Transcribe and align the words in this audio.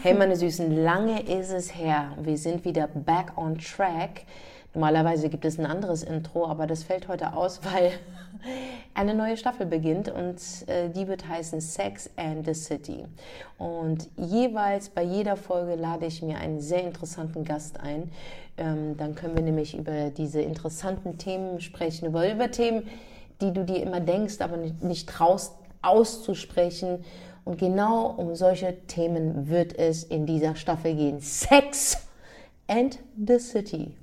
Hey, 0.00 0.14
meine 0.14 0.36
Süßen, 0.36 0.74
lange 0.84 1.20
ist 1.20 1.50
es 1.50 1.76
her. 1.76 2.12
Wir 2.22 2.38
sind 2.38 2.64
wieder 2.64 2.86
back 2.86 3.36
on 3.36 3.58
track. 3.58 4.22
Normalerweise 4.72 5.28
gibt 5.28 5.44
es 5.44 5.58
ein 5.58 5.66
anderes 5.66 6.02
Intro, 6.02 6.46
aber 6.46 6.66
das 6.66 6.82
fällt 6.82 7.08
heute 7.08 7.34
aus, 7.34 7.60
weil 7.72 7.92
eine 8.94 9.14
neue 9.14 9.36
Staffel 9.36 9.66
beginnt 9.66 10.08
und 10.08 10.40
äh, 10.66 10.88
die 10.88 11.06
wird 11.08 11.28
heißen 11.28 11.60
Sex 11.60 12.08
and 12.16 12.46
the 12.46 12.54
City. 12.54 13.04
Und 13.58 14.08
jeweils 14.16 14.88
bei 14.88 15.02
jeder 15.02 15.36
Folge 15.36 15.74
lade 15.74 16.06
ich 16.06 16.22
mir 16.22 16.38
einen 16.38 16.60
sehr 16.60 16.84
interessanten 16.84 17.44
Gast 17.44 17.78
ein. 17.78 18.10
Ähm, 18.56 18.96
dann 18.96 19.14
können 19.14 19.36
wir 19.36 19.44
nämlich 19.44 19.76
über 19.76 20.08
diese 20.08 20.40
interessanten 20.40 21.18
Themen 21.18 21.60
sprechen, 21.60 22.06
über, 22.06 22.50
Themen, 22.50 22.88
die 23.42 23.52
du 23.52 23.64
dir 23.64 23.82
immer 23.82 24.00
denkst, 24.00 24.40
aber 24.40 24.56
nicht 24.56 25.08
traust 25.08 25.54
auszusprechen. 25.82 27.04
Und 27.44 27.58
genau 27.58 28.06
um 28.10 28.34
solche 28.34 28.86
Themen 28.86 29.48
wird 29.48 29.76
es 29.76 30.04
in 30.04 30.26
dieser 30.26 30.54
Staffel 30.54 30.94
gehen. 30.94 31.20
Sex 31.20 31.96
and 32.68 32.98
the 33.16 33.38
City. 33.38 33.96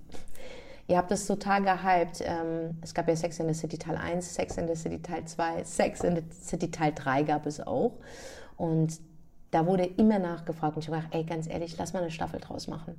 Ihr 0.87 0.97
habt 0.97 1.11
es 1.11 1.27
total 1.27 1.61
gehypt. 1.61 2.21
Ähm, 2.21 2.77
es 2.81 2.93
gab 2.93 3.07
ja 3.07 3.15
Sex 3.15 3.39
in 3.39 3.47
the 3.47 3.53
City 3.53 3.77
Teil 3.77 3.95
1, 3.95 4.33
Sex 4.33 4.57
in 4.57 4.67
the 4.67 4.75
City 4.75 4.99
Teil 4.99 5.23
2, 5.23 5.63
Sex 5.63 6.01
in 6.01 6.15
the 6.15 6.23
City 6.31 6.69
Teil 6.69 6.91
3 6.93 7.23
gab 7.23 7.45
es 7.45 7.59
auch. 7.59 7.93
Und 8.57 8.99
da 9.51 9.65
wurde 9.65 9.85
immer 9.85 10.19
nachgefragt 10.19 10.75
und 10.75 10.83
ich 10.83 10.89
habe 10.89 10.97
gedacht, 10.97 11.15
ey, 11.15 11.23
ganz 11.23 11.47
ehrlich, 11.47 11.77
lass 11.77 11.93
mal 11.93 12.01
eine 12.01 12.11
Staffel 12.11 12.39
draus 12.39 12.67
machen. 12.67 12.95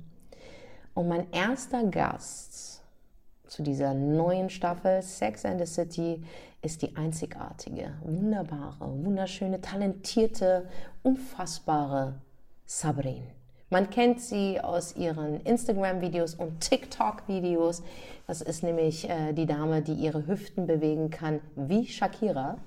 Und 0.93 1.07
mein 1.07 1.31
erster 1.31 1.83
Gast 1.83 2.70
zu 3.51 3.63
dieser 3.63 3.93
neuen 3.93 4.49
Staffel 4.49 5.01
Sex 5.01 5.43
and 5.43 5.59
the 5.59 5.65
City 5.65 6.23
ist 6.61 6.81
die 6.81 6.95
einzigartige, 6.95 7.91
wunderbare, 8.01 9.03
wunderschöne, 9.03 9.59
talentierte, 9.59 10.69
unfassbare 11.03 12.13
Sabrin. 12.65 13.23
Man 13.69 13.89
kennt 13.89 14.21
sie 14.21 14.61
aus 14.61 14.95
ihren 14.95 15.41
Instagram-Videos 15.41 16.35
und 16.35 16.61
TikTok-Videos. 16.61 17.83
Das 18.25 18.41
ist 18.41 18.63
nämlich 18.63 19.09
äh, 19.09 19.33
die 19.33 19.45
Dame, 19.45 19.81
die 19.81 19.95
ihre 19.95 20.27
Hüften 20.27 20.65
bewegen 20.65 21.09
kann, 21.09 21.41
wie 21.57 21.87
Shakira. 21.87 22.57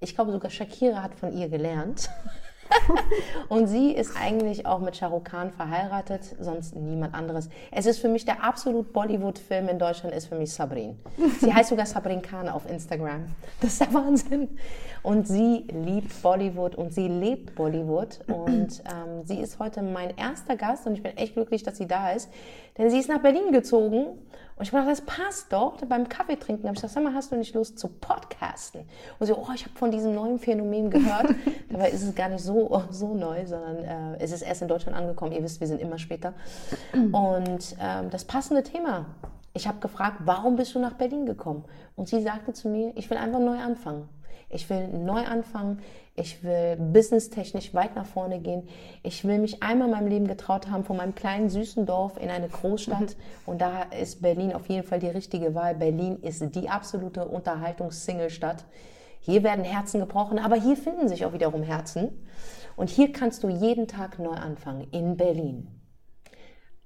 Ich 0.00 0.14
glaube 0.14 0.32
sogar 0.32 0.50
Shakira 0.50 1.02
hat 1.02 1.14
von 1.14 1.36
ihr 1.36 1.50
gelernt. 1.50 2.08
und 3.48 3.66
sie 3.66 3.92
ist 3.92 4.16
eigentlich 4.16 4.66
auch 4.66 4.80
mit 4.80 4.96
Shahrukh 4.96 5.24
Khan 5.24 5.50
verheiratet, 5.50 6.36
sonst 6.40 6.76
niemand 6.76 7.14
anderes. 7.14 7.48
Es 7.70 7.86
ist 7.86 7.98
für 7.98 8.08
mich 8.08 8.24
der 8.24 8.42
absolut 8.42 8.92
Bollywood-Film 8.92 9.68
in 9.68 9.78
Deutschland, 9.78 10.14
ist 10.14 10.26
für 10.26 10.36
mich 10.36 10.52
Sabrin. 10.52 10.98
Sie 11.40 11.52
heißt 11.52 11.70
sogar 11.70 11.86
Sabrin 11.86 12.22
Khan 12.22 12.48
auf 12.48 12.68
Instagram. 12.68 13.26
Das 13.60 13.72
ist 13.72 13.80
der 13.80 13.94
Wahnsinn. 13.94 14.48
Und 15.02 15.26
sie 15.26 15.66
liebt 15.72 16.22
Bollywood 16.22 16.76
und 16.76 16.94
sie 16.94 17.08
lebt 17.08 17.54
Bollywood. 17.54 18.20
Und 18.28 18.82
ähm, 18.86 19.24
sie 19.24 19.40
ist 19.40 19.58
heute 19.58 19.82
mein 19.82 20.16
erster 20.16 20.56
Gast 20.56 20.86
und 20.86 20.94
ich 20.94 21.02
bin 21.02 21.16
echt 21.16 21.34
glücklich, 21.34 21.62
dass 21.62 21.76
sie 21.76 21.86
da 21.86 22.12
ist. 22.12 22.30
Denn 22.78 22.88
sie 22.88 22.98
ist 22.98 23.08
nach 23.08 23.20
Berlin 23.20 23.52
gezogen 23.52 24.18
und 24.56 24.64
ich 24.64 24.72
habe 24.72 24.84
gedacht, 24.84 24.98
das 24.98 25.06
passt 25.06 25.52
doch. 25.52 25.76
Beim 25.86 26.08
Kaffee 26.08 26.36
trinken 26.36 26.64
habe 26.64 26.74
ich 26.74 26.82
gesagt, 26.82 26.94
sag 26.94 27.02
mal, 27.02 27.14
hast 27.14 27.32
du 27.32 27.36
nicht 27.36 27.54
Lust 27.54 27.78
zu 27.78 27.88
podcasten? 27.88 28.82
Und 29.18 29.26
sie, 29.26 29.32
oh, 29.32 29.48
ich 29.54 29.64
habe 29.64 29.76
von 29.76 29.90
diesem 29.90 30.14
neuen 30.14 30.38
Phänomen 30.38 30.90
gehört. 30.90 31.34
Dabei 31.70 31.90
ist 31.90 32.02
es 32.02 32.14
gar 32.14 32.28
nicht 32.28 32.44
so, 32.44 32.82
so 32.90 33.14
neu, 33.14 33.46
sondern 33.46 33.78
äh, 33.78 34.18
es 34.18 34.32
ist 34.32 34.42
erst 34.42 34.62
in 34.62 34.68
Deutschland 34.68 34.96
angekommen. 34.96 35.32
Ihr 35.32 35.42
wisst, 35.42 35.60
wir 35.60 35.66
sind 35.66 35.80
immer 35.80 35.98
später. 35.98 36.34
Und 36.92 37.76
ähm, 37.80 38.10
das 38.10 38.24
passende 38.24 38.62
Thema. 38.62 39.06
Ich 39.54 39.68
habe 39.68 39.80
gefragt, 39.80 40.18
warum 40.24 40.56
bist 40.56 40.74
du 40.74 40.78
nach 40.78 40.94
Berlin 40.94 41.26
gekommen? 41.26 41.64
Und 41.94 42.08
sie 42.08 42.22
sagte 42.22 42.52
zu 42.52 42.68
mir, 42.68 42.92
ich 42.94 43.10
will 43.10 43.18
einfach 43.18 43.40
neu 43.40 43.58
anfangen. 43.58 44.08
Ich 44.52 44.68
will 44.70 44.88
neu 44.88 45.24
anfangen. 45.24 45.80
Ich 46.14 46.44
will 46.44 46.76
businesstechnisch 46.76 47.72
weit 47.72 47.96
nach 47.96 48.04
vorne 48.04 48.38
gehen. 48.38 48.68
Ich 49.02 49.24
will 49.24 49.38
mich 49.38 49.62
einmal 49.62 49.88
in 49.88 49.94
meinem 49.94 50.08
Leben 50.08 50.28
getraut 50.28 50.70
haben, 50.70 50.84
von 50.84 50.98
meinem 50.98 51.14
kleinen 51.14 51.48
süßen 51.48 51.86
Dorf 51.86 52.18
in 52.20 52.28
eine 52.28 52.48
Großstadt. 52.48 53.00
Mhm. 53.00 53.46
Und 53.46 53.60
da 53.62 53.84
ist 53.98 54.20
Berlin 54.20 54.52
auf 54.52 54.68
jeden 54.68 54.86
Fall 54.86 54.98
die 54.98 55.08
richtige 55.08 55.54
Wahl. 55.54 55.74
Berlin 55.74 56.18
ist 56.20 56.54
die 56.54 56.68
absolute 56.68 57.26
Unterhaltungs-Single-Stadt. 57.26 58.64
Hier 59.20 59.42
werden 59.42 59.64
Herzen 59.64 60.00
gebrochen, 60.00 60.38
aber 60.38 60.56
hier 60.56 60.76
finden 60.76 61.08
sich 61.08 61.24
auch 61.24 61.32
wiederum 61.32 61.62
Herzen. 61.62 62.10
Und 62.76 62.90
hier 62.90 63.12
kannst 63.12 63.42
du 63.42 63.48
jeden 63.48 63.88
Tag 63.88 64.18
neu 64.18 64.32
anfangen 64.32 64.86
in 64.90 65.16
Berlin. 65.16 65.81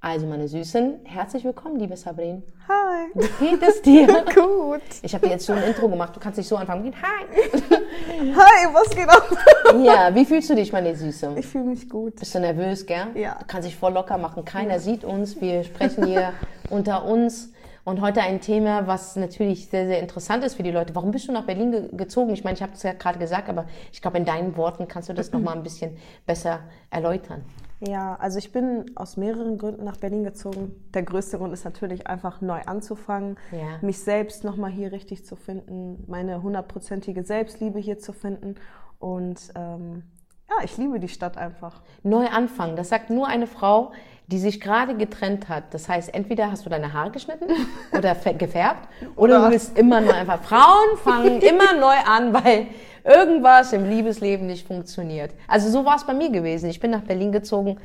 Also 0.00 0.26
meine 0.26 0.46
Süßen, 0.46 1.00
herzlich 1.04 1.42
willkommen, 1.44 1.76
liebe 1.78 1.96
Sabrin. 1.96 2.42
Hi. 2.68 3.08
Wie 3.14 3.46
geht 3.46 3.62
es 3.62 3.80
dir? 3.80 4.06
Gut. 4.34 4.82
Ich 5.02 5.14
habe 5.14 5.26
dir 5.26 5.32
jetzt 5.32 5.46
schon 5.46 5.56
ein 5.56 5.64
Intro 5.64 5.88
gemacht, 5.88 6.14
du 6.14 6.20
kannst 6.20 6.36
nicht 6.36 6.46
so 6.46 6.56
anfangen. 6.56 6.92
Hi. 7.02 7.24
Hi, 8.36 8.74
was 8.74 8.90
geht 8.90 9.08
ab? 9.08 9.26
Ja, 9.82 10.14
wie 10.14 10.24
fühlst 10.24 10.50
du 10.50 10.54
dich, 10.54 10.70
meine 10.70 10.94
Süße? 10.94 11.34
Ich 11.38 11.46
fühle 11.46 11.64
mich 11.64 11.88
gut. 11.88 12.16
Bist 12.16 12.34
du 12.34 12.40
nervös, 12.40 12.84
gell? 12.86 13.06
Ja. 13.14 13.36
Du 13.40 13.46
kannst 13.46 13.66
dich 13.66 13.74
voll 13.74 13.94
locker 13.94 14.18
machen, 14.18 14.44
keiner 14.44 14.74
ja. 14.74 14.78
sieht 14.78 15.02
uns, 15.02 15.40
wir 15.40 15.64
sprechen 15.64 16.06
hier 16.06 16.34
unter 16.70 17.04
uns. 17.04 17.52
Und 17.84 18.00
heute 18.00 18.20
ein 18.20 18.40
Thema, 18.40 18.86
was 18.86 19.16
natürlich 19.16 19.68
sehr, 19.68 19.86
sehr 19.86 20.00
interessant 20.00 20.44
ist 20.44 20.56
für 20.56 20.62
die 20.62 20.72
Leute. 20.72 20.94
Warum 20.94 21.10
bist 21.10 21.28
du 21.28 21.32
nach 21.32 21.44
Berlin 21.44 21.70
ge 21.70 21.88
gezogen? 21.92 22.32
Ich 22.32 22.44
meine, 22.44 22.56
ich 22.56 22.62
habe 22.62 22.72
es 22.74 22.82
ja 22.82 22.92
gerade 22.92 23.18
gesagt, 23.18 23.48
aber 23.48 23.66
ich 23.92 24.02
glaube, 24.02 24.18
in 24.18 24.24
deinen 24.24 24.56
Worten 24.56 24.88
kannst 24.88 25.08
du 25.08 25.14
das 25.14 25.32
nochmal 25.32 25.54
ein 25.56 25.62
bisschen 25.62 25.96
besser 26.26 26.60
erläutern. 26.90 27.44
Ja, 27.80 28.16
also 28.16 28.38
ich 28.38 28.52
bin 28.52 28.90
aus 28.94 29.16
mehreren 29.16 29.58
Gründen 29.58 29.84
nach 29.84 29.98
Berlin 29.98 30.24
gezogen. 30.24 30.74
Der 30.94 31.02
größte 31.02 31.36
Grund 31.36 31.52
ist 31.52 31.64
natürlich 31.64 32.06
einfach 32.06 32.40
neu 32.40 32.60
anzufangen, 32.64 33.36
ja. 33.52 33.78
mich 33.82 34.00
selbst 34.00 34.44
nochmal 34.44 34.70
hier 34.70 34.92
richtig 34.92 35.26
zu 35.26 35.36
finden, 35.36 36.02
meine 36.06 36.42
hundertprozentige 36.42 37.22
Selbstliebe 37.22 37.78
hier 37.78 37.98
zu 37.98 38.14
finden. 38.14 38.54
Und 38.98 39.52
ähm, 39.54 40.04
ja, 40.48 40.64
ich 40.64 40.76
liebe 40.78 41.00
die 41.00 41.08
Stadt 41.08 41.36
einfach. 41.36 41.82
Neu 42.02 42.26
anfangen, 42.28 42.76
das 42.76 42.88
sagt 42.88 43.10
nur 43.10 43.26
eine 43.26 43.46
Frau, 43.46 43.92
die 44.28 44.38
sich 44.38 44.60
gerade 44.60 44.96
getrennt 44.96 45.48
hat. 45.48 45.74
Das 45.74 45.88
heißt, 45.88 46.14
entweder 46.14 46.50
hast 46.50 46.64
du 46.64 46.70
deine 46.70 46.92
Haare 46.92 47.10
geschnitten 47.10 47.46
oder 47.96 48.14
gefärbt 48.14 48.88
oder, 49.16 49.36
oder 49.36 49.44
du 49.46 49.50
willst 49.52 49.78
immer 49.78 50.00
neu 50.00 50.12
einfach. 50.12 50.42
Frauen 50.42 50.96
fangen 50.96 51.40
immer 51.42 51.74
neu 51.74 51.96
an, 52.06 52.32
weil 52.32 52.68
irgendwas 53.06 53.72
im 53.72 53.88
Liebesleben 53.88 54.46
nicht 54.46 54.66
funktioniert. 54.66 55.32
Also 55.48 55.70
so 55.70 55.84
war 55.84 55.96
es 55.96 56.04
bei 56.04 56.14
mir 56.14 56.30
gewesen. 56.30 56.68
Ich 56.68 56.80
bin 56.80 56.90
nach 56.90 57.02
Berlin 57.02 57.32
gezogen, 57.32 57.78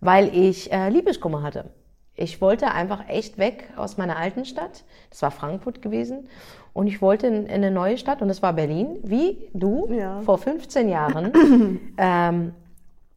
weil 0.00 0.34
ich 0.34 0.72
äh, 0.72 0.88
Liebeskummer 0.88 1.42
hatte. 1.42 1.66
Ich 2.14 2.40
wollte 2.40 2.72
einfach 2.72 3.08
echt 3.08 3.38
weg 3.38 3.70
aus 3.76 3.96
meiner 3.96 4.16
alten 4.16 4.44
Stadt. 4.44 4.84
Das 5.10 5.22
war 5.22 5.30
Frankfurt 5.30 5.82
gewesen. 5.82 6.28
Und 6.72 6.86
ich 6.86 7.00
wollte 7.02 7.26
in, 7.26 7.46
in 7.46 7.54
eine 7.54 7.70
neue 7.70 7.98
Stadt 7.98 8.22
und 8.22 8.28
das 8.28 8.42
war 8.42 8.52
Berlin, 8.52 8.98
wie 9.02 9.48
du 9.52 9.88
ja. 9.92 10.20
vor 10.20 10.38
15 10.38 10.88
Jahren. 10.88 11.32
ähm, 11.98 12.54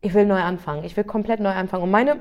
ich 0.02 0.14
will 0.14 0.26
neu 0.26 0.40
anfangen. 0.40 0.84
Ich 0.84 0.98
will 0.98 1.04
komplett 1.04 1.40
neu 1.40 1.52
anfangen. 1.52 1.84
Und 1.84 1.92
meine, 1.92 2.18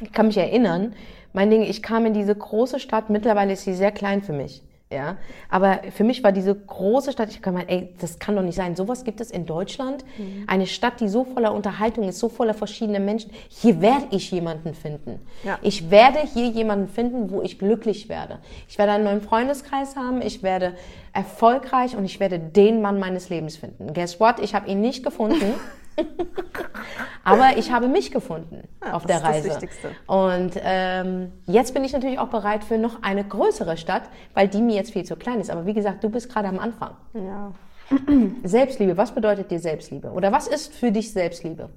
ich 0.00 0.12
kann 0.12 0.26
mich 0.26 0.38
erinnern, 0.38 0.94
mein 1.32 1.50
Ding, 1.50 1.62
ich 1.62 1.82
kam 1.82 2.06
in 2.06 2.14
diese 2.14 2.34
große 2.34 2.80
Stadt. 2.80 3.10
Mittlerweile 3.10 3.52
ist 3.52 3.64
sie 3.64 3.74
sehr 3.74 3.92
klein 3.92 4.22
für 4.22 4.32
mich. 4.32 4.62
Ja, 4.92 5.16
aber 5.48 5.80
für 5.90 6.04
mich 6.04 6.22
war 6.22 6.30
diese 6.30 6.54
große 6.54 7.10
Stadt, 7.10 7.30
ich 7.30 7.42
kann 7.42 7.54
mal, 7.54 7.64
ey, 7.66 7.94
das 8.00 8.18
kann 8.18 8.36
doch 8.36 8.42
nicht 8.42 8.54
sein. 8.54 8.76
Sowas 8.76 9.02
gibt 9.02 9.20
es 9.20 9.30
in 9.30 9.46
Deutschland. 9.46 10.04
Mhm. 10.18 10.44
Eine 10.46 10.66
Stadt, 10.66 11.00
die 11.00 11.08
so 11.08 11.24
voller 11.24 11.52
Unterhaltung 11.52 12.08
ist, 12.08 12.20
so 12.20 12.28
voller 12.28 12.54
verschiedener 12.54 13.00
Menschen. 13.00 13.30
Hier 13.48 13.80
werde 13.80 14.06
ich 14.10 14.30
jemanden 14.30 14.74
finden. 14.74 15.20
Ja. 15.42 15.58
Ich 15.62 15.90
werde 15.90 16.20
hier 16.20 16.48
jemanden 16.48 16.88
finden, 16.88 17.30
wo 17.30 17.42
ich 17.42 17.58
glücklich 17.58 18.08
werde. 18.08 18.38
Ich 18.68 18.78
werde 18.78 18.92
einen 18.92 19.04
neuen 19.04 19.22
Freundeskreis 19.22 19.96
haben. 19.96 20.22
Ich 20.22 20.42
werde 20.42 20.74
erfolgreich 21.12 21.96
und 21.96 22.04
ich 22.04 22.20
werde 22.20 22.38
den 22.38 22.80
Mann 22.82 23.00
meines 23.00 23.30
Lebens 23.30 23.56
finden. 23.56 23.94
Guess 23.94 24.20
what? 24.20 24.38
Ich 24.38 24.54
habe 24.54 24.68
ihn 24.68 24.80
nicht 24.80 25.02
gefunden. 25.02 25.54
Aber 27.24 27.56
ich 27.56 27.72
habe 27.72 27.88
mich 27.88 28.10
gefunden 28.10 28.68
ja, 28.84 28.92
auf 28.92 29.06
der 29.06 29.22
Reise. 29.22 29.48
Das 29.48 29.62
Wichtigste. 29.62 29.90
Und 30.06 30.52
ähm, 30.62 31.32
jetzt 31.46 31.74
bin 31.74 31.84
ich 31.84 31.92
natürlich 31.92 32.18
auch 32.18 32.28
bereit 32.28 32.64
für 32.64 32.78
noch 32.78 33.02
eine 33.02 33.24
größere 33.24 33.76
Stadt, 33.76 34.04
weil 34.34 34.48
die 34.48 34.60
mir 34.60 34.74
jetzt 34.74 34.92
viel 34.92 35.04
zu 35.04 35.16
klein 35.16 35.40
ist. 35.40 35.50
Aber 35.50 35.66
wie 35.66 35.74
gesagt, 35.74 36.04
du 36.04 36.10
bist 36.10 36.28
gerade 36.28 36.48
am 36.48 36.58
Anfang. 36.58 36.96
Ja. 37.14 37.52
Selbstliebe, 38.44 38.96
was 38.96 39.12
bedeutet 39.12 39.50
dir 39.50 39.58
Selbstliebe? 39.58 40.10
Oder 40.10 40.32
was 40.32 40.46
ist 40.46 40.74
für 40.74 40.90
dich 40.90 41.12
Selbstliebe? 41.12 41.70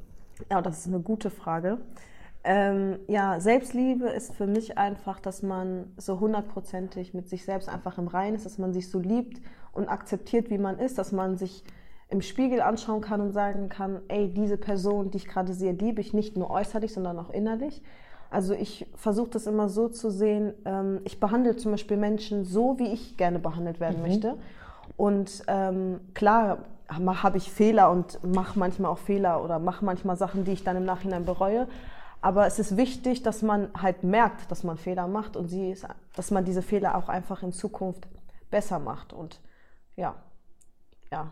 Ja, 0.52 0.62
das 0.62 0.80
ist 0.80 0.88
eine 0.88 1.00
gute 1.00 1.30
Frage. 1.30 1.80
Ähm, 2.44 3.00
ja, 3.08 3.40
Selbstliebe 3.40 4.08
ist 4.08 4.34
für 4.34 4.48
mich 4.48 4.78
einfach, 4.78 5.20
dass 5.20 5.44
man 5.44 5.92
so 5.98 6.20
hundertprozentig 6.20 7.14
mit 7.14 7.28
sich 7.28 7.44
selbst 7.44 7.68
einfach 7.68 7.98
im 7.98 8.08
Reinen 8.08 8.36
ist, 8.36 8.46
dass 8.46 8.58
man 8.58 8.74
sich 8.74 8.90
so 8.90 9.00
liebt 9.00 9.42
und 9.74 9.90
akzeptiert, 9.90 10.50
wie 10.50 10.58
man 10.58 10.80
ist, 10.80 10.98
dass 10.98 11.12
man 11.12 11.38
sich 11.38 11.64
im 12.10 12.22
Spiegel 12.22 12.62
anschauen 12.62 13.02
kann 13.02 13.22
und 13.22 13.32
sagen 13.32 13.70
kann, 13.70 14.02
ey, 14.08 14.30
diese 14.30 14.58
Person, 14.58 15.12
die 15.12 15.18
ich 15.18 15.28
gerade 15.28 15.54
sehe, 15.54 15.74
liebe 15.74 16.00
ich 16.00 16.14
nicht 16.14 16.38
nur 16.38 16.50
äußerlich, 16.50 16.94
sondern 16.94 17.20
auch 17.20 17.30
innerlich. 17.30 17.82
Also 18.30 18.54
ich 18.54 18.88
versuche 18.96 19.30
das 19.30 19.48
immer 19.48 19.70
so 19.70 19.88
zu 19.90 20.10
sehen, 20.10 20.54
ähm, 20.66 21.02
ich 21.06 21.20
behandle 21.20 21.56
zum 21.56 21.72
Beispiel 21.72 21.98
Menschen 21.98 22.46
so, 22.46 22.78
wie 22.80 22.88
ich 22.88 23.18
gerne 23.18 23.40
behandelt 23.40 23.80
werden 23.80 24.02
mhm. 24.02 24.08
möchte. 24.08 24.38
Und 24.96 25.44
ähm, 25.48 26.00
klar 26.14 26.60
habe 26.90 27.38
ich 27.38 27.52
Fehler 27.52 27.92
und 27.92 28.24
mache 28.24 28.58
manchmal 28.58 28.92
auch 28.92 28.98
Fehler 28.98 29.44
oder 29.44 29.60
mache 29.60 29.84
manchmal 29.84 30.16
Sachen, 30.16 30.46
die 30.46 30.54
ich 30.54 30.64
dann 30.64 30.78
im 30.78 30.86
Nachhinein 30.86 31.26
bereue. 31.26 31.68
Aber 32.22 32.48
es 32.48 32.60
ist 32.60 32.78
wichtig, 32.78 33.24
dass 33.24 33.42
man 33.42 33.70
halt 33.80 34.04
merkt, 34.04 34.50
dass 34.50 34.64
man 34.64 34.78
Fehler 34.78 35.08
macht 35.08 35.36
und 35.36 35.48
sie 35.50 35.72
ist, 35.72 35.86
dass 36.16 36.32
man 36.32 36.46
diese 36.46 36.62
Fehler 36.62 36.98
auch 36.98 37.10
einfach 37.10 37.44
in 37.44 37.52
Zukunft 37.52 38.08
besser 38.50 38.80
macht. 38.80 39.14
Und 39.14 39.40
ja, 39.96 40.16
ja, 41.12 41.32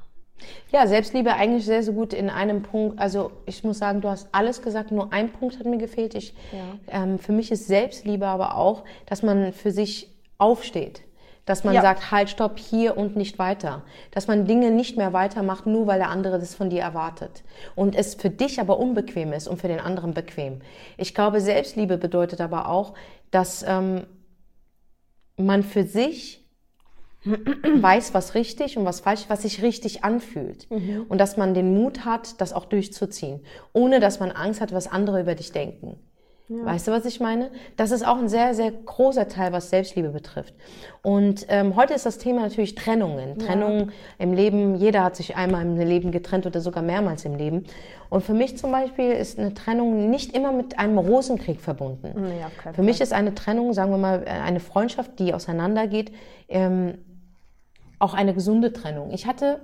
Ja, 0.72 0.88
Selbstliebe 0.88 1.34
eigentlich 1.34 1.66
sehr, 1.66 1.84
sehr 1.84 1.94
gut 1.94 2.14
in 2.14 2.30
einem 2.30 2.64
Punkt. 2.64 3.00
Also 3.00 3.32
ich 3.46 3.64
muss 3.64 3.80
sagen, 3.80 4.02
du 4.02 4.10
hast 4.10 4.28
alles 4.32 4.62
gesagt, 4.62 4.92
nur 4.92 5.14
ein 5.14 5.32
Punkt 5.32 5.58
hat 5.60 5.66
mir 5.66 5.78
gefehlt. 5.78 6.16
Ich, 6.16 6.34
ja. 6.52 7.04
ähm, 7.04 7.20
für 7.20 7.32
mich 7.32 7.52
ist 7.52 7.68
Selbstliebe 7.68 8.28
aber 8.28 8.58
auch, 8.58 8.84
dass 9.06 9.24
man 9.24 9.54
für 9.54 9.72
sich 9.72 10.12
aufsteht. 10.38 11.02
Dass 11.46 11.64
man 11.64 11.76
ja. 11.76 11.82
sagt, 11.82 12.10
halt, 12.10 12.30
stopp, 12.30 12.58
hier 12.58 12.98
und 12.98 13.16
nicht 13.16 13.38
weiter. 13.38 13.84
Dass 14.12 14.28
man 14.28 14.46
Dinge 14.46 14.72
nicht 14.72 14.98
mehr 14.98 15.14
weitermacht, 15.14 15.68
nur 15.68 15.86
weil 15.86 16.00
der 16.00 16.10
andere 16.10 16.40
das 16.40 16.56
von 16.56 16.72
dir 16.72 16.82
erwartet. 16.82 17.44
Und 17.76 17.96
es 17.96 18.16
für 18.16 18.32
dich 18.32 18.60
aber 18.60 18.80
unbequem 18.80 19.32
ist 19.32 19.48
und 19.48 19.62
für 19.62 19.68
den 19.68 19.80
anderen 19.80 20.16
bequem. 20.16 20.62
Ich 20.98 21.14
glaube, 21.14 21.42
Selbstliebe 21.42 21.98
bedeutet 21.98 22.42
aber 22.42 22.68
auch, 22.68 22.96
dass 23.30 23.64
ähm, 23.68 24.08
man 25.38 25.64
für 25.64 25.84
sich 25.84 26.45
weiß, 27.26 28.14
was 28.14 28.36
richtig 28.36 28.78
und 28.78 28.86
was 28.86 29.00
falsch, 29.02 29.26
was 29.28 29.42
sich 29.42 29.62
richtig 29.62 30.04
anfühlt. 30.04 30.70
Mhm. 30.70 31.06
Und 31.10 31.20
dass 31.20 31.38
man 31.38 31.54
den 31.54 31.74
Mut 31.74 32.06
hat, 32.06 32.40
das 32.40 32.54
auch 32.54 32.66
durchzuziehen, 32.66 33.42
ohne 33.74 34.00
dass 34.00 34.20
man 34.20 34.32
Angst 34.32 34.62
hat, 34.62 34.74
was 34.74 34.88
andere 34.88 35.22
über 35.22 35.36
dich 35.36 35.52
denken. 35.52 35.98
Ja. 36.48 36.64
Weißt 36.64 36.88
du, 36.88 36.92
was 36.92 37.06
ich 37.06 37.20
meine? 37.20 37.50
Das 37.76 37.90
ist 37.90 38.06
auch 38.06 38.20
ein 38.20 38.30
sehr, 38.30 38.54
sehr 38.54 38.72
großer 38.72 39.28
Teil, 39.28 39.52
was 39.52 39.72
Selbstliebe 39.72 40.10
betrifft. 40.10 40.54
Und 41.02 41.48
ähm, 41.50 41.76
heute 41.76 41.96
ist 41.96 42.06
das 42.06 42.20
Thema 42.20 42.42
natürlich 42.42 42.76
Trennungen. 42.76 43.40
Ja. 43.40 43.46
Trennungen 43.48 43.92
im 44.20 44.34
Leben. 44.34 44.76
Jeder 44.76 45.04
hat 45.04 45.16
sich 45.16 45.36
einmal 45.36 45.64
im 45.64 45.76
Leben 45.76 46.12
getrennt 46.12 46.46
oder 46.46 46.62
sogar 46.62 46.84
mehrmals 46.84 47.26
im 47.26 47.36
Leben. 47.36 47.66
Und 48.12 48.24
für 48.24 48.36
mich 48.36 48.58
zum 48.58 48.72
Beispiel 48.72 49.12
ist 49.12 49.40
eine 49.40 49.56
Trennung 49.56 50.12
nicht 50.12 50.38
immer 50.38 50.52
mit 50.52 50.78
einem 50.78 51.00
Rosenkrieg 51.00 51.62
verbunden. 51.62 52.14
Ja, 52.40 52.74
für 52.74 52.84
mich 52.84 53.02
ist 53.02 53.12
eine 53.12 53.34
Trennung, 53.34 53.74
sagen 53.74 53.90
wir 53.90 53.98
mal, 53.98 54.26
eine 54.26 54.60
Freundschaft, 54.60 55.18
die 55.18 55.34
auseinandergeht, 55.34 56.12
ähm, 56.48 57.00
auch 58.00 58.14
eine 58.14 58.34
gesunde 58.34 58.74
Trennung. 58.74 59.12
Ich 59.12 59.26
hatte 59.26 59.62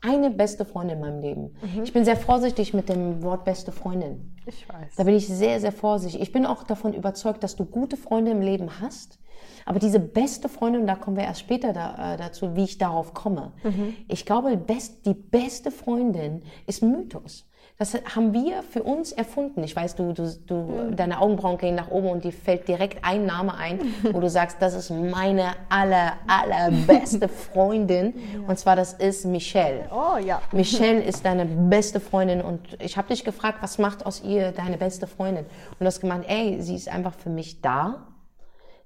eine 0.00 0.30
beste 0.30 0.64
Freundin 0.64 0.96
in 0.96 1.00
meinem 1.00 1.20
Leben. 1.20 1.56
Mhm. 1.62 1.82
Ich 1.82 1.92
bin 1.92 2.04
sehr 2.04 2.16
vorsichtig 2.16 2.74
mit 2.74 2.88
dem 2.88 3.22
Wort 3.22 3.44
beste 3.44 3.72
Freundin. 3.72 4.36
Ich 4.46 4.68
weiß. 4.68 4.96
Da 4.96 5.04
bin 5.04 5.14
ich 5.14 5.26
sehr, 5.26 5.60
sehr 5.60 5.72
vorsichtig. 5.72 6.20
Ich 6.20 6.32
bin 6.32 6.44
auch 6.44 6.62
davon 6.64 6.92
überzeugt, 6.92 7.42
dass 7.42 7.56
du 7.56 7.64
gute 7.64 7.96
Freunde 7.96 8.30
im 8.30 8.42
Leben 8.42 8.80
hast. 8.80 9.18
Aber 9.64 9.78
diese 9.78 10.00
beste 10.00 10.48
Freundin, 10.48 10.86
da 10.86 10.94
kommen 10.94 11.16
wir 11.16 11.24
erst 11.24 11.40
später 11.40 11.72
da, 11.72 12.14
äh, 12.14 12.16
dazu, 12.18 12.54
wie 12.54 12.64
ich 12.64 12.76
darauf 12.76 13.14
komme. 13.14 13.52
Mhm. 13.62 13.94
Ich 14.08 14.26
glaube, 14.26 14.56
best, 14.56 15.06
die 15.06 15.14
beste 15.14 15.70
Freundin 15.70 16.42
ist 16.66 16.82
Mythos. 16.82 17.48
Das 17.76 17.92
haben 18.14 18.32
wir 18.32 18.62
für 18.62 18.84
uns 18.84 19.10
erfunden. 19.10 19.64
Ich 19.64 19.74
weiß, 19.74 19.96
du, 19.96 20.12
du, 20.12 20.32
du 20.46 20.54
mhm. 20.54 20.96
deine 20.96 21.20
Augenbrauen 21.20 21.58
gehen 21.58 21.74
nach 21.74 21.90
oben 21.90 22.08
und 22.08 22.22
dir 22.22 22.32
fällt 22.32 22.68
direkt 22.68 23.04
ein 23.04 23.26
Name 23.26 23.54
ein, 23.54 23.80
wo 24.12 24.20
du 24.20 24.30
sagst, 24.30 24.58
das 24.60 24.74
ist 24.74 24.90
meine 24.90 25.54
aller, 25.70 26.12
allerbeste 26.28 27.28
Freundin. 27.52 28.14
Ja. 28.16 28.48
Und 28.48 28.60
zwar, 28.60 28.76
das 28.76 28.92
ist 28.92 29.24
Michelle. 29.24 29.88
Oh 29.90 30.18
ja. 30.18 30.40
Michelle 30.52 31.02
ist 31.02 31.24
deine 31.24 31.46
beste 31.46 31.98
Freundin 31.98 32.42
und 32.42 32.60
ich 32.80 32.96
habe 32.96 33.08
dich 33.08 33.24
gefragt, 33.24 33.58
was 33.60 33.78
macht 33.78 34.06
aus 34.06 34.22
ihr 34.22 34.52
deine 34.52 34.78
beste 34.78 35.08
Freundin? 35.08 35.44
Und 35.44 35.80
du 35.80 35.86
hast 35.86 36.00
gemeint, 36.00 36.26
ey, 36.28 36.62
sie 36.62 36.76
ist 36.76 36.88
einfach 36.88 37.14
für 37.14 37.30
mich 37.30 37.60
da. 37.60 38.06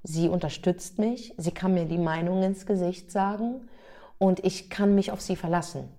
Sie 0.02 0.30
unterstützt 0.30 0.98
mich. 0.98 1.34
Sie 1.36 1.50
kann 1.50 1.74
mir 1.74 1.84
die 1.84 1.98
Meinung 1.98 2.42
ins 2.42 2.64
Gesicht 2.64 3.10
sagen 3.10 3.68
und 4.16 4.42
ich 4.46 4.70
kann 4.70 4.94
mich 4.94 5.12
auf 5.12 5.20
sie 5.20 5.36
verlassen. 5.36 5.90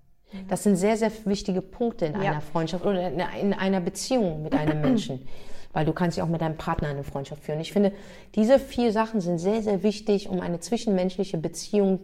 Das 0.48 0.64
sind 0.64 0.76
sehr, 0.76 0.96
sehr 0.98 1.12
wichtige 1.26 1.62
Punkte 1.62 2.06
in 2.06 2.14
ja. 2.14 2.32
einer 2.32 2.42
Freundschaft 2.42 2.86
oder 2.86 3.10
in 3.10 3.54
einer 3.54 3.82
Beziehung 3.82 4.44
mit 4.44 4.54
einem 4.54 4.82
Menschen. 4.82 5.28
Weil 5.74 5.86
du 5.86 5.94
kannst 5.94 6.18
ja 6.18 6.24
auch 6.24 6.30
mit 6.30 6.42
deinem 6.42 6.58
Partner 6.58 6.90
eine 6.90 7.04
Freundschaft 7.04 7.44
führen. 7.44 7.60
Ich 7.60 7.72
finde, 7.72 7.92
diese 8.36 8.60
vier 8.60 8.92
Sachen 8.92 9.22
sind 9.22 9.38
sehr, 9.38 9.62
sehr 9.62 9.84
wichtig, 9.84 10.30
um 10.30 10.42
eine 10.42 10.60
zwischenmenschliche 10.60 11.38
Beziehung 11.38 12.00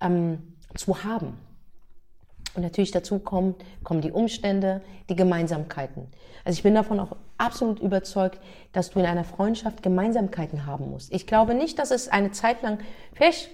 ähm, 0.00 0.54
zu 0.74 1.04
haben. 1.04 1.38
Und 2.54 2.62
natürlich 2.62 2.90
dazu 2.90 3.18
kommen, 3.18 3.54
kommen 3.84 4.00
die 4.00 4.12
Umstände, 4.12 4.82
die 5.10 5.16
Gemeinsamkeiten. 5.16 6.08
Also 6.44 6.56
ich 6.56 6.62
bin 6.62 6.74
davon 6.74 7.00
auch 7.00 7.16
absolut 7.38 7.80
überzeugt, 7.80 8.40
dass 8.72 8.90
du 8.90 8.98
in 8.98 9.06
einer 9.06 9.24
Freundschaft 9.24 9.82
Gemeinsamkeiten 9.82 10.64
haben 10.64 10.90
musst. 10.90 11.12
Ich 11.12 11.26
glaube 11.26 11.54
nicht, 11.54 11.78
dass 11.78 11.90
es 11.90 12.08
eine 12.08 12.30
Zeit 12.30 12.62
lang, 12.62 12.78
vielleicht 13.12 13.50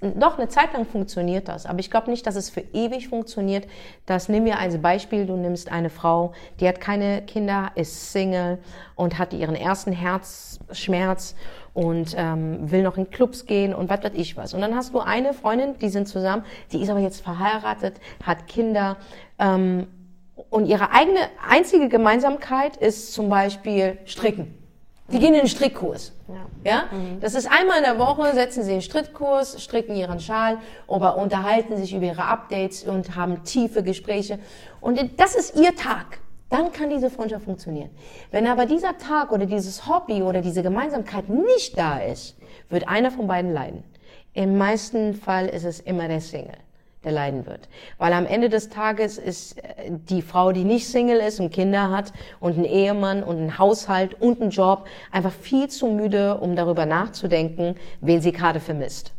doch 0.00 0.38
eine 0.38 0.48
Zeit 0.48 0.72
lang 0.72 0.86
funktioniert 0.86 1.48
das, 1.48 1.66
aber 1.66 1.78
ich 1.78 1.90
glaube 1.90 2.10
nicht, 2.10 2.26
dass 2.26 2.36
es 2.36 2.48
für 2.48 2.62
ewig 2.72 3.08
funktioniert. 3.08 3.66
Das 4.06 4.28
nehmen 4.28 4.46
wir 4.46 4.58
als 4.58 4.80
Beispiel. 4.80 5.26
Du 5.26 5.36
nimmst 5.36 5.70
eine 5.70 5.90
Frau, 5.90 6.32
die 6.58 6.68
hat 6.68 6.80
keine 6.80 7.22
Kinder, 7.22 7.70
ist 7.74 8.12
Single 8.12 8.58
und 8.96 9.18
hat 9.18 9.32
ihren 9.34 9.54
ersten 9.54 9.92
Herzschmerz 9.92 11.34
und 11.74 12.14
ähm, 12.16 12.70
will 12.70 12.82
noch 12.82 12.96
in 12.96 13.10
Clubs 13.10 13.46
gehen 13.46 13.74
und 13.74 13.88
was 13.88 14.02
weiß 14.02 14.12
ich 14.14 14.36
was. 14.36 14.54
Und 14.54 14.62
dann 14.62 14.74
hast 14.74 14.94
du 14.94 15.00
eine 15.00 15.32
Freundin, 15.34 15.78
die 15.78 15.90
sind 15.90 16.08
zusammen, 16.08 16.44
die 16.72 16.82
ist 16.82 16.88
aber 16.88 17.00
jetzt 17.00 17.20
verheiratet, 17.20 18.00
hat 18.24 18.48
Kinder 18.48 18.96
ähm, 19.38 19.86
und 20.50 20.66
ihre 20.66 20.90
eigene 20.92 21.20
einzige 21.48 21.88
Gemeinsamkeit 21.88 22.76
ist 22.76 23.12
zum 23.12 23.28
Beispiel 23.28 23.98
Stricken. 24.06 24.57
Die 25.10 25.18
gehen 25.18 25.32
in 25.32 25.40
den 25.40 25.48
Strickkurs. 25.48 26.12
Ja. 26.28 26.70
ja? 26.70 26.84
Mhm. 26.90 27.20
Das 27.20 27.34
ist 27.34 27.50
einmal 27.50 27.78
in 27.78 27.84
der 27.84 27.98
Woche, 27.98 28.34
setzen 28.34 28.62
sie 28.62 28.72
in 28.72 28.76
den 28.76 28.82
Strickkurs, 28.82 29.62
stricken 29.62 29.96
ihren 29.96 30.20
Schal, 30.20 30.58
oder 30.86 31.16
unterhalten 31.16 31.76
sich 31.78 31.94
über 31.94 32.06
ihre 32.06 32.24
Updates 32.24 32.84
und 32.84 33.16
haben 33.16 33.42
tiefe 33.44 33.82
Gespräche. 33.82 34.38
Und 34.80 35.00
das 35.16 35.34
ist 35.34 35.56
ihr 35.56 35.74
Tag. 35.74 36.20
Dann 36.50 36.72
kann 36.72 36.90
diese 36.90 37.10
Freundschaft 37.10 37.44
funktionieren. 37.44 37.90
Wenn 38.30 38.46
aber 38.46 38.66
dieser 38.66 38.96
Tag 38.98 39.32
oder 39.32 39.46
dieses 39.46 39.86
Hobby 39.86 40.22
oder 40.22 40.40
diese 40.40 40.62
Gemeinsamkeit 40.62 41.28
nicht 41.28 41.78
da 41.78 41.98
ist, 41.98 42.36
wird 42.68 42.88
einer 42.88 43.10
von 43.10 43.26
beiden 43.26 43.52
leiden. 43.52 43.84
Im 44.34 44.56
meisten 44.56 45.14
Fall 45.14 45.46
ist 45.46 45.64
es 45.64 45.80
immer 45.80 46.08
der 46.08 46.20
Single 46.20 46.56
der 47.04 47.12
leiden 47.12 47.46
wird. 47.46 47.68
Weil 47.98 48.12
am 48.12 48.26
Ende 48.26 48.48
des 48.48 48.68
Tages 48.68 49.18
ist 49.18 49.58
äh, 49.58 49.90
die 49.90 50.22
Frau, 50.22 50.52
die 50.52 50.64
nicht 50.64 50.88
Single 50.88 51.18
ist 51.18 51.40
und 51.40 51.50
Kinder 51.50 51.90
hat 51.90 52.12
und 52.40 52.54
einen 52.54 52.64
Ehemann 52.64 53.22
und 53.22 53.36
einen 53.36 53.58
Haushalt 53.58 54.20
und 54.20 54.40
einen 54.40 54.50
Job, 54.50 54.86
einfach 55.12 55.32
viel 55.32 55.68
zu 55.68 55.86
müde, 55.86 56.38
um 56.38 56.56
darüber 56.56 56.86
nachzudenken, 56.86 57.76
wen 58.00 58.20
sie 58.20 58.32
gerade 58.32 58.60
vermisst. 58.60 59.12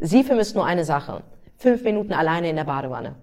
Sie 0.00 0.24
vermisst 0.24 0.54
nur 0.54 0.66
eine 0.66 0.84
Sache. 0.84 1.22
Fünf 1.56 1.84
Minuten 1.84 2.12
alleine 2.12 2.50
in 2.50 2.56
der 2.56 2.64
Badewanne. 2.64 3.14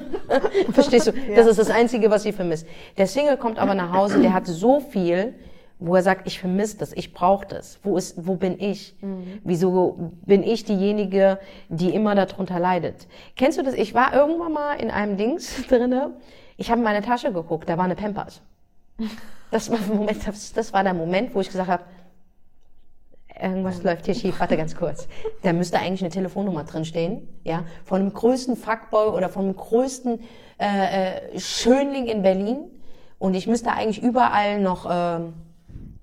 Verstehst 0.72 1.06
du? 1.06 1.12
Das 1.34 1.46
ist 1.46 1.58
das 1.58 1.70
Einzige, 1.70 2.10
was 2.10 2.24
sie 2.24 2.32
vermisst. 2.32 2.66
Der 2.98 3.06
Single 3.06 3.36
kommt 3.36 3.58
aber 3.58 3.74
nach 3.74 3.92
Hause, 3.92 4.20
der 4.20 4.34
hat 4.34 4.46
so 4.46 4.80
viel, 4.80 5.34
wo 5.80 5.96
er 5.96 6.02
sagt, 6.02 6.26
ich 6.26 6.38
vermisse 6.38 6.76
das, 6.76 6.92
ich 6.92 7.14
brauche 7.14 7.46
das. 7.46 7.80
Wo 7.82 7.96
ist, 7.96 8.26
wo 8.26 8.36
bin 8.36 8.60
ich? 8.60 8.94
Mhm. 9.00 9.40
Wieso 9.42 10.12
bin 10.26 10.42
ich 10.42 10.64
diejenige, 10.64 11.38
die 11.70 11.94
immer 11.94 12.14
darunter 12.14 12.60
leidet? 12.60 13.08
Kennst 13.34 13.58
du 13.58 13.62
das? 13.62 13.74
Ich 13.74 13.94
war 13.94 14.14
irgendwann 14.14 14.52
mal 14.52 14.74
in 14.74 14.90
einem 14.90 15.16
Dings 15.16 15.66
drinne. 15.68 16.12
Ich 16.58 16.70
habe 16.70 16.80
in 16.80 16.84
meine 16.84 17.02
Tasche 17.02 17.32
geguckt, 17.32 17.68
da 17.68 17.78
war 17.78 17.86
eine 17.86 17.96
Pampers. 17.96 18.42
Das 19.52 19.68
war, 19.68 19.80
Moment, 19.92 20.20
das, 20.54 20.72
war 20.72 20.84
der 20.84 20.94
Moment, 20.94 21.34
wo 21.34 21.40
ich 21.40 21.48
gesagt 21.48 21.68
habe, 21.68 21.82
irgendwas 23.42 23.82
läuft 23.82 24.04
hier 24.04 24.14
schief. 24.14 24.38
Warte 24.38 24.56
ganz 24.56 24.76
kurz. 24.76 25.08
Da 25.42 25.52
müsste 25.52 25.80
eigentlich 25.80 26.02
eine 26.02 26.10
Telefonnummer 26.10 26.62
drin 26.62 26.84
stehen, 26.84 27.26
ja, 27.42 27.64
von 27.84 28.00
dem 28.00 28.12
größten 28.12 28.54
Fuckboy 28.54 29.08
oder 29.08 29.28
von 29.28 29.46
dem 29.46 29.56
größten 29.56 30.20
äh, 30.60 31.16
äh, 31.34 31.40
Schönling 31.40 32.06
in 32.06 32.22
Berlin. 32.22 32.58
Und 33.18 33.34
ich 33.34 33.48
müsste 33.48 33.72
eigentlich 33.72 34.00
überall 34.00 34.60
noch 34.60 34.86
äh, 34.88 35.20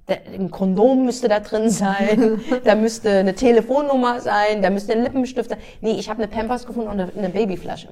ein 0.07 0.51
Kondom 0.51 1.05
müsste 1.05 1.27
da 1.27 1.39
drin 1.39 1.69
sein, 1.69 2.41
da 2.63 2.75
müsste 2.75 3.19
eine 3.19 3.35
Telefonnummer 3.35 4.21
sein, 4.21 4.61
da 4.61 4.69
müsste 4.69 4.93
ein 4.93 5.03
Lippenstift 5.03 5.49
sein. 5.49 5.59
Nee, 5.81 5.93
ich 5.99 6.09
habe 6.09 6.23
eine 6.23 6.31
Pampers 6.31 6.65
gefunden 6.65 6.89
und 6.89 7.17
eine 7.17 7.29
Babyflasche. 7.29 7.89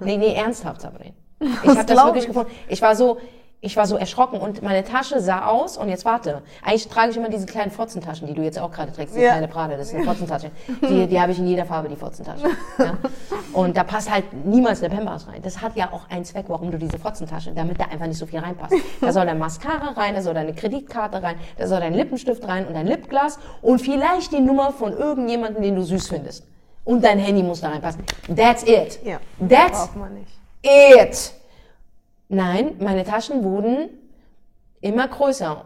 Nee, 0.00 0.16
nee, 0.16 0.34
ernsthaft, 0.34 0.80
Sabrina. 0.80 1.14
Ich 1.40 1.68
habe 1.68 1.84
das 1.84 2.04
wirklich 2.04 2.24
ich. 2.24 2.28
gefunden. 2.28 2.50
Ich 2.68 2.82
war 2.82 2.96
so, 2.96 3.18
ich 3.64 3.76
war 3.76 3.86
so 3.86 3.96
erschrocken 3.96 4.38
und 4.38 4.62
meine 4.62 4.84
Tasche 4.84 5.20
sah 5.20 5.46
aus 5.46 5.78
und 5.78 5.88
jetzt 5.88 6.04
warte. 6.04 6.42
Eigentlich 6.62 6.86
trage 6.88 7.10
ich 7.12 7.16
immer 7.16 7.30
diese 7.30 7.46
kleinen 7.46 7.70
Fotzentaschen, 7.70 8.26
die 8.26 8.34
du 8.34 8.42
jetzt 8.42 8.58
auch 8.58 8.70
gerade 8.70 8.92
trägst, 8.92 9.16
die 9.16 9.20
ja. 9.20 9.30
kleine 9.30 9.48
Prade, 9.48 9.76
das 9.76 9.88
ist 9.88 9.94
eine 9.94 10.04
Fotzentasche. 10.04 10.50
Die, 10.82 11.06
die 11.06 11.20
habe 11.20 11.32
ich 11.32 11.38
in 11.38 11.46
jeder 11.46 11.64
Farbe, 11.64 11.88
die 11.88 11.96
Fotzentasche. 11.96 12.46
Ja? 12.78 12.98
Und 13.54 13.76
da 13.76 13.84
passt 13.84 14.10
halt 14.10 14.24
niemals 14.44 14.80
der 14.80 14.90
Pampers 14.90 15.26
rein. 15.28 15.40
Das 15.42 15.62
hat 15.62 15.76
ja 15.76 15.90
auch 15.92 16.10
einen 16.10 16.24
Zweck, 16.24 16.44
warum 16.48 16.70
du 16.70 16.78
diese 16.78 16.98
Fotzentasche, 16.98 17.52
damit 17.52 17.80
da 17.80 17.84
einfach 17.84 18.06
nicht 18.06 18.18
so 18.18 18.26
viel 18.26 18.40
reinpasst. 18.40 18.74
Da 19.00 19.12
soll 19.12 19.24
dein 19.24 19.38
Mascara 19.38 19.92
rein, 19.92 20.14
da 20.14 20.20
soll 20.20 20.34
deine 20.34 20.54
Kreditkarte 20.54 21.22
rein, 21.22 21.36
da 21.56 21.66
soll 21.66 21.80
dein 21.80 21.94
Lippenstift 21.94 22.46
rein 22.46 22.66
und 22.66 22.74
dein 22.74 22.86
Lipglas 22.86 23.38
und 23.62 23.80
vielleicht 23.80 24.32
die 24.32 24.40
Nummer 24.40 24.72
von 24.72 24.92
irgendjemandem, 24.92 25.62
den 25.62 25.76
du 25.76 25.82
süß 25.82 26.08
findest. 26.08 26.46
Und 26.84 27.02
dein 27.02 27.18
Handy 27.18 27.42
muss 27.42 27.62
da 27.62 27.70
reinpassen. 27.70 28.04
That's 28.34 28.62
it. 28.64 29.00
Ja, 29.04 29.18
That's 29.48 29.88
it. 30.62 31.43
Nein, 32.28 32.76
meine 32.78 33.04
Taschen 33.04 33.44
wurden 33.44 33.90
immer 34.80 35.08
größer. 35.08 35.64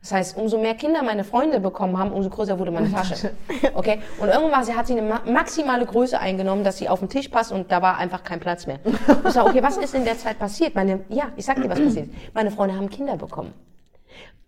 Das 0.00 0.12
heißt, 0.12 0.36
umso 0.36 0.58
mehr 0.58 0.74
Kinder 0.74 1.02
meine 1.02 1.24
Freunde 1.24 1.58
bekommen 1.60 1.98
haben, 1.98 2.12
umso 2.12 2.30
größer 2.30 2.58
wurde 2.58 2.70
meine 2.70 2.90
Tasche. 2.90 3.32
Okay? 3.74 4.00
Und 4.18 4.28
irgendwann 4.28 4.76
hat 4.76 4.86
sie 4.86 4.98
eine 4.98 5.20
maximale 5.26 5.84
Größe 5.86 6.18
eingenommen, 6.18 6.64
dass 6.64 6.78
sie 6.78 6.88
auf 6.88 7.00
den 7.00 7.08
Tisch 7.08 7.28
passt 7.28 7.52
und 7.52 7.70
da 7.70 7.82
war 7.82 7.96
einfach 7.96 8.22
kein 8.22 8.40
Platz 8.40 8.66
mehr. 8.66 8.78
Ich 9.26 9.32
sage, 9.32 9.48
okay, 9.48 9.62
was 9.62 9.76
ist 9.76 9.94
in 9.94 10.04
der 10.04 10.16
Zeit 10.16 10.38
passiert? 10.38 10.74
Meine, 10.74 11.04
ja, 11.08 11.32
ich 11.36 11.44
sag 11.44 11.60
dir, 11.60 11.68
was 11.68 11.80
passiert. 11.80 12.10
Meine 12.34 12.50
Freunde 12.50 12.76
haben 12.76 12.88
Kinder 12.90 13.16
bekommen. 13.16 13.52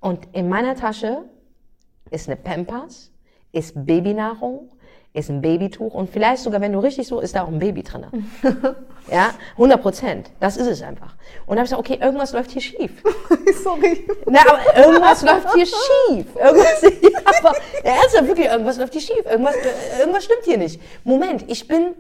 Und 0.00 0.28
in 0.32 0.49
meiner 0.49 0.75
Tasche 0.75 1.25
ist 2.11 2.28
eine 2.28 2.37
Pampers, 2.37 3.12
ist 3.52 3.75
Babynahrung, 3.87 4.70
ist 5.12 5.29
ein 5.29 5.40
Babytuch 5.40 5.93
und 5.93 6.09
vielleicht 6.09 6.43
sogar, 6.43 6.61
wenn 6.61 6.73
du 6.73 6.79
richtig 6.79 7.09
so, 7.09 7.21
ist 7.21 7.35
da 7.35 7.43
auch 7.43 7.49
ein 7.49 7.59
Baby 7.59 7.83
drin. 7.83 8.07
ja, 9.11 9.35
100 9.52 9.83
Prozent. 9.83 10.31
Das 10.38 10.57
ist 10.57 10.69
es 10.69 10.83
einfach. 10.83 11.17
Und 11.47 11.57
dann 11.57 11.59
habe 11.59 11.64
ich 11.64 11.71
gesagt, 11.71 11.81
okay, 11.81 11.99
irgendwas 12.00 12.33
läuft 12.33 12.52
hier 12.52 12.62
schief. 12.62 13.02
Sorry. 13.64 14.07
Na, 14.26 14.40
aber 14.40 14.76
irgendwas 14.76 15.23
läuft 15.23 15.52
hier 15.55 15.67
schief. 15.67 16.26
Irgendwas, 16.37 16.83
ja, 17.02 17.21
aber 17.40 17.57
ernsthaft, 17.83 18.29
wirklich, 18.29 18.47
irgendwas 18.47 18.79
läuft 18.79 18.93
hier 18.93 19.02
schief. 19.02 19.26
Irgendwas, 19.29 19.57
irgendwas 19.99 20.25
stimmt 20.25 20.45
hier 20.45 20.59
nicht. 20.59 20.81
Moment, 21.02 21.45
ich 21.50 21.67
bin 21.67 21.97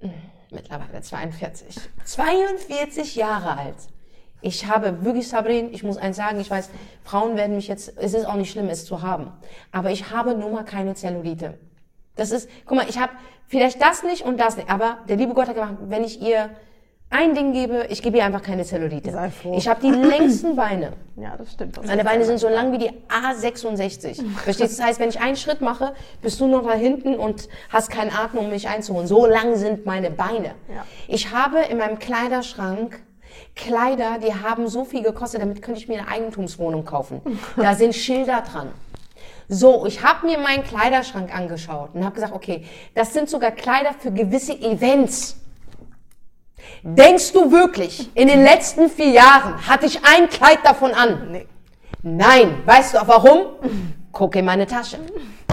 hm, 0.00 0.12
mittlerweile 0.50 1.02
42. 1.02 1.76
42 2.04 3.16
Jahre 3.16 3.58
alt. 3.58 3.76
Ich 4.42 4.66
habe 4.66 5.04
wirklich, 5.04 5.28
Sabrin, 5.28 5.72
ich 5.72 5.82
muss 5.82 5.96
eins 5.96 6.16
sagen, 6.16 6.40
ich 6.40 6.50
weiß, 6.50 6.70
Frauen 7.04 7.36
werden 7.36 7.56
mich 7.56 7.68
jetzt, 7.68 7.92
es 7.96 8.14
ist 8.14 8.26
auch 8.26 8.34
nicht 8.34 8.50
schlimm, 8.50 8.68
es 8.68 8.84
zu 8.84 9.02
haben. 9.02 9.32
Aber 9.72 9.90
ich 9.90 10.10
habe 10.10 10.34
nun 10.34 10.52
mal 10.52 10.64
keine 10.64 10.94
Zellulite. 10.94 11.58
Das 12.16 12.30
ist, 12.30 12.48
guck 12.64 12.76
mal, 12.76 12.86
ich 12.88 12.98
habe 12.98 13.12
vielleicht 13.46 13.80
das 13.82 14.02
nicht 14.02 14.24
und 14.24 14.38
das 14.38 14.56
nicht. 14.56 14.70
Aber 14.70 14.98
der 15.08 15.16
liebe 15.16 15.34
Gott 15.34 15.48
hat 15.48 15.54
gemacht, 15.54 15.76
wenn 15.88 16.04
ich 16.04 16.20
ihr 16.22 16.50
ein 17.12 17.34
Ding 17.34 17.52
gebe, 17.52 17.86
ich 17.90 18.02
gebe 18.02 18.18
ihr 18.18 18.24
einfach 18.24 18.42
keine 18.42 18.64
Zellulite. 18.64 19.10
Sei 19.10 19.30
froh. 19.30 19.56
Ich 19.56 19.66
habe 19.66 19.80
die 19.82 19.90
längsten 19.90 20.54
Beine. 20.54 20.92
Ja, 21.16 21.36
das 21.36 21.52
stimmt. 21.52 21.76
Das 21.76 21.86
Meine 21.86 22.04
Beine 22.04 22.24
sind 22.24 22.38
so 22.38 22.48
lang 22.48 22.72
wie 22.72 22.78
die 22.78 22.90
A66. 23.08 24.24
Verstehst 24.44 24.78
du? 24.78 24.78
Das 24.78 24.86
heißt, 24.86 25.00
wenn 25.00 25.08
ich 25.08 25.20
einen 25.20 25.36
Schritt 25.36 25.60
mache, 25.60 25.92
bist 26.22 26.40
du 26.40 26.46
noch 26.46 26.64
da 26.64 26.74
hinten 26.74 27.16
und 27.16 27.48
hast 27.68 27.90
keinen 27.90 28.12
Atem, 28.12 28.38
um 28.38 28.50
mich 28.50 28.68
einzuholen. 28.68 29.08
So 29.08 29.26
lang 29.26 29.56
sind 29.56 29.86
meine 29.86 30.10
Beine. 30.12 30.54
Ja. 30.68 30.86
Ich 31.08 31.32
habe 31.32 31.58
in 31.68 31.78
meinem 31.78 31.98
Kleiderschrank 31.98 33.02
Kleider, 33.54 34.18
die 34.22 34.34
haben 34.34 34.68
so 34.68 34.84
viel 34.84 35.02
gekostet, 35.02 35.42
damit 35.42 35.62
könnte 35.62 35.80
ich 35.80 35.88
mir 35.88 36.00
eine 36.00 36.08
Eigentumswohnung 36.08 36.84
kaufen. 36.84 37.20
Da 37.56 37.74
sind 37.74 37.94
Schilder 37.94 38.42
dran. 38.42 38.70
So, 39.48 39.84
ich 39.86 40.02
habe 40.02 40.26
mir 40.26 40.38
meinen 40.38 40.62
Kleiderschrank 40.62 41.34
angeschaut 41.34 41.90
und 41.94 42.04
habe 42.04 42.14
gesagt, 42.14 42.32
okay, 42.32 42.64
das 42.94 43.12
sind 43.12 43.28
sogar 43.28 43.50
Kleider 43.50 43.94
für 43.98 44.12
gewisse 44.12 44.52
Events. 44.52 45.36
Denkst 46.82 47.32
du 47.32 47.50
wirklich, 47.50 48.10
in 48.14 48.28
den 48.28 48.44
letzten 48.44 48.88
vier 48.88 49.10
Jahren 49.10 49.66
hatte 49.66 49.86
ich 49.86 50.00
ein 50.04 50.28
Kleid 50.28 50.60
davon 50.64 50.92
an? 50.92 51.32
Nee. 51.32 51.46
Nein. 52.02 52.62
Weißt 52.64 52.94
du 52.94 53.02
auch 53.02 53.08
warum? 53.08 53.46
Guck 54.12 54.36
in 54.36 54.44
meine 54.44 54.66
Tasche. 54.66 54.98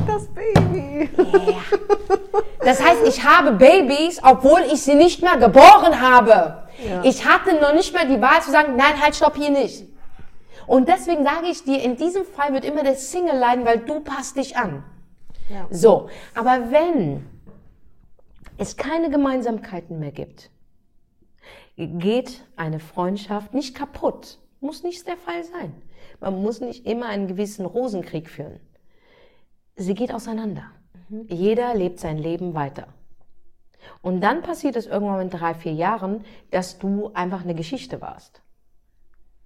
Das 0.07 0.27
Baby. 0.27 1.09
Das 2.63 2.83
heißt, 2.83 3.01
ich 3.07 3.23
habe 3.23 3.51
Babys, 3.53 4.21
obwohl 4.23 4.61
ich 4.71 4.81
sie 4.81 4.95
nicht 4.95 5.21
mal 5.21 5.37
geboren 5.39 5.99
habe. 5.99 6.66
Ja. 6.83 7.03
Ich 7.03 7.25
hatte 7.25 7.59
noch 7.59 7.73
nicht 7.73 7.93
mal 7.93 8.07
die 8.07 8.21
Wahl 8.21 8.41
zu 8.41 8.51
sagen, 8.51 8.75
nein, 8.75 9.01
halt, 9.01 9.15
stopp 9.15 9.35
hier 9.35 9.49
nicht. 9.49 9.85
Und 10.67 10.89
deswegen 10.89 11.23
sage 11.23 11.47
ich 11.47 11.63
dir, 11.63 11.81
in 11.81 11.95
diesem 11.95 12.25
Fall 12.25 12.53
wird 12.53 12.65
immer 12.65 12.83
der 12.83 12.95
Single 12.95 13.37
leiden, 13.37 13.65
weil 13.65 13.79
du 13.79 14.01
passt 14.01 14.35
dich 14.35 14.57
an. 14.57 14.83
Ja. 15.49 15.67
So, 15.71 16.09
aber 16.35 16.71
wenn 16.71 17.25
es 18.57 18.75
keine 18.75 19.09
Gemeinsamkeiten 19.09 19.99
mehr 19.99 20.11
gibt, 20.11 20.49
geht 21.77 22.43
eine 22.55 22.79
Freundschaft 22.79 23.53
nicht 23.53 23.75
kaputt. 23.75 24.39
Muss 24.59 24.83
nicht 24.83 25.07
der 25.07 25.17
Fall 25.17 25.43
sein. 25.43 25.73
Man 26.19 26.41
muss 26.41 26.59
nicht 26.59 26.85
immer 26.85 27.05
einen 27.05 27.27
gewissen 27.27 27.65
Rosenkrieg 27.65 28.29
führen. 28.29 28.59
Sie 29.75 29.93
geht 29.93 30.13
auseinander. 30.13 30.71
Jeder 31.27 31.75
lebt 31.75 31.99
sein 31.99 32.17
Leben 32.17 32.55
weiter. 32.55 32.87
Und 34.01 34.21
dann 34.21 34.41
passiert 34.41 34.75
es 34.75 34.85
irgendwann 34.85 35.21
in 35.21 35.29
drei, 35.29 35.53
vier 35.53 35.73
Jahren, 35.73 36.23
dass 36.51 36.79
du 36.79 37.11
einfach 37.13 37.43
eine 37.43 37.55
Geschichte 37.55 38.01
warst. 38.01 38.41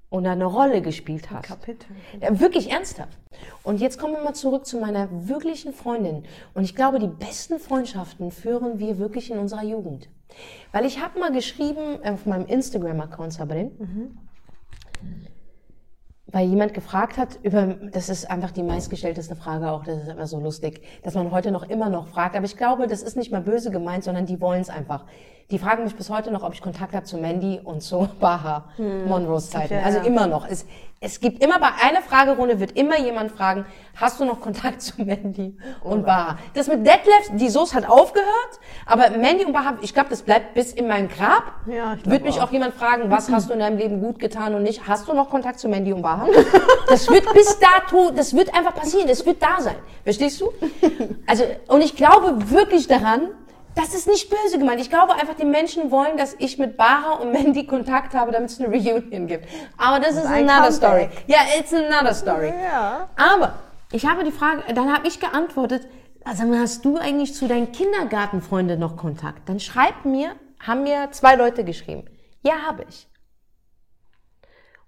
Und 0.10 0.28
eine 0.28 0.46
Rolle 0.46 0.82
gespielt 0.82 1.32
hast. 1.32 1.48
Kapitel. 1.48 1.88
Ja, 2.20 2.38
wirklich 2.40 2.70
ernsthaft. 2.70 3.18
Und 3.64 3.80
jetzt 3.80 3.98
kommen 3.98 4.14
wir 4.14 4.24
mal 4.24 4.34
zurück 4.34 4.66
zu 4.66 4.78
meiner 4.78 5.08
wirklichen 5.30 5.72
Freundin. 5.72 6.26
Und 6.54 6.66
ich 6.66 6.76
glaube, 6.76 7.00
die 7.00 7.08
besten 7.08 7.60
Freundschaften 7.60 8.30
führen 8.30 8.78
wir 8.78 8.98
wirklich 8.98 9.32
in 9.32 9.40
unserer 9.40 9.64
Jugend. 9.64 10.10
Weil 10.74 10.86
ich 10.86 11.02
habe 11.02 11.20
mal 11.20 11.32
geschrieben 11.32 12.00
auf 12.04 12.26
meinem 12.26 12.46
Instagram-Account, 12.46 13.34
Sabrin, 13.34 14.18
weil 16.32 16.48
jemand 16.48 16.74
gefragt 16.74 17.18
hat, 17.18 17.40
über, 17.44 17.76
das 17.92 18.10
ist 18.10 18.30
einfach 18.30 18.52
die 18.52 18.64
meistgestellteste 18.64 19.36
Frage 19.36 19.70
auch, 19.70 19.84
das 19.84 20.04
ist 20.04 20.10
aber 20.10 20.28
so 20.28 20.40
lustig, 20.40 20.82
dass 21.04 21.14
man 21.14 21.32
heute 21.32 21.52
noch 21.52 21.64
immer 21.64 21.90
noch 21.90 22.08
fragt. 22.08 22.36
Aber 22.36 22.46
ich 22.46 22.58
glaube, 22.58 22.88
das 22.88 23.02
ist 23.02 23.18
nicht 23.18 23.32
mal 23.32 23.42
böse 23.42 23.72
gemeint, 23.72 24.04
sondern 24.04 24.26
die 24.26 24.40
wollen 24.40 24.62
es 24.62 24.70
einfach. 24.70 25.06
Die 25.52 25.60
fragen 25.60 25.84
mich 25.84 25.96
bis 25.96 26.10
heute 26.10 26.32
noch, 26.32 26.44
ob 26.44 26.54
ich 26.54 26.62
Kontakt 26.62 26.94
habe 26.94 27.04
zu 27.04 27.18
Mandy 27.18 27.60
und 27.62 27.82
zu 27.82 28.08
Baha, 28.20 28.64
Monroes 28.78 29.50
Zeiten. 29.50 29.74
Ja. 29.74 29.82
Also 29.82 30.00
immer 30.00 30.26
noch. 30.26 30.48
Es, 30.48 30.66
es 31.02 31.20
gibt 31.20 31.44
immer 31.44 31.60
bei 31.60 31.70
einer 31.84 32.02
Fragerunde 32.02 32.60
wird 32.60 32.78
immer 32.78 32.98
jemand 33.00 33.32
fragen, 33.32 33.66
hast 33.96 34.20
du 34.20 34.26
noch 34.26 34.40
Kontakt 34.40 34.82
zu 34.82 35.02
Mandy 35.02 35.58
und 35.84 36.06
Baha? 36.06 36.38
Das 36.54 36.68
mit 36.68 36.86
Detlef, 36.86 37.32
die 37.34 37.50
Soße 37.50 37.76
hat 37.76 37.90
aufgehört, 37.90 38.30
aber 38.86 39.10
Mandy 39.18 39.44
und 39.44 39.52
Baha, 39.52 39.78
ich 39.82 39.94
glaube, 39.94 40.10
das 40.10 40.22
bleibt 40.22 40.54
bis 40.54 40.72
in 40.72 40.88
mein 40.88 41.10
Grab. 41.10 41.44
Ja, 41.66 41.96
ich 41.96 42.10
Wird 42.10 42.24
mich 42.24 42.40
auch. 42.40 42.44
auch 42.48 42.52
jemand 42.52 42.76
fragen, 42.76 43.10
was 43.10 43.30
hast 43.32 43.50
du 43.50 43.54
in 43.54 43.60
deinem 43.60 43.78
Leben 43.78 44.00
gut 44.00 44.20
getan 44.20 44.56
und 44.56 44.64
nicht? 44.64 44.88
Hast 44.88 45.08
du 45.10 45.14
noch 45.14 45.30
Kontakt 45.30 45.60
zu 45.60 45.68
Mandy 45.68 45.92
und 45.92 46.02
Baha? 46.02 46.28
Das 46.88 47.10
wird 47.10 47.26
bis 47.34 47.60
dato, 47.60 48.12
das 48.12 48.34
wird 48.36 48.56
einfach 48.56 48.76
passieren, 48.76 49.10
es 49.10 49.26
wird 49.26 49.42
da 49.44 49.60
sein. 49.60 49.76
Verstehst 50.04 50.40
du? 50.40 50.54
Also, 51.28 51.44
und 51.68 51.82
ich 51.82 51.96
glaube 51.96 52.52
wirklich 52.52 52.88
daran, 52.88 53.30
das 53.82 53.96
ist 53.96 54.08
nicht 54.08 54.30
böse 54.30 54.60
gemeint. 54.60 54.80
Ich 54.80 54.90
glaube 54.90 55.14
einfach, 55.14 55.34
die 55.34 55.46
Menschen 55.46 55.90
wollen, 55.90 56.16
dass 56.16 56.36
ich 56.38 56.60
mit 56.60 56.78
Baha 56.78 57.14
und 57.14 57.32
Mandy 57.32 57.66
Kontakt 57.66 58.14
habe, 58.14 58.32
damit 58.32 58.52
es 58.52 58.60
eine 58.60 58.70
Reunion 58.70 59.28
gibt. 59.28 59.48
Aber 59.78 60.00
das 60.00 60.16
ist 60.16 60.26
another 60.26 60.72
story. 60.72 61.10
Ja, 61.26 61.40
it's 61.58 61.74
another 61.74 62.14
story. 62.14 62.54
Ja. 62.64 63.10
Aber 63.16 63.56
ich 63.92 64.06
habe 64.06 64.24
die 64.24 64.32
Frage, 64.32 64.62
dann 64.74 64.94
habe 64.94 65.08
ich 65.08 65.20
geantwortet, 65.20 65.88
also 66.24 66.44
hast 66.56 66.86
du 66.86 66.98
eigentlich 66.98 67.34
zu 67.34 67.48
deinen 67.48 67.72
Kindergartenfreunden 67.72 68.80
noch 68.80 68.98
Kontakt? 68.98 69.50
Dann 69.50 69.60
schreib 69.60 70.06
mir, 70.06 70.36
haben 70.60 70.84
mir 70.84 71.10
zwei 71.12 71.36
Leute 71.36 71.64
geschrieben. 71.64 72.06
Ja, 72.44 72.54
habe 72.68 72.86
ich. 72.88 73.08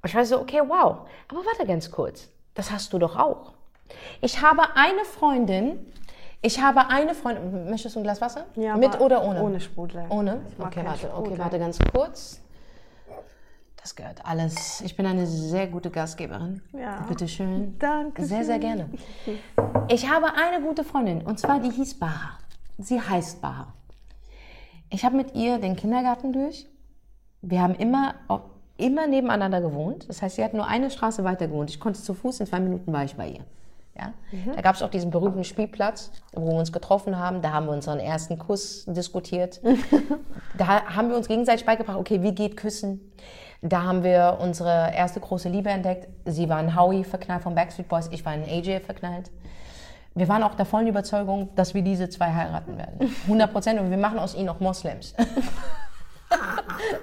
Und 0.01 0.09
ich 0.09 0.15
war 0.15 0.25
so, 0.25 0.39
okay, 0.39 0.61
wow. 0.67 1.07
Aber 1.29 1.45
warte 1.45 1.65
ganz 1.65 1.89
kurz. 1.89 2.29
Das 2.53 2.71
hast 2.71 2.93
du 2.93 2.99
doch 2.99 3.17
auch. 3.17 3.53
Ich 4.21 4.41
habe 4.41 4.75
eine 4.75 5.05
Freundin, 5.05 5.91
ich 6.43 6.61
habe 6.61 6.89
eine 6.89 7.15
Freundin, 7.15 7.69
möchtest 7.69 7.95
du 7.95 8.01
ein 8.01 8.03
Glas 8.03 8.19
Wasser? 8.19 8.45
Ja, 8.55 8.75
Mit 8.75 8.99
oder 8.99 9.23
ohne? 9.23 9.41
Ohne 9.41 9.59
Sprudel. 9.61 10.03
Ohne? 10.09 10.41
Okay, 10.59 10.81
warte, 10.83 11.07
okay, 11.07 11.21
Sprudel. 11.21 11.37
warte 11.39 11.59
ganz 11.59 11.79
kurz. 11.91 12.41
Das 13.81 13.95
gehört 13.95 14.25
alles. 14.25 14.81
Ich 14.81 14.95
bin 14.95 15.05
eine 15.05 15.25
sehr 15.25 15.67
gute 15.67 15.89
Gastgeberin. 15.89 16.61
Ja. 16.73 17.05
Bitte 17.07 17.27
schön. 17.27 17.77
Danke 17.79 18.23
Sehr, 18.25 18.43
sehr 18.43 18.59
gerne. 18.59 18.89
Ich 19.87 20.09
habe 20.09 20.27
eine 20.33 20.65
gute 20.65 20.83
Freundin 20.83 21.21
und 21.21 21.39
zwar 21.39 21.59
die 21.59 21.71
hieß 21.71 21.97
Baha. 21.99 22.37
Sie 22.77 22.99
heißt 23.01 23.41
Baha. 23.41 23.73
Ich 24.89 25.03
habe 25.05 25.15
mit 25.15 25.33
ihr 25.35 25.59
den 25.59 25.75
Kindergarten 25.75 26.33
durch. 26.33 26.67
Wir 27.41 27.61
haben 27.61 27.75
immer, 27.75 28.15
immer 28.77 29.07
nebeneinander 29.07 29.61
gewohnt. 29.61 30.07
Das 30.09 30.21
heißt, 30.21 30.35
sie 30.35 30.43
hat 30.43 30.53
nur 30.53 30.67
eine 30.67 30.89
Straße 30.89 31.23
weiter 31.23 31.47
gewohnt. 31.47 31.69
Ich 31.69 31.79
konnte 31.79 32.01
zu 32.01 32.13
Fuß, 32.13 32.41
in 32.41 32.47
zwei 32.47 32.59
Minuten 32.59 32.91
war 32.91 33.03
ich 33.03 33.15
bei 33.15 33.29
ihr. 33.29 33.45
Ja? 33.95 34.13
Da 34.55 34.61
gab 34.61 34.75
es 34.75 34.81
auch 34.81 34.89
diesen 34.89 35.11
berühmten 35.11 35.43
Spielplatz, 35.43 36.11
wo 36.33 36.47
wir 36.47 36.57
uns 36.57 36.71
getroffen 36.71 37.17
haben. 37.17 37.41
Da 37.41 37.51
haben 37.51 37.67
wir 37.67 37.73
unseren 37.73 37.99
ersten 37.99 38.39
Kuss 38.39 38.85
diskutiert. 38.85 39.61
da 40.57 40.85
haben 40.85 41.09
wir 41.09 41.17
uns 41.17 41.27
gegenseitig 41.27 41.65
beigebracht, 41.65 41.97
okay, 41.97 42.21
wie 42.23 42.33
geht 42.33 42.57
Küssen? 42.57 43.11
Da 43.61 43.83
haben 43.83 44.03
wir 44.03 44.39
unsere 44.41 44.93
erste 44.93 45.19
große 45.19 45.47
Liebe 45.47 45.69
entdeckt. 45.69 46.09
Sie 46.25 46.49
war 46.49 46.59
in 46.59 46.75
Howie 46.75 47.03
verknallt 47.03 47.43
von 47.43 47.55
Backstreet 47.55 47.87
Boys, 47.87 48.09
ich 48.11 48.25
war 48.25 48.33
in 48.33 48.43
AJ 48.43 48.81
verknallt. 48.81 49.31
Wir 50.15 50.27
waren 50.27 50.43
auch 50.43 50.55
der 50.55 50.65
vollen 50.65 50.87
Überzeugung, 50.87 51.49
dass 51.55 51.73
wir 51.73 51.81
diese 51.81 52.09
zwei 52.09 52.33
heiraten 52.33 52.77
werden. 52.77 53.15
100 53.23 53.51
Prozent 53.51 53.79
und 53.79 53.89
wir 53.89 53.97
machen 53.97 54.19
aus 54.19 54.35
ihnen 54.35 54.49
auch 54.49 54.59
Moslems. 54.59 55.13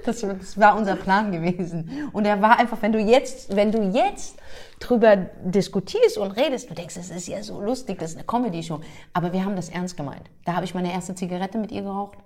Das, 0.04 0.20
das 0.20 0.58
war 0.58 0.76
unser 0.76 0.96
Plan 0.96 1.32
gewesen. 1.32 2.10
Und 2.12 2.24
er 2.24 2.40
war 2.40 2.58
einfach, 2.58 2.80
wenn 2.82 2.92
du 2.92 2.98
jetzt, 2.98 3.54
wenn 3.54 3.70
du 3.70 3.82
jetzt 3.82 4.36
drüber 4.78 5.16
diskutierst 5.44 6.18
und 6.18 6.32
redest, 6.32 6.70
du 6.70 6.74
denkst, 6.74 6.94
das 6.94 7.10
ist 7.10 7.28
ja 7.28 7.42
so 7.42 7.60
lustig, 7.60 7.98
das 7.98 8.12
ist 8.12 8.16
eine 8.16 8.26
Comedy-Show. 8.26 8.80
Aber 9.12 9.32
wir 9.32 9.44
haben 9.44 9.56
das 9.56 9.68
ernst 9.68 9.96
gemeint. 9.96 10.30
Da 10.44 10.54
habe 10.54 10.64
ich 10.64 10.74
meine 10.74 10.92
erste 10.92 11.14
Zigarette 11.14 11.58
mit 11.58 11.70
ihr 11.70 11.82
geraucht. 11.82 12.18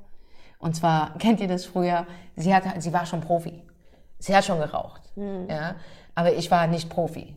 Und 0.58 0.74
zwar, 0.76 1.14
kennt 1.18 1.40
ihr 1.40 1.48
das 1.48 1.64
früher? 1.64 2.06
Sie, 2.36 2.54
hat, 2.54 2.64
sie 2.78 2.92
war 2.92 3.06
schon 3.06 3.20
Profi. 3.20 3.62
Sie 4.18 4.34
hat 4.34 4.44
schon 4.44 4.58
geraucht. 4.58 5.02
Ja? 5.48 5.76
Aber 6.14 6.32
ich 6.32 6.50
war 6.50 6.66
nicht 6.66 6.88
Profi. 6.88 7.36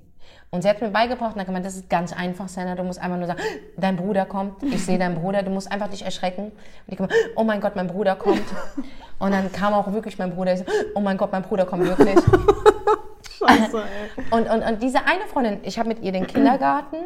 Und 0.50 0.62
sie 0.62 0.69
hat 0.69 0.81
mir 0.81 0.89
beigebracht 0.89 1.36
und 1.36 1.41
hat 1.41 1.48
gemeint, 1.48 1.65
das 1.65 1.75
ist 1.75 1.89
ganz 1.89 2.13
einfach, 2.13 2.48
Senna. 2.48 2.75
Du 2.75 2.84
musst 2.84 3.00
einfach 3.00 3.17
nur 3.17 3.27
sagen, 3.27 3.41
dein 3.75 3.98
Bruder 3.98 4.25
kommt. 4.25 4.63
Ich 4.63 4.86
sehe 4.86 4.98
deinen 4.98 5.15
Bruder. 5.15 5.43
Du 5.43 5.51
musst 5.51 5.69
einfach 5.69 5.89
dich 5.89 6.05
erschrecken. 6.05 6.46
Und 6.46 6.53
ich 6.88 6.98
gemeint, 6.98 7.13
oh 7.36 7.43
mein 7.43 7.60
Gott, 7.60 7.75
mein 7.75 7.88
Bruder 7.88 8.15
kommt. 8.15 8.46
Und 9.19 9.31
dann 9.31 9.51
kam 9.51 9.74
auch 9.74 9.91
wirklich 9.91 10.17
mein 10.17 10.34
Bruder. 10.34 10.53
Ich 10.53 10.60
so, 10.60 10.65
oh 10.96 11.01
mein 11.01 11.17
Gott, 11.17 11.31
mein 11.31 11.43
Bruder 11.43 11.65
kommt 11.65 11.84
wirklich. 11.86 12.15
Scheiße, 13.38 13.77
ey. 13.77 14.24
Und, 14.31 14.50
und, 14.50 14.63
und 14.63 14.81
diese 14.81 15.00
eine 15.00 15.25
Freundin, 15.31 15.60
ich 15.63 15.77
habe 15.77 15.89
mit 15.89 16.01
ihr 16.01 16.12
den 16.12 16.27
Kindergarten, 16.27 16.98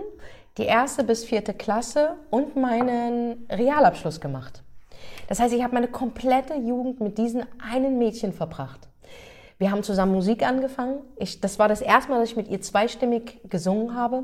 die 0.58 0.66
erste 0.66 1.04
bis 1.04 1.26
vierte 1.26 1.54
Klasse 1.54 2.18
und 2.30 2.56
meinen 2.56 3.48
Realabschluss 3.50 4.22
gemacht. 4.22 4.62
Das 5.28 5.40
heißt, 5.40 5.54
ich 5.54 5.64
habe 5.64 5.74
meine 5.74 5.88
komplette 5.88 6.56
Jugend 6.56 7.00
mit 7.00 7.18
diesem 7.18 7.44
einen 7.72 7.98
Mädchen 7.98 8.34
verbracht. 8.34 8.91
Wir 9.62 9.70
haben 9.70 9.84
zusammen 9.84 10.14
Musik 10.14 10.42
angefangen. 10.42 11.04
Ich, 11.18 11.40
das 11.40 11.60
war 11.60 11.68
das 11.68 11.82
erste 11.82 12.10
Mal, 12.10 12.20
dass 12.20 12.32
ich 12.32 12.36
mit 12.36 12.48
ihr 12.48 12.62
zweistimmig 12.62 13.42
gesungen 13.48 13.94
habe. 13.94 14.24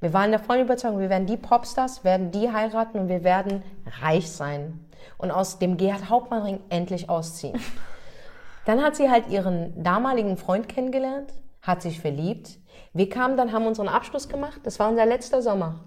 Wir 0.00 0.14
waren 0.14 0.30
der 0.30 0.40
vollen 0.40 0.62
Überzeugung, 0.62 1.00
wir 1.00 1.10
werden 1.10 1.26
die 1.26 1.36
Popstars, 1.36 2.02
werden 2.02 2.30
die 2.30 2.50
heiraten 2.50 2.98
und 2.98 3.08
wir 3.10 3.22
werden 3.22 3.62
reich 4.00 4.30
sein 4.30 4.82
und 5.18 5.32
aus 5.32 5.58
dem 5.58 5.76
Gerhard 5.76 6.08
Hauptmann-Ring 6.08 6.60
endlich 6.70 7.10
ausziehen. 7.10 7.60
Dann 8.64 8.82
hat 8.82 8.96
sie 8.96 9.10
halt 9.10 9.28
ihren 9.28 9.82
damaligen 9.84 10.38
Freund 10.38 10.66
kennengelernt, 10.66 11.30
hat 11.60 11.82
sich 11.82 12.00
verliebt. 12.00 12.58
Wir 12.94 13.10
kamen 13.10 13.36
dann, 13.36 13.52
haben 13.52 13.66
unseren 13.66 13.88
Abschluss 13.88 14.30
gemacht. 14.30 14.60
Das 14.62 14.78
war 14.78 14.88
unser 14.88 15.04
letzter 15.04 15.42
Sommer. 15.42 15.80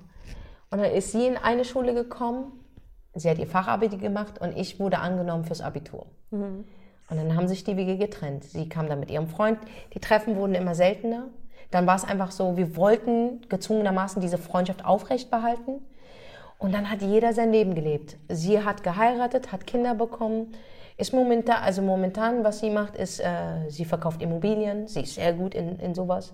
Und 0.69 0.81
dann 0.83 0.91
ist 0.91 1.11
sie 1.11 1.25
in 1.25 1.37
eine 1.37 1.65
Schule 1.65 1.95
gekommen. 1.95 2.51
Sie 3.15 3.27
hat 3.27 3.39
ihr 3.39 3.47
Fachabi 3.47 3.89
gemacht 3.89 4.39
und 4.39 4.55
ich 4.55 4.79
wurde 4.79 4.99
angenommen 4.99 5.45
fürs 5.45 5.61
Abitur. 5.61 6.05
Mhm. 6.29 6.65
Und 7.13 7.19
dann 7.19 7.35
haben 7.35 7.47
sich 7.47 7.63
die 7.63 7.77
Wege 7.77 7.95
getrennt. 7.95 8.43
Sie 8.43 8.67
kam 8.67 8.89
dann 8.89 8.99
mit 8.99 9.11
ihrem 9.11 9.27
Freund. 9.27 9.59
Die 9.93 9.99
Treffen 9.99 10.35
wurden 10.35 10.55
immer 10.55 10.73
seltener. 10.73 11.27
Dann 11.69 11.85
war 11.85 11.95
es 11.95 12.03
einfach 12.03 12.31
so, 12.31 12.57
wir 12.57 12.75
wollten 12.75 13.41
gezwungenermaßen 13.49 14.19
diese 14.19 14.39
Freundschaft 14.39 14.83
aufrecht 14.83 15.29
behalten. 15.29 15.81
Und 16.57 16.73
dann 16.73 16.89
hat 16.89 17.03
jeder 17.03 17.33
sein 17.33 17.51
Leben 17.51 17.75
gelebt. 17.75 18.17
Sie 18.29 18.63
hat 18.63 18.81
geheiratet, 18.81 19.51
hat 19.51 19.67
Kinder 19.67 19.93
bekommen. 19.93 20.55
Ist 20.97 21.13
momentan, 21.13 21.61
also 21.61 21.83
momentan, 21.83 22.43
was 22.43 22.61
sie 22.61 22.71
macht, 22.71 22.95
ist, 22.95 23.19
äh, 23.19 23.69
sie 23.69 23.85
verkauft 23.85 24.19
Immobilien. 24.23 24.87
Sie 24.87 25.01
ist 25.01 25.13
sehr 25.13 25.33
gut 25.33 25.53
in, 25.53 25.77
in 25.79 25.93
sowas. 25.93 26.33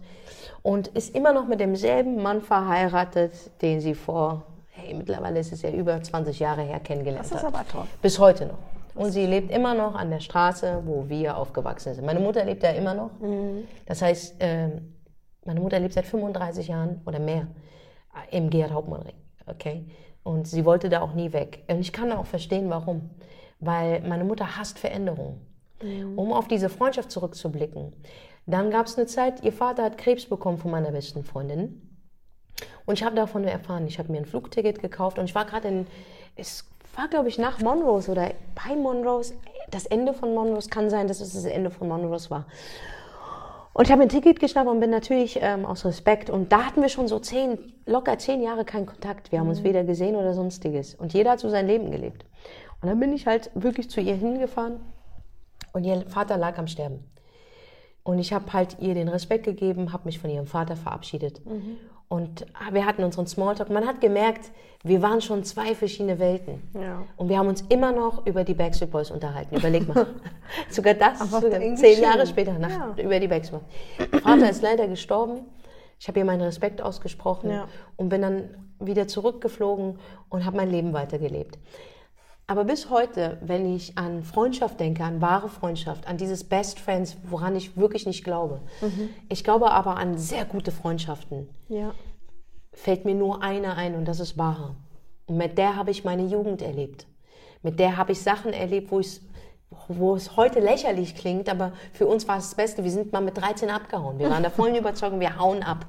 Und 0.62 0.88
ist 0.88 1.14
immer 1.14 1.34
noch 1.34 1.48
mit 1.48 1.60
demselben 1.60 2.24
Mann 2.24 2.42
verheiratet, 2.42 3.34
den 3.62 3.82
sie 3.82 3.96
vor, 3.96 4.44
hey, 4.70 4.94
mittlerweile 4.94 5.40
ist 5.40 5.52
es 5.52 5.62
ja 5.62 5.72
über 5.72 6.02
20 6.02 6.40
Jahre 6.40 6.62
her 6.62 6.80
kennengelernt 6.80 7.26
hat. 7.26 7.34
Das 7.34 7.42
ist 7.42 7.48
aber 7.48 7.68
toll. 7.68 7.86
Bis 8.02 8.18
heute 8.18 8.46
noch. 8.46 8.79
Und 8.96 9.12
sie 9.12 9.26
lebt 9.26 9.52
immer 9.52 9.74
noch 9.74 9.96
an 9.96 10.10
der 10.10 10.20
Straße, 10.20 10.82
wo 10.86 11.08
wir 11.10 11.38
aufgewachsen 11.38 11.94
sind. 11.94 12.06
Meine 12.06 12.20
Mutter 12.20 12.44
lebt 12.44 12.64
ja 12.64 12.72
immer 12.72 12.94
noch. 12.94 13.12
Mhm. 13.20 13.68
Das 13.86 14.02
heißt, 14.02 14.42
äh, 14.42 14.70
meine 15.46 15.60
Mutter 15.60 15.80
lebt 15.80 15.94
seit 15.94 16.06
35 16.06 16.68
Jahren 16.68 17.02
oder 17.06 17.20
mehr 17.20 17.48
im 18.32 18.50
Gerhard 18.50 18.74
Hauptmann 18.74 19.02
Ring. 19.02 19.16
Okay? 19.46 19.86
Und 20.24 20.48
sie 20.48 20.66
wollte 20.66 20.90
da 20.90 21.02
auch 21.02 21.14
nie 21.14 21.34
weg. 21.34 21.64
Und 21.68 21.80
ich 21.80 21.94
kann 21.94 22.12
auch 22.12 22.26
verstehen, 22.26 22.70
warum. 22.70 23.10
Weil 23.60 24.02
meine 24.02 24.24
Mutter 24.24 24.58
hasst 24.58 24.80
Veränderungen. 24.80 25.42
Mhm. 25.82 26.18
Um 26.18 26.34
auf 26.34 26.48
diese 26.48 26.70
Freundschaft 26.70 27.12
zurückzublicken. 27.12 27.94
Dann 28.46 28.72
gab 28.72 28.88
es 28.88 28.98
eine 28.98 29.06
Zeit, 29.06 29.44
ihr 29.44 29.54
Vater 29.54 29.84
hat 29.84 29.98
Krebs 29.98 30.26
bekommen 30.26 30.58
von 30.58 30.72
meiner 30.72 30.92
besten 30.92 31.24
Freundin. 31.24 31.82
Und 32.86 32.96
ich 32.96 33.04
habe 33.04 33.16
davon 33.16 33.44
erfahren. 33.44 33.88
Ich 33.88 34.00
habe 34.00 34.12
mir 34.12 34.18
ein 34.18 34.26
Flugticket 34.26 34.82
gekauft 34.82 35.20
und 35.20 35.26
ich 35.26 35.36
war 35.36 35.46
gerade 35.46 35.68
in, 35.68 35.88
es 36.36 36.70
war 36.96 37.08
glaube 37.08 37.30
ich 37.30 37.38
nach 37.38 37.60
Monrose 37.60 38.12
oder 38.12 38.32
bei 38.56 38.76
Monrose. 38.76 39.34
Das 39.72 39.86
Ende 39.86 40.14
von 40.14 40.34
Monrose 40.34 40.70
kann 40.70 40.90
sein, 40.90 41.08
dass 41.08 41.22
es 41.22 41.34
das 41.34 41.46
Ende 41.46 41.70
von 41.70 41.88
Monrose 41.88 42.30
war. 42.30 42.46
Und 43.74 43.86
ich 43.86 43.92
habe 43.92 44.02
ein 44.02 44.10
Ticket 44.10 44.40
geschnappt 44.40 44.68
und 44.68 44.80
bin 44.80 44.90
natürlich 44.90 45.40
ähm, 45.42 45.66
aus 45.66 45.86
Respekt. 45.86 46.30
Und 46.30 46.52
da 46.52 46.66
hatten 46.66 46.82
wir 46.82 46.90
schon 46.90 47.08
so 47.08 47.20
zehn, 47.20 47.58
locker 47.86 48.18
zehn 48.18 48.42
Jahre 48.42 48.66
keinen 48.66 48.86
Kontakt. 48.86 49.32
Wir 49.32 49.40
haben 49.40 49.48
uns 49.48 49.62
mhm. 49.62 49.66
weder 49.66 49.84
gesehen 49.84 50.16
oder 50.16 50.34
sonstiges. 50.34 50.96
Und 50.96 51.14
jeder 51.14 51.32
hat 51.32 51.40
so 51.40 51.50
sein 51.50 51.68
Leben 51.68 51.92
gelebt. 51.92 52.26
Und 52.82 52.90
dann 52.90 53.00
bin 53.00 53.14
ich 53.14 53.28
halt 53.28 53.52
wirklich 53.54 53.90
zu 53.90 54.02
ihr 54.02 54.16
hingefahren 54.16 54.80
und 55.74 55.84
ihr 55.84 56.02
Vater 56.08 56.38
lag 56.38 56.58
am 56.58 56.68
Sterben. 56.68 57.10
Und 58.04 58.20
ich 58.20 58.34
habe 58.34 58.52
halt 58.54 58.78
ihr 58.80 58.96
den 58.96 59.08
Respekt 59.08 59.46
gegeben, 59.46 59.94
habe 59.94 60.06
mich 60.06 60.20
von 60.20 60.30
ihrem 60.30 60.48
Vater 60.48 60.76
verabschiedet. 60.76 61.46
Mhm. 61.46 61.78
Und 62.10 62.48
ah, 62.54 62.74
wir 62.74 62.86
hatten 62.86 63.04
unseren 63.04 63.28
Smalltalk. 63.28 63.70
Man 63.70 63.86
hat 63.86 64.02
gemerkt, 64.02 64.52
wir 64.84 65.02
waren 65.02 65.22
schon 65.22 65.44
zwei 65.44 65.76
verschiedene 65.76 66.18
Welten. 66.18 66.62
Ja. 66.74 67.04
Und 67.18 67.30
wir 67.30 67.38
haben 67.38 67.48
uns 67.48 67.62
immer 67.70 67.92
noch 67.92 68.26
über 68.26 68.44
die 68.44 68.56
Backstreet 68.56 68.90
Boys 68.90 69.12
unterhalten. 69.12 69.56
Überleg 69.56 69.88
mal. 69.88 70.08
sogar 70.70 70.96
das, 70.96 71.20
sogar 71.20 71.60
zehn. 71.76 72.02
Jahre 72.02 72.26
später, 72.26 72.54
nach, 72.58 72.98
ja. 72.98 73.04
über 73.04 73.20
die 73.20 73.28
Backstreet 73.28 73.62
Boys. 74.10 74.22
Vater 74.24 74.50
ist 74.50 74.64
leider 74.64 74.88
gestorben. 74.88 75.42
Ich 76.00 76.08
habe 76.08 76.18
ihr 76.18 76.26
meinen 76.26 76.42
Respekt 76.42 76.82
ausgesprochen 76.82 77.52
ja. 77.52 77.68
und 77.96 78.10
bin 78.10 78.22
dann 78.22 78.50
wieder 78.80 79.08
zurückgeflogen 79.08 80.00
und 80.30 80.46
habe 80.46 80.58
mein 80.58 80.72
Leben 80.72 80.94
weitergelebt. 80.94 81.60
Aber 82.50 82.64
bis 82.64 82.90
heute, 82.90 83.38
wenn 83.42 83.76
ich 83.76 83.96
an 83.96 84.24
Freundschaft 84.24 84.80
denke, 84.80 85.04
an 85.04 85.22
wahre 85.22 85.50
Freundschaft, 85.50 86.08
an 86.08 86.18
dieses 86.18 86.44
Best 86.44 86.80
Friends, 86.80 87.16
woran 87.30 87.56
ich 87.56 87.78
wirklich 87.78 88.08
nicht 88.08 88.24
glaube, 88.24 88.62
mhm. 88.82 89.10
ich 89.30 89.44
glaube 89.44 89.70
aber 89.70 89.98
an 89.98 90.18
sehr 90.18 90.46
gute 90.46 90.72
Freundschaften, 90.72 91.48
ja. 91.68 91.94
fällt 92.74 93.06
mir 93.06 93.14
nur 93.14 93.44
eine 93.44 93.76
ein 93.76 93.94
und 93.94 94.06
das 94.06 94.20
ist 94.20 94.36
Baha. 94.36 94.76
Und 95.28 95.38
mit 95.38 95.60
der 95.60 95.76
habe 95.76 95.92
ich 95.92 96.04
meine 96.06 96.26
Jugend 96.26 96.64
erlebt. 96.64 97.06
Mit 97.62 97.80
der 97.80 97.98
habe 97.98 98.14
ich 98.14 98.22
Sachen 98.24 98.52
erlebt, 98.52 98.92
wo, 98.92 99.00
wo 99.88 100.16
es 100.16 100.36
heute 100.36 100.60
lächerlich 100.60 101.14
klingt, 101.14 101.50
aber 101.50 101.74
für 101.94 102.08
uns 102.08 102.28
war 102.28 102.40
es 102.40 102.46
das 102.46 102.56
Beste. 102.56 102.84
Wir 102.84 102.90
sind 102.90 103.14
mal 103.14 103.22
mit 103.22 103.38
13 103.38 103.70
abgehauen. 103.70 104.18
Wir 104.18 104.32
waren 104.32 104.42
der 104.42 104.50
vollen 104.50 104.74
Überzeugung, 104.84 105.20
wir 105.20 105.38
hauen 105.38 105.62
ab. 105.62 105.86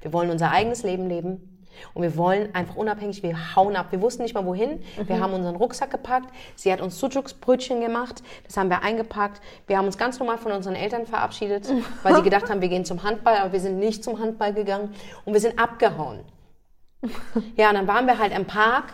Wir 0.00 0.12
wollen 0.12 0.30
unser 0.30 0.50
eigenes 0.50 0.82
Leben 0.82 1.08
leben. 1.08 1.61
Und 1.94 2.02
wir 2.02 2.16
wollen 2.16 2.54
einfach 2.54 2.76
unabhängig, 2.76 3.22
wir 3.22 3.56
hauen 3.56 3.76
ab. 3.76 3.86
Wir 3.90 4.00
wussten 4.00 4.22
nicht 4.22 4.34
mal 4.34 4.44
wohin. 4.44 4.80
Mhm. 4.96 5.08
Wir 5.08 5.20
haben 5.20 5.32
unseren 5.32 5.56
Rucksack 5.56 5.90
gepackt. 5.90 6.28
Sie 6.56 6.72
hat 6.72 6.80
uns 6.80 6.98
Sujuksbrötchen 6.98 7.80
gemacht. 7.80 8.22
Das 8.44 8.56
haben 8.56 8.70
wir 8.70 8.82
eingepackt. 8.82 9.40
Wir 9.66 9.78
haben 9.78 9.86
uns 9.86 9.98
ganz 9.98 10.18
normal 10.18 10.38
von 10.38 10.52
unseren 10.52 10.74
Eltern 10.74 11.06
verabschiedet, 11.06 11.72
weil 12.02 12.16
sie 12.16 12.22
gedacht 12.22 12.50
haben, 12.50 12.60
wir 12.60 12.68
gehen 12.68 12.84
zum 12.84 13.02
Handball, 13.02 13.36
aber 13.36 13.52
wir 13.52 13.60
sind 13.60 13.78
nicht 13.78 14.04
zum 14.04 14.18
Handball 14.18 14.52
gegangen. 14.52 14.94
Und 15.24 15.32
wir 15.32 15.40
sind 15.40 15.58
abgehauen. 15.58 16.20
Ja, 17.56 17.70
und 17.70 17.74
dann 17.74 17.88
waren 17.88 18.06
wir 18.06 18.18
halt 18.18 18.32
im 18.32 18.44
Park 18.44 18.84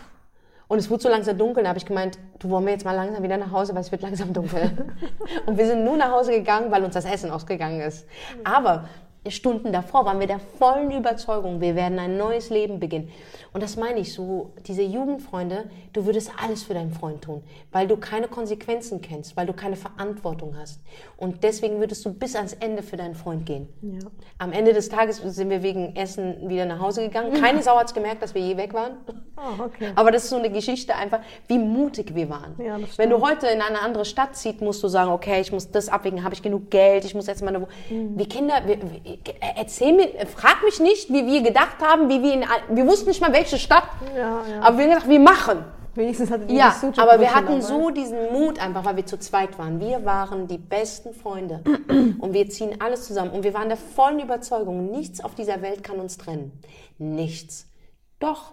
und 0.69 0.79
es 0.79 0.91
wurde 0.91 1.03
so 1.03 1.09
langsam 1.09 1.37
dunkel. 1.39 1.63
Da 1.63 1.71
habe 1.71 1.79
ich 1.79 1.87
gemeint, 1.87 2.19
du 2.39 2.51
wollen 2.51 2.65
wir 2.67 2.73
jetzt 2.73 2.85
mal 2.85 2.93
langsam 2.93 3.23
wieder 3.23 3.39
nach 3.39 3.51
Hause, 3.51 3.75
weil 3.75 3.81
es 3.81 3.91
wird 3.91 4.03
langsam 4.03 4.33
dunkel. 4.33 4.71
und 5.47 5.57
wir 5.57 5.67
sind 5.67 5.85
nur 5.85 5.97
nach 5.97 6.11
Hause 6.11 6.33
gegangen, 6.33 6.71
weil 6.71 6.85
uns 6.85 6.95
das 6.95 7.07
Essen 7.07 7.31
ausgegangen 7.31 7.81
ist. 7.81 8.07
Aber 8.45 8.89
Stunden 9.29 9.73
davor 9.73 10.05
waren 10.05 10.21
wir 10.21 10.27
der 10.27 10.39
vollen 10.39 10.91
Überzeugung, 10.91 11.61
wir 11.61 11.75
werden 11.75 11.99
ein 11.99 12.17
neues 12.17 12.51
Leben 12.51 12.81
beginnen. 12.81 13.11
Und 13.53 13.63
das 13.63 13.77
meine 13.77 14.01
ich 14.01 14.13
so, 14.13 14.53
diese 14.67 14.83
Jugendfreunde, 14.83 15.65
du 15.93 16.07
würdest 16.07 16.31
alles 16.43 16.63
für 16.63 16.75
deinen 16.75 16.93
Freund 16.93 17.23
tun, 17.23 17.43
weil 17.73 17.89
du 17.89 17.97
keine 17.97 18.29
Konsequenzen 18.29 19.01
kennst, 19.01 19.37
weil 19.37 19.47
du 19.47 19.53
keine 19.53 19.77
Verantwortung 19.77 20.55
hast. 20.59 20.81
Und 21.17 21.43
deswegen 21.43 21.81
würdest 21.81 22.05
du 22.05 22.13
bis 22.13 22.37
ans 22.37 22.53
Ende 22.53 22.83
für 22.83 22.97
deinen 22.97 23.15
Freund 23.15 23.47
gehen. 23.47 23.69
Ja. 23.83 24.01
Am 24.39 24.53
Ende 24.53 24.73
des 24.73 24.89
Tages 24.89 25.17
sind 25.19 25.51
wir 25.51 25.63
wegen 25.63 25.97
Essen 25.97 26.49
wieder 26.49 26.67
nach 26.67 26.79
Hause 26.79 27.03
gegangen. 27.03 27.33
Keine 27.41 27.63
Sau 27.63 27.77
hat 27.77 27.89
es 27.89 27.95
gemerkt, 27.95 28.23
dass 28.23 28.35
wir 28.35 28.43
je 28.43 28.57
weg 28.57 28.75
waren. 28.75 28.99
Oh, 29.37 29.65
okay. 29.65 29.93
Aber 29.95 30.11
das 30.11 30.25
ist 30.25 30.31
so 30.31 30.37
eine 30.37 30.51
Geschichte 30.51 30.95
einfach, 30.95 31.21
wie 31.47 31.59
mutig 31.59 32.15
wir 32.15 32.29
waren. 32.29 32.55
Ja, 32.59 32.79
Wenn 32.97 33.11
du 33.11 33.21
heute 33.21 33.47
in 33.47 33.61
eine 33.61 33.81
andere 33.81 34.05
Stadt 34.05 34.37
ziehst, 34.37 34.61
musst 34.61 34.83
du 34.83 34.89
sagen, 34.89 35.11
okay, 35.11 35.41
ich 35.41 35.53
muss 35.53 35.71
das 35.71 35.89
abwägen, 35.89 36.23
habe 36.25 36.35
ich 36.35 36.43
genug 36.43 36.71
Geld, 36.71 37.05
ich 37.05 37.15
muss 37.15 37.27
jetzt 37.27 37.43
mal 37.43 37.55
eine... 37.55 37.67
Mhm. 37.91 38.19
Wie 38.19 38.27
Kinder, 38.27 38.63
wir, 38.67 38.79
erzähl 39.57 39.93
mir, 39.93 40.27
frag 40.27 40.63
mich 40.65 40.81
nicht, 40.81 41.11
wie 41.11 41.27
wir 41.27 41.43
gedacht 41.43 41.77
haben, 41.81 42.09
wie 42.09 42.23
wir 42.23 42.35
in, 42.35 42.45
wir 42.71 42.87
wussten 42.87 43.09
nicht 43.09 43.21
mal 43.21 43.33
welche 43.33 43.59
Stadt, 43.59 43.85
ja, 44.15 44.43
ja. 44.47 44.61
aber 44.61 44.79
wir 44.79 44.85
haben 44.85 44.91
gedacht, 44.91 45.09
wir 45.09 45.21
machen. 45.21 45.65
Wenigstens 45.95 46.31
hatten 46.31 46.49
ja, 46.55 46.73
aber 46.97 47.19
wir 47.19 47.35
hatten 47.35 47.61
so 47.61 47.91
diesen 47.91 48.33
Mut 48.33 48.61
einfach, 48.61 48.85
weil 48.85 48.97
wir 48.97 49.07
zu 49.07 49.19
zweit 49.19 49.59
waren. 49.59 49.81
Wir 49.81 50.05
waren 50.05 50.47
die 50.47 50.59
besten 50.59 51.13
Freunde 51.13 51.65
und 52.21 52.33
wir 52.33 52.49
ziehen 52.49 52.81
alles 52.81 53.07
zusammen 53.07 53.33
und 53.33 53.43
wir 53.43 53.53
waren 53.53 53.69
der 53.69 53.79
vollen 53.79 54.21
Überzeugung, 54.21 54.93
nichts 54.93 55.21
auf 55.21 55.35
dieser 55.35 55.61
Welt 55.61 55.83
kann 55.83 55.99
uns 55.99 56.17
trennen. 56.17 56.53
Nichts. 56.99 57.67
Doch, 58.21 58.53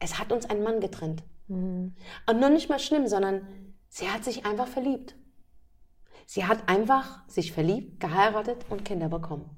es 0.00 0.18
hat 0.18 0.32
uns 0.32 0.48
ein 0.50 0.62
Mann 0.64 0.80
getrennt. 0.80 1.22
Mhm. 1.46 1.94
Und 2.28 2.40
noch 2.40 2.50
nicht 2.50 2.68
mal 2.68 2.80
schlimm, 2.80 3.06
sondern 3.06 3.46
sie 3.88 4.08
hat 4.08 4.24
sich 4.24 4.44
einfach 4.44 4.66
verliebt. 4.66 5.14
Sie 6.32 6.44
hat 6.44 6.68
einfach 6.68 7.28
sich 7.28 7.50
verliebt, 7.50 7.98
geheiratet 7.98 8.64
und 8.68 8.84
Kinder 8.84 9.08
bekommen. 9.08 9.50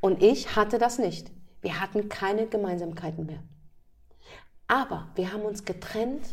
Und 0.00 0.22
ich 0.22 0.56
hatte 0.56 0.78
das 0.78 0.98
nicht. 0.98 1.30
Wir 1.60 1.82
hatten 1.82 2.08
keine 2.08 2.46
Gemeinsamkeiten 2.46 3.26
mehr. 3.26 3.42
Aber 4.68 5.10
wir 5.16 5.34
haben 5.34 5.42
uns 5.42 5.66
getrennt 5.66 6.24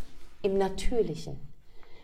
im 0.44 0.58
Natürlichen. 0.58 1.42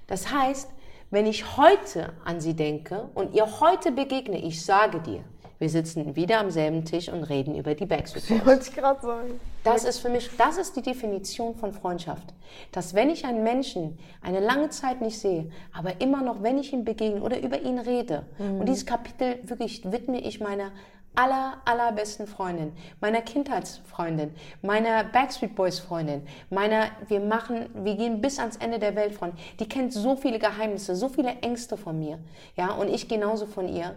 Das 0.08 0.34
heißt, 0.34 0.70
wenn 1.10 1.26
ich 1.28 1.56
heute 1.56 2.12
an 2.26 2.42
sie 2.42 2.56
denke 2.58 3.10
und 3.14 3.34
ihr 3.34 3.62
heute 3.62 3.94
begegne, 3.94 4.44
ich 4.44 4.66
sage 4.66 5.00
dir, 5.00 5.24
wir 5.60 5.70
sitzen 5.70 6.16
wieder 6.16 6.40
am 6.40 6.52
selben 6.52 6.86
Tisch 6.86 7.10
und 7.10 7.24
reden 7.24 7.56
über 7.56 7.76
die 7.76 7.86
Backstreet 7.86 8.28
Boys. 8.28 8.46
Wollte 8.46 8.70
ich 8.70 8.76
gerade 8.76 9.02
sagen. 9.02 9.40
Das 9.64 9.84
ist 9.84 10.00
für 10.00 10.10
mich, 10.10 10.30
das 10.38 10.58
ist 10.58 10.76
die 10.76 10.82
Definition 10.82 11.56
von 11.56 11.74
Freundschaft. 11.74 12.34
Dass 12.72 12.94
wenn 12.94 13.10
ich 13.10 13.26
einen 13.26 13.44
Menschen 13.44 13.98
eine 14.22 14.40
lange 14.40 14.70
Zeit 14.70 15.02
nicht 15.02 15.20
sehe, 15.20 15.50
aber 15.74 16.00
immer 16.00 16.22
noch, 16.22 16.44
wenn 16.44 16.58
ich 16.58 16.74
ihm 16.74 16.86
begegne 16.86 17.22
oder 17.22 17.42
über 17.42 17.62
ihn 17.62 17.80
rede, 17.80 18.26
mhm. 18.38 18.60
und 18.60 18.70
dieses 18.70 18.86
Kapitel 18.86 19.40
wirklich 19.44 19.92
widme 19.92 20.20
ich 20.20 20.40
meiner 20.40 20.72
aller, 21.18 21.58
allerbesten 21.66 22.28
Freundin, 22.28 22.72
meiner 23.02 23.22
Kindheitsfreundin, 23.22 24.34
meiner 24.62 25.04
Backstreet 25.04 25.56
Boys 25.56 25.80
Freundin, 25.80 26.22
meiner, 26.50 26.92
wir 27.08 27.20
machen, 27.20 27.66
wir 27.74 27.96
gehen 27.96 28.22
bis 28.22 28.40
ans 28.40 28.58
Ende 28.58 28.78
der 28.78 28.96
Welt 28.96 29.16
Freundin. 29.16 29.40
Die 29.60 29.68
kennt 29.68 29.92
so 29.92 30.16
viele 30.16 30.38
Geheimnisse, 30.38 30.96
so 30.96 31.10
viele 31.10 31.30
Ängste 31.42 31.76
von 31.76 31.98
mir, 31.98 32.20
ja, 32.56 32.72
und 32.72 32.90
ich 32.90 33.08
genauso 33.08 33.48
von 33.48 33.68
ihr, 33.68 33.96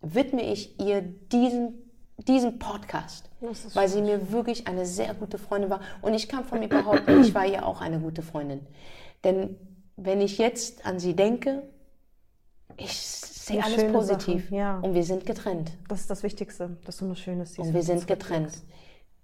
widme 0.00 0.42
ich 0.42 0.78
ihr 0.80 1.02
diesen, 1.02 1.90
diesen 2.16 2.58
Podcast, 2.58 3.30
weil 3.74 3.88
sie 3.88 4.02
mir 4.02 4.32
wirklich 4.32 4.66
eine 4.66 4.86
sehr 4.86 5.14
gute 5.14 5.38
Freundin 5.38 5.70
war. 5.70 5.80
Und 6.02 6.14
ich 6.14 6.28
kann 6.28 6.44
von 6.44 6.60
mir 6.60 6.68
behaupten, 6.68 7.22
ich 7.22 7.34
war 7.34 7.46
ihr 7.46 7.66
auch 7.66 7.80
eine 7.80 7.98
gute 8.00 8.22
Freundin. 8.22 8.66
Denn 9.24 9.56
wenn 9.96 10.20
ich 10.20 10.38
jetzt 10.38 10.86
an 10.86 10.98
sie 10.98 11.14
denke, 11.14 11.62
ich 12.76 12.96
sehe 12.96 13.62
alles 13.62 13.92
positiv. 13.92 14.50
Ja. 14.50 14.78
Und 14.80 14.94
wir 14.94 15.04
sind 15.04 15.26
getrennt. 15.26 15.72
Das 15.88 16.00
ist 16.00 16.10
das 16.10 16.22
Wichtigste, 16.22 16.76
dass 16.84 16.98
du 16.98 17.06
nur 17.06 17.16
Schönes 17.16 17.54
siehst. 17.54 17.68
Und 17.68 17.74
wir 17.74 17.82
sind 17.82 18.06
getrennt. 18.06 18.52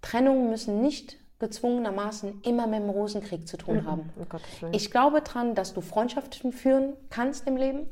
Trennungen 0.03 0.51
müssen 0.51 0.83
nicht 0.83 1.17
gezwungenermaßen 1.39 2.43
immer 2.43 2.67
mit 2.67 2.81
dem 2.81 2.91
Rosenkrieg 2.91 3.47
zu 3.47 3.57
tun 3.57 3.85
haben. 3.85 4.11
Um 4.17 4.29
Gottes 4.29 4.63
Willen. 4.63 4.75
Ich 4.75 4.91
glaube 4.91 5.21
dran, 5.23 5.55
dass 5.55 5.75
du 5.75 5.81
Freundschaften 5.81 6.53
führen 6.53 6.95
kannst 7.11 7.47
im 7.47 7.57
Leben. 7.57 7.87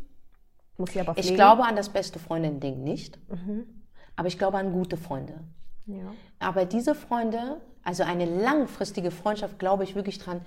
Muss 0.79 0.91
ich 0.95 1.01
aber 1.01 1.13
Ich 1.17 1.27
pflegen. 1.27 1.37
glaube 1.37 1.65
an 1.65 1.77
das 1.77 1.89
beste 1.91 2.19
Freundin-Ding 2.19 2.83
nicht. 2.83 3.19
Aber 4.17 4.29
ich 4.29 4.39
glaube 4.39 4.59
an 4.59 4.73
gute 4.73 4.97
Freunde. 4.97 5.35
Ja. 5.87 6.05
Aber 6.39 6.65
diese 6.65 6.95
Freunde, 6.95 7.61
also 7.85 8.03
eine 8.05 8.25
langfristige 8.25 9.11
Freundschaft, 9.11 9.59
glaube 9.59 9.85
ich 9.85 9.95
wirklich 9.95 10.19
dran, 10.19 10.41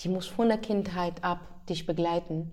die 0.00 0.08
muss 0.08 0.26
von 0.26 0.48
der 0.48 0.58
Kindheit 0.58 1.22
ab 1.22 1.40
dich 1.68 1.86
begleiten. 1.86 2.52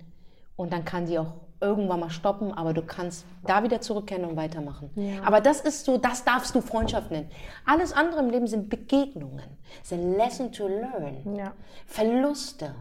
Und 0.56 0.72
dann 0.74 0.86
kann 0.86 1.06
die 1.08 1.18
auch 1.20 1.34
irgendwann 1.60 2.00
mal 2.00 2.10
stoppen, 2.10 2.52
aber 2.54 2.74
du 2.74 2.82
kannst 2.82 3.26
da 3.46 3.64
wieder 3.64 3.82
zurückkehren 3.82 4.26
und 4.26 4.36
weitermachen. 4.36 4.90
Aber 5.24 5.42
das 5.42 5.62
ist 5.62 5.86
so, 5.86 5.98
das 5.98 6.24
darfst 6.24 6.56
du 6.56 6.62
Freundschaft 6.62 7.12
nennen. 7.12 7.30
Alles 7.66 7.94
andere 7.94 8.20
im 8.22 8.30
Leben 8.32 8.48
sind 8.48 8.70
Begegnungen, 8.70 9.58
sind 9.84 10.18
Lesson 10.18 10.52
to 10.52 10.68
learn, 10.68 11.36
Ja. 11.36 11.54
Verluste, 11.86 12.74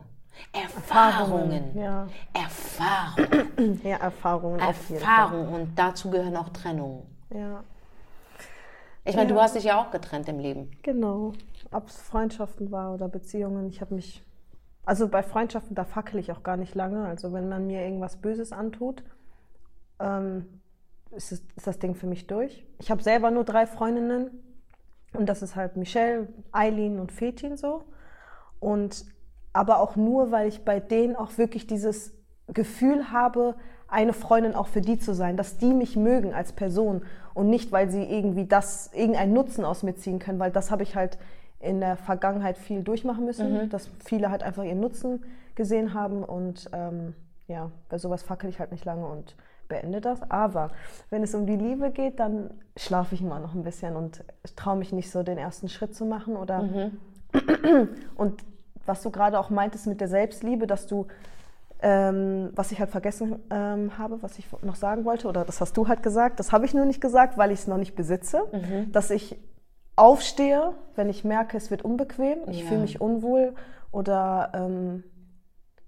Erfahrungen, 0.52 1.76
Ja. 1.76 2.06
Erfahrungen, 2.32 3.80
ja, 3.84 3.96
Erfahrungen. 3.96 4.60
Erfahrungen 4.60 5.48
und 5.48 5.78
dazu 5.78 6.10
gehören 6.10 6.36
auch 6.36 6.48
Trennungen. 6.50 7.02
Ja, 7.32 7.62
Ich 9.04 9.16
meine, 9.16 9.28
du 9.28 9.34
Ja. 9.36 9.42
hast 9.42 9.54
dich 9.54 9.64
ja 9.64 9.80
auch 9.80 9.90
getrennt 9.90 10.28
im 10.28 10.38
Leben. 10.38 10.70
genau. 10.82 11.32
Ob 11.72 11.86
es 11.88 11.96
Freundschaften 12.00 12.72
war 12.72 12.92
oder 12.94 13.08
Beziehungen, 13.08 13.68
ich 13.68 13.80
habe 13.80 13.94
mich. 13.94 14.24
Also 14.84 15.06
bei 15.06 15.22
Freundschaften, 15.22 15.76
da 15.76 15.84
fackel 15.84 16.18
ich 16.18 16.32
auch 16.32 16.42
gar 16.42 16.56
nicht 16.56 16.74
lange. 16.74 17.04
Also 17.04 17.32
wenn 17.32 17.48
man 17.48 17.66
mir 17.68 17.82
irgendwas 17.82 18.16
Böses 18.16 18.50
antut, 18.50 19.04
ähm, 20.00 20.46
ist, 21.12 21.30
es, 21.30 21.42
ist 21.54 21.66
das 21.66 21.78
Ding 21.78 21.94
für 21.94 22.06
mich 22.08 22.26
durch. 22.26 22.66
Ich 22.80 22.90
habe 22.90 23.02
selber 23.04 23.30
nur 23.30 23.44
drei 23.44 23.66
Freundinnen 23.66 24.30
und 25.12 25.28
das 25.28 25.42
ist 25.42 25.54
halt 25.54 25.76
Michelle, 25.76 26.26
Eileen 26.50 26.98
und 26.98 27.12
Fetin 27.12 27.56
so. 27.56 27.84
Und 28.58 29.04
aber 29.52 29.80
auch 29.80 29.96
nur, 29.96 30.30
weil 30.30 30.48
ich 30.48 30.64
bei 30.64 30.80
denen 30.80 31.16
auch 31.16 31.38
wirklich 31.38 31.66
dieses 31.66 32.12
Gefühl 32.48 33.10
habe, 33.12 33.54
eine 33.88 34.12
Freundin 34.12 34.54
auch 34.54 34.68
für 34.68 34.80
die 34.80 34.98
zu 34.98 35.14
sein, 35.14 35.36
dass 35.36 35.58
die 35.58 35.72
mich 35.74 35.96
mögen 35.96 36.32
als 36.32 36.52
Person 36.52 37.02
und 37.34 37.50
nicht, 37.50 37.72
weil 37.72 37.90
sie 37.90 38.04
irgendwie 38.04 38.46
das, 38.46 38.90
irgendeinen 38.92 39.32
Nutzen 39.32 39.64
aus 39.64 39.82
mir 39.82 39.96
ziehen 39.96 40.18
können, 40.20 40.38
weil 40.38 40.52
das 40.52 40.70
habe 40.70 40.82
ich 40.82 40.94
halt 40.94 41.18
in 41.58 41.80
der 41.80 41.96
Vergangenheit 41.96 42.56
viel 42.56 42.82
durchmachen 42.82 43.24
müssen, 43.24 43.68
dass 43.68 43.90
viele 44.04 44.30
halt 44.30 44.42
einfach 44.42 44.62
ihren 44.62 44.80
Nutzen 44.80 45.24
gesehen 45.56 45.92
haben 45.92 46.22
und 46.24 46.70
ähm, 46.72 47.14
ja, 47.48 47.70
bei 47.88 47.98
sowas 47.98 48.22
fackel 48.22 48.48
ich 48.48 48.60
halt 48.60 48.72
nicht 48.72 48.84
lange 48.84 49.06
und 49.06 49.34
beende 49.68 50.00
das. 50.00 50.22
Aber 50.30 50.70
wenn 51.10 51.22
es 51.22 51.34
um 51.34 51.46
die 51.46 51.56
Liebe 51.56 51.90
geht, 51.90 52.20
dann 52.20 52.50
schlafe 52.76 53.14
ich 53.14 53.20
immer 53.20 53.40
noch 53.40 53.54
ein 53.54 53.62
bisschen 53.62 53.96
und 53.96 54.24
traue 54.56 54.76
mich 54.76 54.92
nicht 54.92 55.10
so 55.10 55.22
den 55.22 55.36
ersten 55.36 55.68
Schritt 55.68 55.94
zu 55.94 56.06
machen 56.06 56.36
oder 56.36 56.62
und 58.16 58.42
was 58.86 59.02
du 59.02 59.10
gerade 59.10 59.38
auch 59.38 59.50
meintest 59.50 59.86
mit 59.86 60.00
der 60.00 60.08
Selbstliebe, 60.08 60.66
dass 60.66 60.86
du, 60.86 61.06
ähm, 61.82 62.50
was 62.54 62.72
ich 62.72 62.80
halt 62.80 62.90
vergessen 62.90 63.38
ähm, 63.50 63.96
habe, 63.98 64.22
was 64.22 64.38
ich 64.38 64.46
noch 64.62 64.74
sagen 64.76 65.04
wollte, 65.04 65.28
oder 65.28 65.44
das 65.44 65.60
hast 65.60 65.76
du 65.76 65.88
halt 65.88 66.02
gesagt, 66.02 66.38
das 66.40 66.52
habe 66.52 66.64
ich 66.66 66.74
nur 66.74 66.84
nicht 66.84 67.00
gesagt, 67.00 67.38
weil 67.38 67.50
ich 67.52 67.60
es 67.60 67.66
noch 67.66 67.78
nicht 67.78 67.94
besitze, 67.94 68.42
dass 68.92 69.10
ich 69.10 69.38
aufstehe, 69.96 70.72
wenn 70.96 71.08
ich 71.08 71.24
merke, 71.24 71.56
es 71.56 71.70
wird 71.70 71.82
unbequem, 71.82 72.38
ich 72.48 72.60
Ja. 72.62 72.66
fühle 72.68 72.80
mich 72.80 73.00
unwohl 73.00 73.54
oder 73.92 74.50
ähm, 74.54 75.04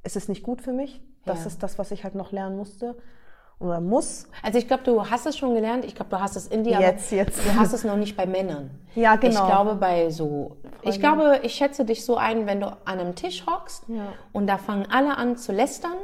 es 0.02 0.16
ist 0.16 0.28
nicht 0.28 0.42
gut 0.42 0.60
für 0.60 0.72
mich. 0.72 1.00
Das 1.24 1.40
Ja. 1.40 1.46
ist 1.46 1.62
das, 1.62 1.78
was 1.78 1.90
ich 1.92 2.04
halt 2.04 2.14
noch 2.14 2.32
lernen 2.32 2.56
musste 2.56 2.96
oder 3.62 3.80
muss. 3.80 4.26
Also 4.42 4.58
ich 4.58 4.66
glaube, 4.66 4.82
du 4.84 5.08
hast 5.08 5.26
es 5.26 5.36
schon 5.38 5.54
gelernt. 5.54 5.84
Ich 5.84 5.94
glaube, 5.94 6.10
du 6.10 6.20
hast 6.20 6.36
es 6.36 6.46
in 6.48 6.64
dir, 6.64 6.80
Jetzt, 6.80 7.12
aber 7.12 7.22
jetzt. 7.22 7.38
du 7.46 7.54
hast 7.58 7.72
es 7.72 7.84
noch 7.84 7.96
nicht 7.96 8.16
bei 8.16 8.26
Männern. 8.26 8.70
Ja, 8.94 9.16
genau. 9.16 9.40
Ich 9.40 9.46
glaube, 9.46 9.74
bei 9.76 10.10
so, 10.10 10.56
ich 10.82 11.00
glaube, 11.00 11.40
ich 11.42 11.54
schätze 11.54 11.84
dich 11.84 12.04
so 12.04 12.16
ein, 12.16 12.46
wenn 12.46 12.60
du 12.60 12.66
an 12.66 12.98
einem 12.98 13.14
Tisch 13.14 13.46
hockst 13.46 13.84
Ja. 13.88 13.94
Mhm. 14.02 14.08
und 14.32 14.46
da 14.48 14.58
fangen 14.58 14.86
alle 14.90 15.16
an 15.16 15.36
zu 15.36 15.52
lästern 15.52 15.96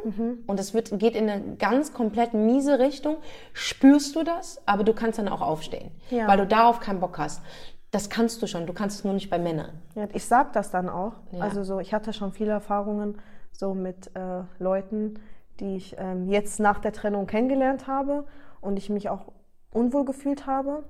und 0.47 0.61
es 0.61 0.73
wird, 0.73 0.99
geht 0.99 1.15
in 1.17 1.29
eine 1.29 1.57
ganz 1.57 1.93
komplett 1.93 2.33
miese 2.33 2.79
Richtung, 2.79 3.17
spürst 3.53 4.15
du 4.17 4.23
das, 4.23 4.63
aber 4.67 4.85
du 4.85 4.93
kannst 4.95 5.19
dann 5.19 5.29
auch 5.29 5.43
aufstehen, 5.43 5.91
Ja. 6.11 6.29
weil 6.29 6.39
du 6.39 6.47
darauf 6.47 6.81
keinen 6.81 7.01
Bock 7.01 7.19
hast. 7.19 7.43
Das 7.91 8.09
kannst 8.11 8.41
du 8.43 8.47
schon, 8.47 8.67
du 8.67 8.73
kannst 8.73 8.99
es 8.99 9.05
nur 9.05 9.15
nicht 9.15 9.31
bei 9.31 9.39
Männern. 9.39 9.71
Ja, 9.95 10.07
ich 10.13 10.27
sag 10.27 10.53
das 10.53 10.71
dann 10.71 10.89
auch. 10.89 11.13
Also 11.41 11.65
so, 11.65 11.81
ich 11.81 11.93
hatte 11.95 12.13
schon 12.13 12.33
viele 12.33 12.53
Erfahrungen 12.53 13.19
so 13.53 13.75
mit 13.75 14.15
äh, 14.15 14.43
Leuten, 14.59 15.19
die 15.61 15.77
ich 15.77 15.97
ähm, 15.99 16.29
jetzt 16.29 16.61
nach 16.61 16.79
der 16.79 16.93
Trennung 16.93 17.27
kennengelernt 17.27 17.87
habe 17.87 18.25
und 18.61 18.77
ich 18.77 18.91
mich 18.91 19.09
auch 19.09 19.33
unwohl 19.73 20.05
gefühlt 20.05 20.47
habe, 20.47 20.85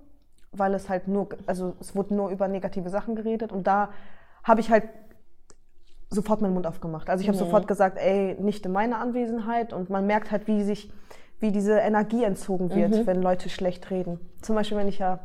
weil 0.52 0.74
es 0.74 0.88
halt 0.88 1.08
nur, 1.08 1.28
also 1.46 1.74
es 1.80 1.94
wurde 1.94 2.14
nur 2.14 2.30
über 2.30 2.48
negative 2.48 2.90
Sachen 2.90 3.16
geredet 3.16 3.52
und 3.52 3.66
da 3.66 3.90
habe 4.44 4.60
ich 4.60 4.70
halt 4.70 4.84
sofort 6.10 6.40
meinen 6.40 6.54
Mund 6.54 6.66
aufgemacht. 6.66 7.10
Also 7.10 7.22
ich 7.22 7.28
habe 7.28 7.36
sofort 7.36 7.68
gesagt, 7.68 7.98
ey, 7.98 8.34
nicht 8.40 8.64
in 8.64 8.72
meiner 8.72 8.98
Anwesenheit 8.98 9.72
und 9.72 9.90
man 9.90 10.06
merkt 10.06 10.30
halt, 10.30 10.46
wie 10.46 10.62
sich, 10.62 10.90
wie 11.38 11.52
diese 11.52 11.78
Energie 11.78 12.24
entzogen 12.24 12.74
wird, 12.74 13.06
wenn 13.06 13.20
Leute 13.20 13.50
schlecht 13.50 13.90
reden. 13.90 14.18
Zum 14.40 14.56
Beispiel, 14.56 14.78
wenn 14.78 14.88
ich 14.88 14.98
ja 14.98 15.20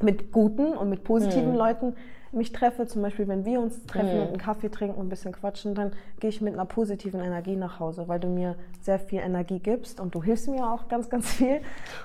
mit 0.00 0.32
guten 0.32 0.76
und 0.76 0.88
mit 0.88 1.04
positiven 1.04 1.54
Leuten 1.54 1.94
mich 2.32 2.52
treffe, 2.52 2.86
zum 2.86 3.02
Beispiel 3.02 3.26
wenn 3.28 3.44
wir 3.44 3.60
uns 3.60 3.84
treffen 3.86 4.20
und 4.20 4.28
einen 4.28 4.38
Kaffee 4.38 4.68
trinken 4.70 4.96
und 4.96 5.06
ein 5.06 5.08
bisschen 5.08 5.32
quatschen, 5.32 5.74
dann 5.74 5.92
gehe 6.20 6.30
ich 6.30 6.40
mit 6.40 6.54
einer 6.54 6.64
positiven 6.64 7.20
Energie 7.20 7.56
nach 7.56 7.80
Hause, 7.80 8.08
weil 8.08 8.20
du 8.20 8.28
mir 8.28 8.54
sehr 8.80 8.98
viel 8.98 9.20
Energie 9.20 9.58
gibst 9.58 10.00
und 10.00 10.14
du 10.14 10.22
hilfst 10.22 10.48
mir 10.48 10.64
auch 10.70 10.88
ganz, 10.88 11.08
ganz 11.10 11.28
viel. 11.30 11.60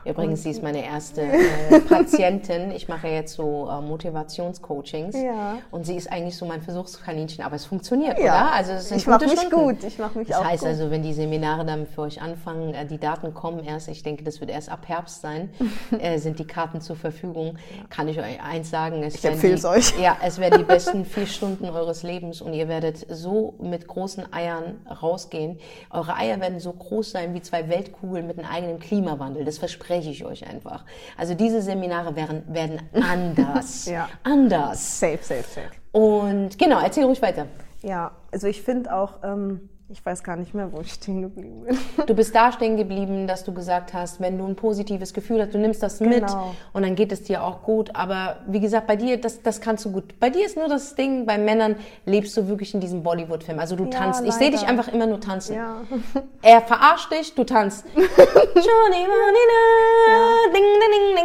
Übrigens, 0.05 0.43
sie 0.43 0.49
ist 0.51 0.63
meine 0.63 0.83
erste 0.83 1.21
äh, 1.69 1.79
Patientin. 1.87 2.71
Ich 2.71 2.87
mache 2.87 3.07
jetzt 3.07 3.33
so 3.35 3.69
äh, 3.69 3.81
Motivationscoachings. 3.81 5.15
Ja. 5.21 5.57
Und 5.71 5.85
sie 5.85 5.95
ist 5.95 6.11
eigentlich 6.11 6.37
so 6.37 6.45
mein 6.45 6.61
Versuchskaninchen, 6.61 7.43
aber 7.43 7.55
es 7.55 7.65
funktioniert, 7.65 8.17
Ja. 8.19 8.23
oder? 8.47 8.51
Also 8.53 8.71
es 8.73 8.89
sind 8.89 8.97
Ich 8.97 9.07
mach 9.07 9.19
gute 9.19 9.31
mich 9.31 9.39
Stunden. 9.39 9.55
gut, 9.79 9.83
ich 9.83 9.97
mach 9.99 10.15
mich 10.15 10.27
das 10.27 10.37
auch 10.37 10.45
heißt 10.45 10.61
gut. 10.63 10.69
also, 10.69 10.91
wenn 10.91 11.03
die 11.03 11.13
Seminare 11.13 11.65
dann 11.65 11.85
für 11.85 12.01
euch 12.01 12.21
anfangen, 12.21 12.73
äh, 12.73 12.85
die 12.85 12.97
Daten 12.97 13.33
kommen 13.33 13.63
erst, 13.63 13.87
ich 13.87 14.03
denke, 14.03 14.23
das 14.23 14.39
wird 14.41 14.49
erst 14.51 14.69
ab 14.69 14.87
Herbst 14.87 15.21
sein, 15.21 15.49
äh, 15.99 16.17
sind 16.17 16.39
die 16.39 16.47
Karten 16.47 16.81
zur 16.81 16.95
Verfügung. 16.95 17.57
Kann 17.89 18.07
ich 18.07 18.19
euch 18.19 18.41
eins 18.43 18.69
sagen, 18.69 19.03
es 19.03 19.15
Ich 19.15 19.25
empfehle 19.25 19.55
es 19.55 19.65
euch. 19.65 19.93
Ja, 19.99 20.12
es 20.21 20.39
werden 20.39 20.59
die 20.59 20.63
besten 20.63 21.05
vier 21.05 21.27
Stunden 21.27 21.65
eures 21.65 22.03
Lebens 22.03 22.41
und 22.41 22.53
ihr 22.53 22.67
werdet 22.67 23.05
so 23.09 23.55
mit 23.59 23.87
großen 23.87 24.31
Eiern 24.33 24.81
rausgehen. 25.01 25.59
Eure 25.89 26.15
Eier 26.15 26.39
werden 26.39 26.59
so 26.59 26.73
groß 26.73 27.11
sein 27.11 27.33
wie 27.33 27.41
zwei 27.41 27.69
Weltkugeln 27.69 28.27
mit 28.27 28.37
einem 28.37 28.49
eigenen 28.49 28.79
Klimawandel. 28.79 29.45
Das 29.45 29.57
verspreche 29.57 30.09
ich 30.09 30.25
euch 30.25 30.47
einfach. 30.47 30.85
Also 31.17 31.33
diese 31.33 31.61
Seminare 31.61 32.15
werden, 32.15 32.43
werden 32.47 32.81
anders. 32.93 33.85
Ja. 33.93 34.09
Anders. 34.23 34.99
Safe, 34.99 35.19
safe, 35.21 35.43
safe. 35.43 35.69
Und 35.91 36.57
genau, 36.57 36.79
erzähl 36.79 37.03
ruhig 37.03 37.21
weiter. 37.21 37.45
Ja, 37.83 38.11
also 38.31 38.47
ich 38.47 38.61
finde 38.61 38.95
auch, 38.95 39.19
ähm, 39.23 39.69
ich 39.93 40.03
weiß 40.03 40.23
gar 40.23 40.35
nicht 40.37 40.55
mehr, 40.55 40.71
wo 40.73 40.81
ich 40.81 40.91
stehen 40.91 41.21
geblieben 41.21 41.65
bin. 41.65 41.77
Du 42.07 42.15
bist 42.15 42.33
da 42.33 42.51
stehen 42.51 42.77
geblieben, 42.77 43.27
dass 43.27 43.43
du 43.43 43.53
gesagt 43.53 43.93
hast, 43.93 44.19
wenn 44.19 44.39
du 44.39 44.45
ein 44.45 44.55
positives 44.55 45.13
Gefühl 45.13 45.39
hast, 45.39 45.53
du 45.53 45.59
nimmst 45.59 45.83
das 45.83 45.99
mit 45.99 46.25
Genau. 46.25 46.55
und 46.73 46.81
dann 46.81 46.95
geht 46.95 47.11
es 47.11 47.21
dir 47.21 47.43
auch 47.43 47.61
gut. 47.61 47.95
Aber 47.95 48.37
wie 48.47 48.59
gesagt, 48.59 48.87
bei 48.87 48.95
dir, 48.95 49.21
das, 49.21 49.43
das 49.43 49.61
kannst 49.61 49.85
du 49.85 49.91
gut. 49.91 50.19
Bei 50.19 50.31
dir 50.31 50.45
ist 50.47 50.57
nur 50.57 50.67
das 50.67 50.95
Ding, 50.95 51.27
bei 51.27 51.37
Männern 51.37 51.75
lebst 52.07 52.35
du 52.35 52.47
wirklich 52.47 52.73
in 52.73 52.79
diesem 52.79 53.03
Bollywood-Film. 53.03 53.59
Also 53.59 53.75
du 53.75 53.83
Ja, 53.83 53.91
tanzt. 53.91 54.23
Ich 54.25 54.33
sehe 54.33 54.49
dich 54.49 54.61
leider. 54.61 54.71
einfach 54.71 54.91
immer 54.91 55.05
nur 55.05 55.19
tanzen. 55.21 55.55
Ja. 55.55 55.81
Er 56.41 56.59
verarscht 56.61 57.11
dich, 57.11 57.35
du 57.35 57.43
tanzt. 57.43 57.85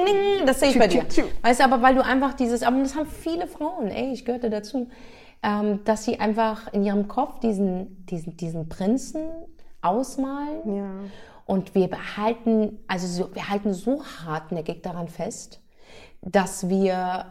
Ding. 0.06 0.46
Das 0.46 0.60
sehe 0.60 0.70
ich 0.70 0.78
bei 0.78 0.86
dir. 0.88 1.04
Weißt 1.42 1.60
du, 1.60 1.64
aber 1.64 1.82
weil 1.82 1.94
du 1.94 2.04
einfach 2.04 2.34
dieses, 2.34 2.62
aber 2.62 2.78
das 2.82 2.94
haben 2.94 3.06
viele 3.06 3.46
Frauen, 3.46 3.88
ey, 3.90 4.12
ich 4.12 4.24
gehörte 4.24 4.50
dazu, 4.50 4.88
ähm, 5.42 5.84
dass 5.84 6.04
sie 6.04 6.20
einfach 6.20 6.72
in 6.72 6.84
ihrem 6.84 7.08
Kopf 7.08 7.40
diesen, 7.40 8.06
diesen, 8.06 8.36
diesen 8.36 8.68
Prinzen 8.68 9.22
ausmalen. 9.80 10.76
Ja. 10.76 10.90
Und 11.46 11.74
wir 11.74 11.88
behalten, 11.88 12.78
also 12.88 13.06
so, 13.06 13.34
wir 13.34 13.48
halten 13.48 13.72
so 13.72 14.04
hartnäckig 14.04 14.82
daran 14.82 15.08
fest, 15.08 15.62
dass 16.20 16.68
wir 16.68 17.26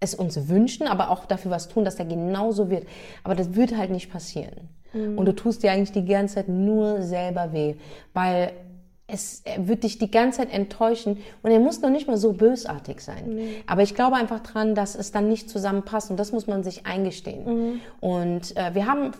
es 0.00 0.14
uns 0.14 0.48
wünschen, 0.48 0.86
aber 0.86 1.10
auch 1.10 1.24
dafür 1.24 1.50
was 1.50 1.68
tun, 1.68 1.84
dass 1.84 1.96
der 1.96 2.06
genauso 2.06 2.70
wird. 2.70 2.86
Aber 3.24 3.34
das 3.34 3.54
wird 3.54 3.76
halt 3.76 3.90
nicht 3.90 4.10
passieren. 4.10 4.68
Und 4.94 5.26
du 5.26 5.34
tust 5.34 5.62
dir 5.62 5.72
eigentlich 5.72 5.92
die 5.92 6.04
ganze 6.04 6.36
Zeit 6.36 6.48
nur 6.48 7.02
selber 7.02 7.52
weh, 7.52 7.76
weil 8.14 8.52
es 9.10 9.42
wird 9.56 9.84
dich 9.84 9.98
die 9.98 10.10
ganze 10.10 10.38
Zeit 10.38 10.52
enttäuschen 10.52 11.16
und 11.42 11.50
er 11.50 11.58
muss 11.58 11.80
noch 11.80 11.90
nicht 11.90 12.06
mal 12.06 12.18
so 12.18 12.34
bösartig 12.34 13.00
sein. 13.00 13.40
Aber 13.66 13.82
ich 13.82 13.94
glaube 13.94 14.16
einfach 14.16 14.40
dran, 14.40 14.74
dass 14.74 14.94
es 14.94 15.10
dann 15.12 15.28
nicht 15.28 15.48
zusammenpasst 15.48 16.10
und 16.10 16.18
das 16.18 16.30
muss 16.30 16.46
man 16.46 16.62
sich 16.62 16.86
eingestehen. 16.86 17.80
Und 18.00 18.56
äh, 18.56 18.74
wir 18.74 18.86
haben 18.86 19.12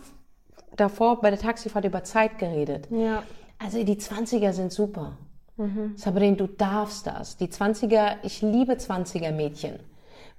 davor 0.76 1.20
bei 1.20 1.30
der 1.30 1.38
Taxifahrt 1.38 1.86
über 1.86 2.04
Zeit 2.04 2.38
geredet. 2.38 2.88
Ja. 2.90 3.22
Also 3.58 3.82
die 3.82 3.96
20er 3.96 4.52
sind 4.52 4.72
super. 4.72 5.16
Sabrina, 5.96 6.36
du 6.36 6.46
darfst 6.46 7.06
das. 7.06 7.36
Die 7.36 7.48
20er, 7.48 8.18
ich 8.22 8.42
liebe 8.42 8.74
20er 8.74 9.32
Mädchen. 9.32 9.80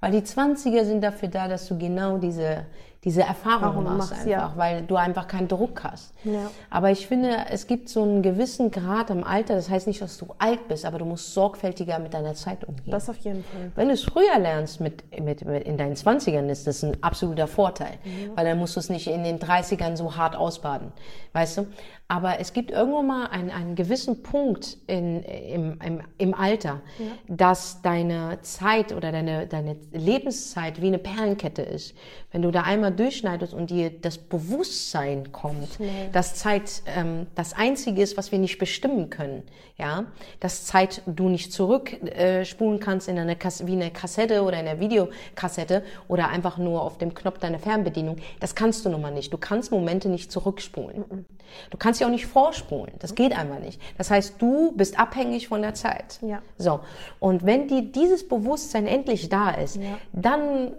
Weil 0.00 0.12
die 0.12 0.22
20er 0.22 0.84
sind 0.84 1.02
dafür 1.02 1.28
da, 1.28 1.46
dass 1.46 1.68
du 1.68 1.76
genau 1.76 2.16
diese, 2.16 2.64
diese 3.04 3.22
Erfahrung 3.22 3.60
Erfahrung 3.60 3.84
machst 3.84 4.12
einfach, 4.12 4.26
ja. 4.26 4.52
weil 4.56 4.82
du 4.82 4.96
einfach 4.96 5.26
keinen 5.26 5.48
Druck 5.48 5.84
hast. 5.84 6.12
Ja. 6.24 6.50
Aber 6.68 6.90
ich 6.90 7.06
finde, 7.06 7.46
es 7.50 7.66
gibt 7.66 7.88
so 7.88 8.02
einen 8.02 8.22
gewissen 8.22 8.70
Grad 8.70 9.10
im 9.10 9.24
Alter, 9.24 9.54
das 9.54 9.70
heißt 9.70 9.86
nicht, 9.86 10.00
dass 10.02 10.18
du 10.18 10.34
alt 10.38 10.68
bist, 10.68 10.84
aber 10.84 10.98
du 10.98 11.04
musst 11.04 11.34
sorgfältiger 11.34 11.98
mit 11.98 12.14
deiner 12.14 12.34
Zeit 12.34 12.64
umgehen. 12.64 12.90
Das 12.90 13.08
auf 13.08 13.18
jeden 13.18 13.44
Fall. 13.44 13.72
Wenn 13.74 13.88
du 13.88 13.94
es 13.94 14.04
früher 14.04 14.38
lernst 14.38 14.80
mit, 14.80 15.02
mit, 15.20 15.44
mit 15.44 15.64
in 15.64 15.76
deinen 15.76 15.94
20ern, 15.94 16.48
ist 16.48 16.66
das 16.66 16.82
ein 16.82 17.02
absoluter 17.02 17.46
Vorteil, 17.46 17.98
weil 18.34 18.44
dann 18.44 18.58
musst 18.58 18.76
du 18.76 18.80
es 18.80 18.90
nicht 18.90 19.06
in 19.06 19.24
den 19.24 19.38
30ern 19.38 19.96
so 19.96 20.16
hart 20.16 20.36
ausbaden, 20.36 20.92
weißt 21.32 21.58
du? 21.58 21.66
Aber 22.08 22.40
es 22.40 22.52
gibt 22.52 22.72
irgendwo 22.72 23.02
mal 23.02 23.26
einen, 23.26 23.50
einen 23.50 23.76
gewissen 23.76 24.24
Punkt 24.24 24.78
in, 24.88 25.22
im, 25.22 25.78
im, 25.80 26.00
im 26.18 26.34
Alter, 26.34 26.80
dass 27.28 27.82
deine 27.82 28.40
Zeit 28.42 28.92
oder 28.92 29.12
deine, 29.12 29.46
deine 29.46 29.76
Lebenszeit 29.92 30.82
wie 30.82 30.88
eine 30.88 30.98
Perlenkette 30.98 31.62
ist. 31.62 31.94
Wenn 32.32 32.42
du 32.42 32.50
da 32.50 32.62
einmal 32.62 32.89
durchschneidest 32.90 33.54
und 33.54 33.70
dir 33.70 33.90
das 33.90 34.18
Bewusstsein 34.18 35.32
kommt, 35.32 35.78
dass 36.12 36.34
Zeit 36.34 36.82
ähm, 36.86 37.26
das 37.34 37.52
Einzige 37.52 38.02
ist, 38.02 38.16
was 38.16 38.32
wir 38.32 38.38
nicht 38.38 38.58
bestimmen 38.58 39.10
können, 39.10 39.42
ja, 39.78 40.04
dass 40.40 40.66
Zeit 40.66 41.02
du 41.06 41.28
nicht 41.28 41.52
zurückspulen 41.52 42.76
äh, 42.76 42.82
kannst 42.82 43.08
in 43.08 43.18
eine 43.18 43.36
wie 43.64 43.72
eine 43.72 43.90
Kassette 43.90 44.42
oder 44.42 44.60
in 44.60 44.68
einer 44.68 44.80
Videokassette 44.80 45.82
oder 46.08 46.28
einfach 46.28 46.58
nur 46.58 46.82
auf 46.82 46.98
dem 46.98 47.14
Knopf 47.14 47.38
deiner 47.38 47.58
Fernbedienung, 47.58 48.16
das 48.40 48.54
kannst 48.54 48.84
du 48.84 48.90
nun 48.90 49.00
mal 49.00 49.10
nicht. 49.10 49.32
Du 49.32 49.38
kannst 49.38 49.70
Momente 49.70 50.08
nicht 50.08 50.30
zurückspulen. 50.30 51.26
Du 51.70 51.76
kannst 51.78 51.98
sie 51.98 52.04
auch 52.04 52.10
nicht 52.10 52.26
vorspulen. 52.26 52.92
Das 52.98 53.14
geht 53.14 53.36
einfach 53.36 53.58
nicht. 53.58 53.80
Das 53.98 54.10
heißt, 54.10 54.34
du 54.38 54.72
bist 54.72 54.98
abhängig 54.98 55.48
von 55.48 55.62
der 55.62 55.74
Zeit. 55.74 56.18
Ja. 56.22 56.42
So. 56.58 56.80
Und 57.18 57.44
wenn 57.44 57.68
die, 57.68 57.90
dieses 57.92 58.28
Bewusstsein 58.28 58.86
endlich 58.86 59.28
da 59.28 59.50
ist, 59.50 59.76
Ja. 59.76 59.98
dann 60.12 60.72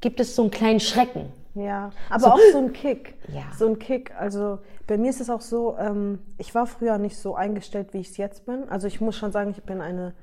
gibt 0.00 0.20
es 0.20 0.36
so 0.36 0.42
einen 0.42 0.50
kleinen 0.50 0.80
Schrecken. 0.80 1.32
Ja, 1.60 1.90
aber 2.10 2.20
So. 2.20 2.26
auch 2.28 2.38
so 2.52 2.58
ein 2.58 2.72
Kick. 2.72 3.14
Ja. 3.28 3.42
So 3.56 3.66
ein 3.68 3.78
Kick. 3.78 4.12
Also 4.18 4.58
bei 4.86 4.96
mir 4.98 5.10
ist 5.10 5.20
es 5.20 5.30
auch 5.30 5.40
so, 5.40 5.76
ähm, 5.78 6.20
ich 6.38 6.54
war 6.54 6.66
früher 6.66 6.98
nicht 6.98 7.16
so 7.18 7.34
eingestellt, 7.34 7.92
wie 7.92 7.98
ich 7.98 8.10
es 8.10 8.16
jetzt 8.16 8.46
bin. 8.46 8.68
Also 8.68 8.86
ich 8.86 9.00
muss 9.00 9.16
schon 9.16 9.32
sagen, 9.32 9.50
ich 9.50 9.62
bin 9.64 9.80
eine 9.80 10.14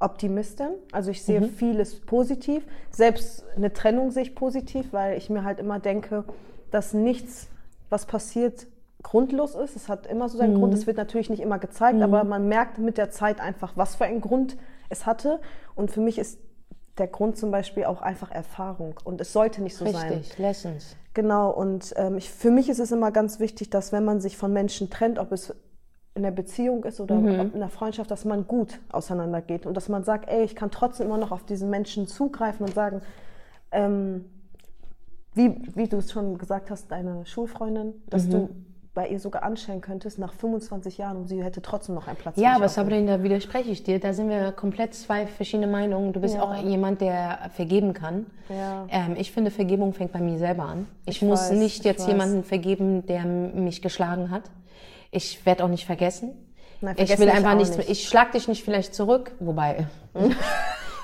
Optimistin. 0.00 0.70
Also 0.90 1.10
ich 1.10 1.22
sehe 1.22 1.42
vieles 1.42 2.00
positiv. 2.00 2.66
Selbst 2.90 3.44
eine 3.56 3.72
Trennung 3.72 4.10
sehe 4.10 4.22
ich 4.24 4.34
positiv, 4.34 4.92
weil 4.92 5.16
ich 5.16 5.30
mir 5.30 5.44
halt 5.44 5.60
immer 5.60 5.78
denke, 5.78 6.24
dass 6.70 6.92
nichts, 6.92 7.48
was 7.88 8.06
passiert, 8.06 8.66
grundlos 9.02 9.54
ist. 9.54 9.76
Es 9.76 9.88
hat 9.88 10.06
immer 10.06 10.28
so 10.28 10.38
seinen 10.38 10.54
Grund. 10.54 10.74
Es 10.74 10.86
wird 10.86 10.96
natürlich 10.96 11.30
nicht 11.30 11.42
immer 11.42 11.58
gezeigt, 11.58 12.00
aber 12.02 12.24
man 12.24 12.48
merkt 12.48 12.78
mit 12.78 12.98
der 12.98 13.10
Zeit 13.10 13.40
einfach, 13.40 13.72
was 13.76 13.94
für 13.96 14.04
einen 14.04 14.20
Grund 14.20 14.56
es 14.90 15.06
hatte. 15.06 15.40
Und 15.74 15.90
für 15.90 16.00
mich 16.00 16.18
ist 16.18 16.38
der 16.98 17.06
Grund 17.08 17.36
zum 17.38 17.50
Beispiel 17.50 17.84
auch 17.84 18.02
einfach 18.02 18.30
Erfahrung. 18.30 18.94
Und 19.04 19.20
es 19.20 19.32
sollte 19.32 19.62
nicht 19.62 19.76
so 19.76 19.86
sein. 19.86 20.12
Richtig, 20.12 20.38
Lessons. 20.38 20.96
Genau, 21.14 21.50
und 21.50 21.92
ähm, 21.96 22.16
ich, 22.16 22.30
für 22.30 22.50
mich 22.50 22.68
ist 22.68 22.78
es 22.78 22.92
immer 22.92 23.10
ganz 23.12 23.38
wichtig, 23.40 23.70
dass 23.70 23.92
wenn 23.92 24.04
man 24.04 24.20
sich 24.20 24.36
von 24.36 24.52
Menschen 24.52 24.90
trennt, 24.90 25.18
ob 25.18 25.32
es 25.32 25.54
in 26.14 26.22
der 26.22 26.30
Beziehung 26.30 26.84
ist 26.84 27.00
oder 27.00 27.14
Mhm. 27.16 27.52
in 27.54 27.60
der 27.60 27.70
Freundschaft, 27.70 28.10
dass 28.10 28.24
man 28.26 28.46
gut 28.46 28.78
auseinandergeht 28.92 29.64
und 29.66 29.74
dass 29.76 29.88
man 29.88 30.04
sagt, 30.04 30.28
ey, 30.28 30.42
ich 30.44 30.54
kann 30.54 30.70
trotzdem 30.70 31.06
immer 31.06 31.16
noch 31.18 31.30
auf 31.32 31.44
diesen 31.44 31.70
Menschen 31.70 32.06
zugreifen 32.06 32.66
und 32.66 32.74
sagen, 32.74 33.00
ähm, 33.70 34.26
wie, 35.34 35.56
wie 35.74 35.88
du 35.88 35.96
es 35.98 36.12
schon 36.12 36.36
gesagt 36.36 36.70
hast, 36.70 36.90
deine 36.90 37.24
Schulfreundin, 37.24 37.94
dass 38.10 38.26
Mhm. 38.26 38.30
du 38.30 38.48
bei 38.94 39.08
ihr 39.08 39.18
sogar 39.18 39.42
anstellen 39.42 39.80
könntest 39.80 40.18
nach 40.18 40.34
25 40.34 40.98
Jahren 40.98 41.16
und 41.16 41.26
sie 41.26 41.42
hätte 41.42 41.62
trotzdem 41.62 41.94
noch 41.94 42.08
einen 42.08 42.16
Platz. 42.16 42.36
Ja, 42.36 42.56
aber. 42.56 42.68
Sabrina, 42.68 43.16
da 43.16 43.22
widerspreche 43.22 43.70
ich 43.70 43.82
dir. 43.82 43.98
Da 43.98 44.12
sind 44.12 44.28
wir 44.28 44.52
komplett 44.52 44.94
zwei 44.94 45.26
verschiedene 45.26 45.66
Meinungen. 45.66 46.12
Du 46.12 46.20
bist 46.20 46.34
Ja. 46.34 46.42
auch 46.42 46.54
jemand, 46.62 47.00
der 47.00 47.50
vergeben 47.54 47.94
kann. 47.94 48.26
Ja. 48.50 48.86
Ähm, 48.90 49.16
ich 49.18 49.32
finde, 49.32 49.50
Vergebung 49.50 49.94
fängt 49.94 50.12
bei 50.12 50.20
mir 50.20 50.36
selber 50.38 50.64
an. 50.64 50.86
Ich, 51.06 51.16
Ich 51.16 51.22
muss 51.22 51.40
weiß, 51.40 51.52
nicht 51.52 51.78
ich 51.78 51.84
jetzt 51.84 52.06
jemanden 52.06 52.44
vergeben, 52.44 53.06
der 53.06 53.24
mich 53.24 53.80
geschlagen 53.80 54.30
hat. 54.30 54.42
Ich 55.10 55.44
werde 55.46 55.64
auch 55.64 55.68
nicht 55.68 55.86
vergessen. 55.86 56.32
Nein, 56.82 56.96
ich 56.98 57.18
will 57.18 57.30
einfach 57.30 57.54
nichts. 57.54 57.76
nicht. 57.76 57.88
Ich 57.88 58.08
schlag 58.08 58.32
dich 58.32 58.48
nicht 58.48 58.64
vielleicht 58.64 58.94
zurück, 58.94 59.32
wobei 59.40 59.86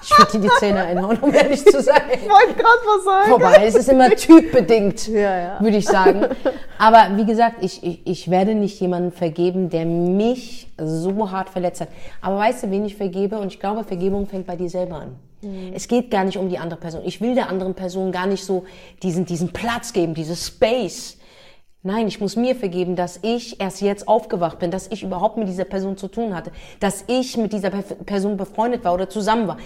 ich 0.03 0.19
würde 0.19 0.33
dir 0.33 0.41
die 0.41 0.51
Zähne 0.59 0.83
einhauen, 0.83 1.19
um 1.19 1.33
ehrlich 1.33 1.65
zu 1.65 1.83
sein. 1.83 2.03
Ich 2.13 2.29
wollte 2.29 2.55
gerade 2.55 2.79
was 2.85 3.05
sagen. 3.05 3.29
Vorbei. 3.31 3.65
Es 3.67 3.75
ist 3.75 3.89
immer 3.89 4.11
typbedingt, 4.11 5.09
Ja, 5.09 5.39
ja. 5.39 5.61
würde 5.61 5.77
ich 5.77 5.87
sagen. 5.87 6.27
Aber 6.79 7.17
wie 7.17 7.25
gesagt, 7.25 7.57
ich, 7.61 7.83
ich, 7.83 8.07
ich 8.07 8.31
werde 8.31 8.55
nicht 8.55 8.81
jemanden 8.81 9.13
vergeben, 9.13 9.69
der 9.71 9.85
mich 9.85 10.69
so 10.79 11.31
hart 11.31 11.51
verletzt 11.51 11.81
hat. 11.81 11.89
Aber 12.21 12.39
weißt 12.39 12.65
du, 12.65 12.71
wen 12.71 12.85
ich 12.85 12.97
vergebe? 12.97 13.39
Und 13.39 13.49
ich 13.49 13.61
glaube, 13.61 13.85
Vergebung 13.85 14.27
fängt 14.27 14.47
bei 14.47 14.57
dir 14.57 14.71
selber 14.71 14.97
an. 14.97 15.17
Mhm. 15.43 15.73
Es 15.75 15.89
geht 15.89 16.11
gar 16.11 16.25
nicht 16.25 16.39
um 16.39 16.49
die 16.49 16.59
andere 16.59 16.79
Person. 16.81 17.03
Ich 17.05 17.21
will 17.21 17.35
der 17.35 17.49
anderen 17.49 17.75
Person 17.75 18.13
gar 18.13 18.27
nicht 18.27 18.45
so 18.45 18.65
diesen, 19.03 19.25
diesen 19.25 19.53
Platz 19.53 19.93
geben, 19.93 20.15
dieses 20.15 20.47
Space. 20.47 21.18
Nein, 21.83 22.09
ich 22.09 22.21
muss 22.21 22.35
mir 22.37 22.57
vergeben, 22.57 22.97
dass 22.97 23.21
ich 23.23 23.61
erst 23.61 23.81
jetzt 23.81 24.09
aufgewacht 24.09 24.59
bin, 24.59 24.71
dass 24.71 24.89
ich 24.89 25.03
überhaupt 25.05 25.37
mit 25.37 25.49
dieser 25.49 25.65
Person 25.65 25.97
zu 25.97 26.09
tun 26.09 26.35
hatte, 26.35 26.51
dass 26.81 27.05
ich 27.07 27.37
mit 27.37 27.53
dieser 27.53 27.71
Pe- 27.71 27.95
Person 28.05 28.37
befreundet 28.37 28.85
war 28.85 28.95
oder 28.95 29.09
zusammen 29.09 29.47
war. 29.47 29.59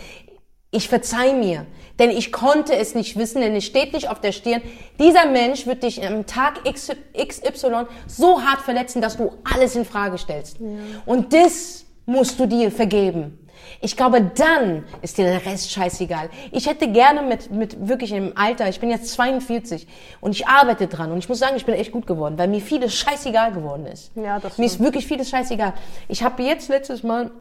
Ich 0.70 0.88
verzeih 0.88 1.34
mir, 1.34 1.66
denn 1.98 2.10
ich 2.10 2.32
konnte 2.32 2.74
es 2.76 2.94
nicht 2.94 3.18
wissen, 3.18 3.40
denn 3.42 3.54
es 3.56 3.64
steht 3.64 3.92
nicht 3.92 4.08
auf 4.08 4.20
der 4.20 4.32
Stirn. 4.32 4.62
Dieser 4.98 5.26
Mensch 5.26 5.66
wird 5.66 5.82
dich 5.82 6.06
am 6.06 6.24
Tag 6.26 6.60
XY 6.64 7.86
so 8.06 8.40
hart 8.42 8.60
verletzen, 8.60 9.02
dass 9.02 9.16
du 9.16 9.32
alles 9.44 9.74
in 9.76 9.84
Frage 9.84 10.16
stellst. 10.16 10.58
Und 11.04 11.32
das 11.34 11.84
musst 12.06 12.38
du 12.40 12.46
dir 12.46 12.70
vergeben. 12.70 13.38
Ich 13.84 13.96
glaube, 13.96 14.22
dann 14.22 14.84
ist 15.02 15.18
dir 15.18 15.24
der 15.24 15.44
Rest 15.44 15.72
scheißegal. 15.72 16.30
Ich 16.52 16.68
hätte 16.68 16.86
gerne 16.90 17.20
mit, 17.22 17.50
mit 17.50 17.88
wirklich 17.88 18.12
im 18.12 18.32
Alter, 18.36 18.68
ich 18.68 18.78
bin 18.78 18.90
jetzt 18.90 19.10
42 19.10 19.88
und 20.20 20.30
ich 20.30 20.46
arbeite 20.46 20.86
dran 20.86 21.10
und 21.10 21.18
ich 21.18 21.28
muss 21.28 21.40
sagen, 21.40 21.56
ich 21.56 21.66
bin 21.66 21.74
echt 21.74 21.90
gut 21.90 22.06
geworden, 22.06 22.38
weil 22.38 22.46
mir 22.46 22.60
vieles 22.60 22.94
scheißegal 22.94 23.52
geworden 23.52 23.86
ist. 23.86 24.12
Ja, 24.14 24.38
das 24.38 24.56
Mir 24.56 24.66
ist 24.66 24.78
wirklich 24.78 25.08
vieles 25.08 25.30
scheißegal. 25.30 25.74
Ich 26.06 26.22
habe 26.22 26.44
jetzt 26.44 26.68
letztes 26.68 27.02
Mal 27.02 27.32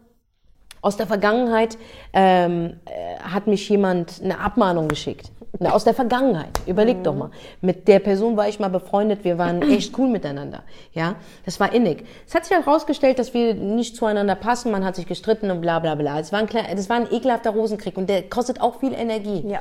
aus 0.82 0.98
der 0.98 1.06
Vergangenheit 1.06 1.78
ähm, 2.12 2.80
äh, 2.86 3.20
hat 3.20 3.46
mich 3.46 3.70
jemand 3.70 4.20
eine 4.24 4.40
Abmahnung 4.40 4.88
geschickt. 4.88 5.32
Na, 5.60 5.72
aus 5.72 5.84
der 5.84 5.94
Vergangenheit. 5.94 6.62
Überleg 6.66 7.04
doch 7.04 7.14
mal. 7.14 7.30
Mit 7.60 7.88
der 7.90 8.00
Person 8.00 8.38
war 8.38 8.48
ich 8.48 8.60
mal 8.60 8.70
befreundet. 8.70 9.26
Wir 9.26 9.38
waren 9.38 9.62
echt 9.72 9.98
cool 9.98 10.08
miteinander. 10.08 10.64
Ja, 10.94 11.16
das 11.46 11.60
war 11.60 11.74
innig. 11.74 12.06
Es 12.26 12.34
hat 12.34 12.46
sich 12.46 12.56
herausgestellt, 12.56 13.20
dass 13.20 13.34
wir 13.34 13.54
nicht 13.54 13.98
zueinander 13.98 14.36
passen. 14.36 14.72
Man 14.72 14.86
hat 14.86 14.96
sich 14.96 15.08
gestritten 15.08 15.52
und 15.52 15.60
bla 15.60 15.80
bla 15.80 15.96
bla. 15.96 16.20
Es 16.20 16.32
war 16.32 16.40
ein, 16.40 16.48
das 16.76 16.90
war 16.90 16.98
ein 16.98 17.12
ekelhafter 17.12 17.52
Rosenkrieg 17.52 17.98
und 17.98 18.10
der 18.10 18.24
kostet 18.24 18.62
auch 18.62 18.80
viel 18.80 18.94
Energie. 18.94 19.44
Ja. 19.46 19.60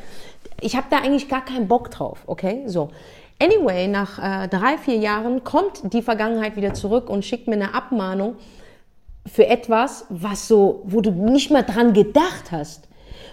Ich 0.60 0.76
habe 0.76 0.86
da 0.90 0.98
eigentlich 0.98 1.28
gar 1.28 1.44
keinen 1.44 1.66
Bock 1.66 1.90
drauf. 1.90 2.22
Okay, 2.26 2.62
so. 2.66 2.90
Anyway, 3.42 3.88
nach 3.88 4.18
äh, 4.18 4.48
drei, 4.48 4.76
vier 4.78 4.96
Jahren 4.96 5.42
kommt 5.42 5.92
die 5.92 6.02
Vergangenheit 6.02 6.56
wieder 6.56 6.74
zurück 6.74 7.08
und 7.08 7.24
schickt 7.24 7.48
mir 7.48 7.54
eine 7.54 7.74
Abmahnung 7.74 8.36
für 9.26 9.46
etwas, 9.46 10.04
was 10.08 10.46
so, 10.46 10.82
wo 10.84 11.00
du 11.00 11.10
nicht 11.10 11.50
mal 11.50 11.62
dran 11.62 11.94
gedacht 11.94 12.52
hast. 12.52 12.89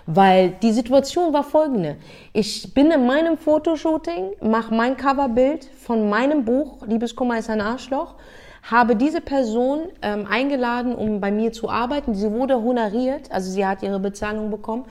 Weil 0.08 0.52
die 0.62 0.72
Situation 0.72 1.34
war 1.34 1.44
folgende. 1.44 1.98
Ich 2.34 2.74
bin 2.74 2.90
in 2.90 3.06
meinem 3.06 3.38
Fotoshooting, 3.38 4.32
mache 4.42 4.74
mein 4.74 4.98
Coverbild 4.98 5.66
von 5.66 6.10
meinem 6.10 6.46
Buch 6.46 6.88
Liebeskummer 6.88 7.38
ist 7.38 7.50
ein 7.50 7.62
Arschloch, 7.62 8.16
habe 8.64 8.96
diese 8.96 9.22
Person 9.22 9.82
ähm, 10.02 10.26
eingeladen, 10.28 10.96
um 10.96 11.22
bei 11.22 11.30
mir 11.30 11.52
zu 11.52 11.70
arbeiten. 11.70 12.16
Sie 12.16 12.32
wurde 12.32 12.56
honoriert, 12.56 13.32
also 13.32 13.52
sie 13.52 13.66
hat 13.66 13.84
ihre 13.84 14.00
Bezahlung 14.00 14.50
bekommen. 14.50 14.86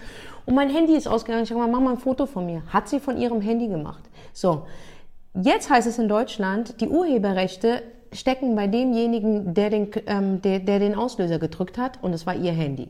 Und 0.45 0.55
mein 0.55 0.71
Handy 0.71 0.95
ist 0.95 1.09
ausgegangen. 1.09 1.43
Ich 1.43 1.51
habe 1.51 1.61
gesagt, 1.61 1.73
mach 1.73 1.81
mal 1.81 1.95
ein 1.95 1.99
Foto 1.99 2.27
von 2.27 2.47
mir. 2.47 2.63
Hat 2.73 2.89
sie 2.89 3.01
von 3.01 3.17
ihrem 3.17 3.41
Handy 3.41 3.67
gemacht. 3.67 4.05
So, 4.33 4.63
Jetzt 5.43 5.69
heißt 5.69 5.87
es 5.87 5.99
in 5.99 6.09
Deutschland, 6.09 6.81
die 6.81 6.89
Urheberrechte 6.89 7.83
stecken 8.11 8.57
bei 8.57 8.67
demjenigen, 8.69 9.53
der 9.53 9.69
den, 9.69 9.91
ähm, 10.07 10.41
der, 10.41 10.61
der 10.61 10.79
den 10.79 10.95
Auslöser 10.95 11.39
gedrückt 11.39 11.77
hat 11.77 12.03
und 12.03 12.15
es 12.15 12.27
war 12.27 12.35
ihr 12.35 12.53
Handy. 12.53 12.89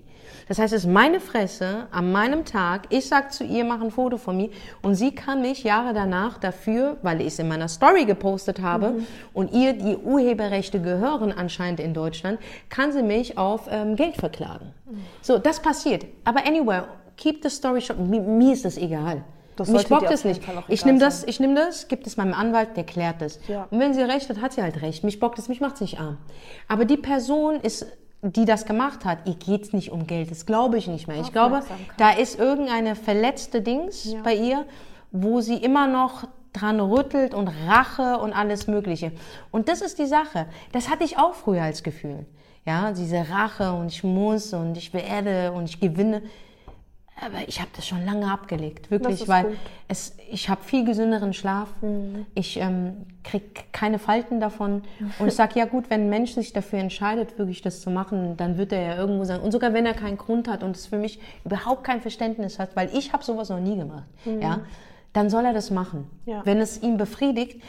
Das 0.49 0.59
heißt, 0.59 0.73
es 0.73 0.85
ist 0.85 0.91
meine 0.91 1.19
Fresse 1.19 1.89
an 1.91 2.13
meinem 2.13 2.45
Tag. 2.45 2.83
Ich 2.91 3.09
sag 3.09 3.33
zu 3.33 3.45
ihr, 3.45 3.65
mach 3.65 3.81
ein 3.81 3.91
Foto 3.91 4.17
von 4.17 4.37
mir 4.37 4.51
und 4.81 4.95
sie 4.95 5.13
kann 5.13 5.43
mich 5.43 5.65
Jahre 5.65 5.93
danach 5.93 6.39
dafür, 6.39 6.99
weil 7.03 7.21
ich 7.21 7.29
es 7.29 7.39
in 7.39 7.49
meiner 7.49 7.69
Story 7.69 8.05
gepostet 8.05 8.63
habe 8.63 9.01
und 9.33 9.53
ihr 9.53 9.73
die 9.73 9.97
Urheberrechte 9.97 10.81
gehören 10.81 11.33
anscheinend 11.33 11.81
in 11.81 11.95
Deutschland, 11.95 12.39
kann 12.69 12.93
sie 12.93 13.03
mich 13.03 13.37
auf 13.37 13.69
ähm, 13.71 13.97
Geld 13.97 14.17
verklagen. 14.17 14.73
So, 15.21 15.39
das 15.39 15.61
passiert. 15.61 16.07
Aber 16.25 16.47
anyway, 16.47 16.83
keep 17.17 17.43
the 17.43 17.51
story 17.51 17.81
short. 17.81 17.99
Mir, 17.99 18.21
mir 18.21 18.53
ist 18.53 18.65
das 18.65 18.77
egal. 18.77 19.25
Das 19.57 19.71
Mich 19.71 19.89
bockt 19.89 20.11
es 20.11 20.25
nicht. 20.25 20.43
Ich 20.69 20.85
nehme 20.85 20.99
das, 20.99 21.25
ich 21.25 21.41
nehme 21.41 21.55
das, 21.55 21.89
gibt 21.89 22.07
es 22.07 22.19
meinem 22.19 22.35
Anwalt, 22.35 22.77
der 22.77 22.85
klärt 22.85 23.23
es. 23.23 23.41
Ja. 23.49 23.67
Und 23.71 23.81
wenn 23.81 23.95
sie 23.95 24.03
recht 24.03 24.29
hat, 24.29 24.41
hat 24.43 24.53
sie 24.53 24.63
halt 24.63 24.83
recht. 24.83 25.03
Mich 25.03 25.19
bockt 25.19 25.39
es, 25.39 25.49
mich 25.49 25.63
macht 25.63 25.77
es 25.77 25.81
nicht 25.81 25.99
arm. 25.99 26.19
Aber 26.69 26.85
die 26.85 26.99
Person 26.99 27.57
ist, 27.61 27.87
die 28.33 28.45
das 28.45 28.67
gemacht 28.67 29.05
hat, 29.05 29.19
ihr 29.27 29.35
geht's 29.35 29.73
nicht 29.73 29.91
um 29.91 30.07
Geld. 30.07 30.31
Das 30.31 30.47
glaube 30.47 30.79
ich 30.79 30.89
nicht 30.89 31.07
mehr. 31.07 31.21
Ich 31.21 31.33
glaube, 31.33 31.63
da 31.97 32.11
ist 32.11 32.39
irgendeine 32.39 32.97
verletzte 32.97 33.61
Dings 33.61 34.15
bei 34.25 34.35
ihr, 34.35 34.65
wo 35.13 35.41
sie 35.41 35.57
immer 35.57 35.87
noch 35.87 36.27
dran 36.53 36.81
rüttelt 36.81 37.35
und 37.35 37.49
Rache 37.49 38.19
und 38.19 38.33
alles 38.33 38.67
Mögliche. 38.67 39.13
Und 39.51 39.69
das 39.69 39.81
ist 39.81 39.99
die 39.99 40.07
Sache. 40.07 40.47
Das 40.73 40.89
hatte 40.89 41.05
ich 41.05 41.19
auch 41.19 41.35
früher 41.35 41.63
als 41.63 41.83
Gefühl. 41.83 42.27
Ja, 42.65 42.93
diese 42.93 43.29
Rache 43.31 43.73
und 43.73 43.93
ich 43.93 44.03
muss 44.03 44.53
und 44.53 44.77
ich 44.77 44.93
werde 44.93 45.53
und 45.53 45.69
ich 45.69 45.79
gewinne. 45.79 46.23
Aber 47.19 47.49
ich 47.49 47.61
habe 47.61 47.71
das 47.75 47.87
schon 47.87 48.05
lange 48.05 48.31
abgelegt, 48.31 48.91
wirklich, 48.91 49.27
weil 49.27 49.45
gut. 49.45 49.57
es, 49.89 50.17
ich 50.31 50.51
habe 50.51 50.63
viel 50.63 50.85
gesünderen 50.85 51.33
Schlaf. 51.33 51.69
Mhm. 51.81 52.27
Ich 52.35 52.59
ähm, 52.59 53.07
kriege 53.25 53.47
keine 53.73 53.99
Falten 53.99 54.39
davon. 54.39 54.83
Und 55.19 55.29
ich 55.29 55.35
sage, 55.35 55.59
ja 55.59 55.65
gut, 55.65 55.89
wenn 55.89 56.03
ein 56.03 56.11
Mensch 56.11 56.33
sich 56.35 56.53
dafür 56.53 56.79
entscheidet, 56.79 57.39
wirklich 57.39 57.63
das 57.63 57.81
zu 57.81 57.91
machen, 57.91 58.37
dann 58.37 58.59
wird 58.59 58.71
er 58.73 58.83
ja 58.83 58.97
irgendwo 58.97 59.25
sein. 59.25 59.41
Und 59.41 59.51
sogar 59.53 59.73
wenn 59.73 59.87
er 59.87 59.95
keinen 59.95 60.19
Grund 60.19 60.47
hat 60.47 60.63
und 60.63 60.77
es 60.77 60.87
für 60.87 60.99
mich 60.99 61.19
überhaupt 61.45 61.85
kein 61.85 62.03
Verständnis 62.03 62.59
hat, 62.59 62.77
weil 62.77 62.91
ich 62.93 63.15
habe 63.15 63.25
sowas 63.25 63.49
noch 63.49 63.61
nie 63.61 63.77
gemacht, 63.77 64.05
ja, 64.41 64.61
dann 65.15 65.31
soll 65.31 65.47
er 65.47 65.55
das 65.55 65.71
machen. 65.71 66.11
Mhm. 66.27 66.33
Ja. 66.33 66.43
Wenn 66.45 66.59
es 66.61 66.83
ihn 66.83 66.99
befriedigt, 66.99 67.63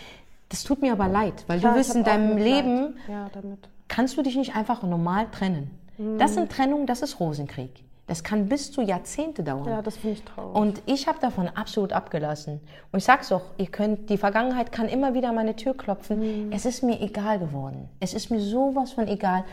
das 0.49 0.63
tut 0.63 0.81
mir 0.81 0.91
aber 0.91 1.07
leid, 1.07 1.45
weil 1.47 1.59
Klar, 1.59 1.73
du 1.73 1.79
wirst 1.79 1.95
in 1.95 2.03
deinem. 2.03 2.37
Leben 2.37 2.95
Ja, 3.07 3.29
damit. 3.31 3.59
kannst 3.87 4.17
du 4.17 4.21
dich 4.23 4.35
nicht 4.35 4.55
einfach 4.57 4.83
normal 4.83 5.27
trennen. 5.31 5.71
Das 6.19 6.35
sind 6.35 6.51
Trennungen, 6.51 6.85
das 6.85 7.01
ist 7.01 7.19
Rosenkrieg. 7.19 7.71
Das 8.07 8.23
kann 8.23 8.47
bis 8.47 8.71
zu 8.71 8.81
Jahrzehnte 8.81 9.43
dauern. 9.43 9.67
Ja, 9.67 9.81
das 9.81 9.97
finde 9.97 10.15
ich 10.15 10.23
traurig. 10.23 10.55
Und 10.55 10.81
ich 10.85 11.07
habe 11.07 11.19
davon 11.19 11.49
absolut 11.49 11.91
abgelassen. 11.91 12.61
Und 12.91 12.99
ich 12.99 13.03
sag's 13.03 13.27
doch, 13.29 13.41
ihr 13.57 13.67
könnt, 13.67 14.09
die 14.09 14.17
Vergangenheit 14.17 14.71
kann 14.71 14.87
immer 14.87 15.13
wieder 15.13 15.29
an 15.29 15.35
meine 15.35 15.57
Tür 15.57 15.75
klopfen. 15.75 16.51
Es 16.53 16.65
ist 16.65 16.83
mir 16.83 17.01
egal 17.01 17.37
geworden. 17.37 17.89
Es 17.99 18.13
ist 18.13 18.31
mir 18.31 18.39
sowas 18.39 18.93
von 18.93 19.09
egal. 19.09 19.43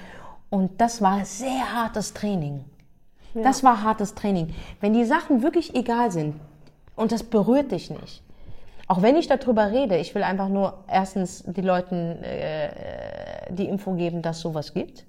Und 0.50 0.80
das 0.80 1.02
war 1.02 1.24
sehr 1.24 1.74
hartes 1.74 2.14
Training. 2.14 2.64
Das 3.34 3.64
war 3.64 3.82
hartes 3.82 4.14
Training. 4.14 4.54
Wenn 4.80 4.92
die 4.92 5.04
Sachen 5.04 5.42
wirklich 5.42 5.74
egal 5.74 6.12
sind 6.12 6.36
und 6.94 7.10
das 7.10 7.24
berührt 7.24 7.72
dich 7.72 7.90
nicht, 7.90 8.22
auch 8.86 9.02
wenn 9.02 9.16
ich 9.16 9.26
darüber 9.26 9.72
rede, 9.72 9.96
ich 9.96 10.14
will 10.14 10.22
einfach 10.22 10.48
nur 10.48 10.84
erstens 10.88 11.42
die 11.46 11.62
Leuten 11.62 12.22
äh, 12.22 13.52
die 13.52 13.64
Info 13.64 13.94
geben, 13.94 14.22
dass 14.22 14.40
sowas 14.40 14.74
gibt. 14.74 15.04